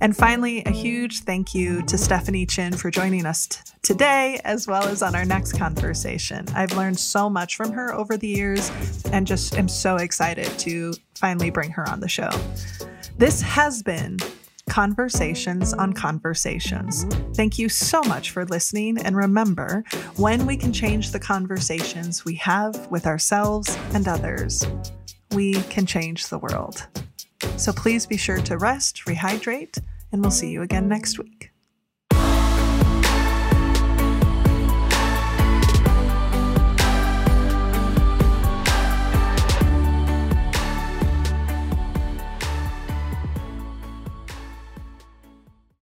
And 0.00 0.16
finally, 0.16 0.62
a 0.64 0.70
huge 0.70 1.20
thank 1.20 1.54
you 1.54 1.82
to 1.82 1.98
Stephanie 1.98 2.46
Chin 2.46 2.72
for 2.72 2.90
joining 2.90 3.26
us 3.26 3.48
t- 3.48 3.58
today, 3.82 4.40
as 4.42 4.66
well 4.66 4.88
as 4.88 5.02
on 5.02 5.14
our 5.14 5.26
next 5.26 5.52
conversation. 5.58 6.46
I've 6.54 6.74
learned 6.74 6.98
so 6.98 7.28
much 7.28 7.56
from 7.56 7.72
her 7.72 7.92
over 7.92 8.16
the 8.16 8.26
years 8.28 8.70
and 9.12 9.26
just 9.26 9.54
am 9.58 9.68
so 9.68 9.96
excited 9.96 10.46
to 10.60 10.94
finally 11.14 11.50
bring 11.50 11.72
her 11.72 11.86
on 11.90 12.00
the 12.00 12.08
show. 12.08 12.30
This 13.18 13.42
has 13.42 13.82
been 13.82 14.16
Conversations 14.68 15.72
on 15.72 15.92
Conversations. 15.92 17.04
Thank 17.34 17.58
you 17.58 17.68
so 17.68 18.02
much 18.02 18.30
for 18.30 18.44
listening. 18.44 18.98
And 18.98 19.16
remember, 19.16 19.84
when 20.16 20.46
we 20.46 20.56
can 20.56 20.72
change 20.72 21.10
the 21.10 21.18
conversations 21.18 22.24
we 22.24 22.34
have 22.36 22.86
with 22.90 23.06
ourselves 23.06 23.76
and 23.94 24.06
others, 24.06 24.64
we 25.32 25.54
can 25.64 25.86
change 25.86 26.28
the 26.28 26.38
world. 26.38 26.86
So 27.56 27.72
please 27.72 28.06
be 28.06 28.16
sure 28.16 28.40
to 28.42 28.58
rest, 28.58 29.04
rehydrate, 29.06 29.78
and 30.12 30.22
we'll 30.22 30.30
see 30.30 30.50
you 30.50 30.62
again 30.62 30.88
next 30.88 31.18
week. 31.18 31.50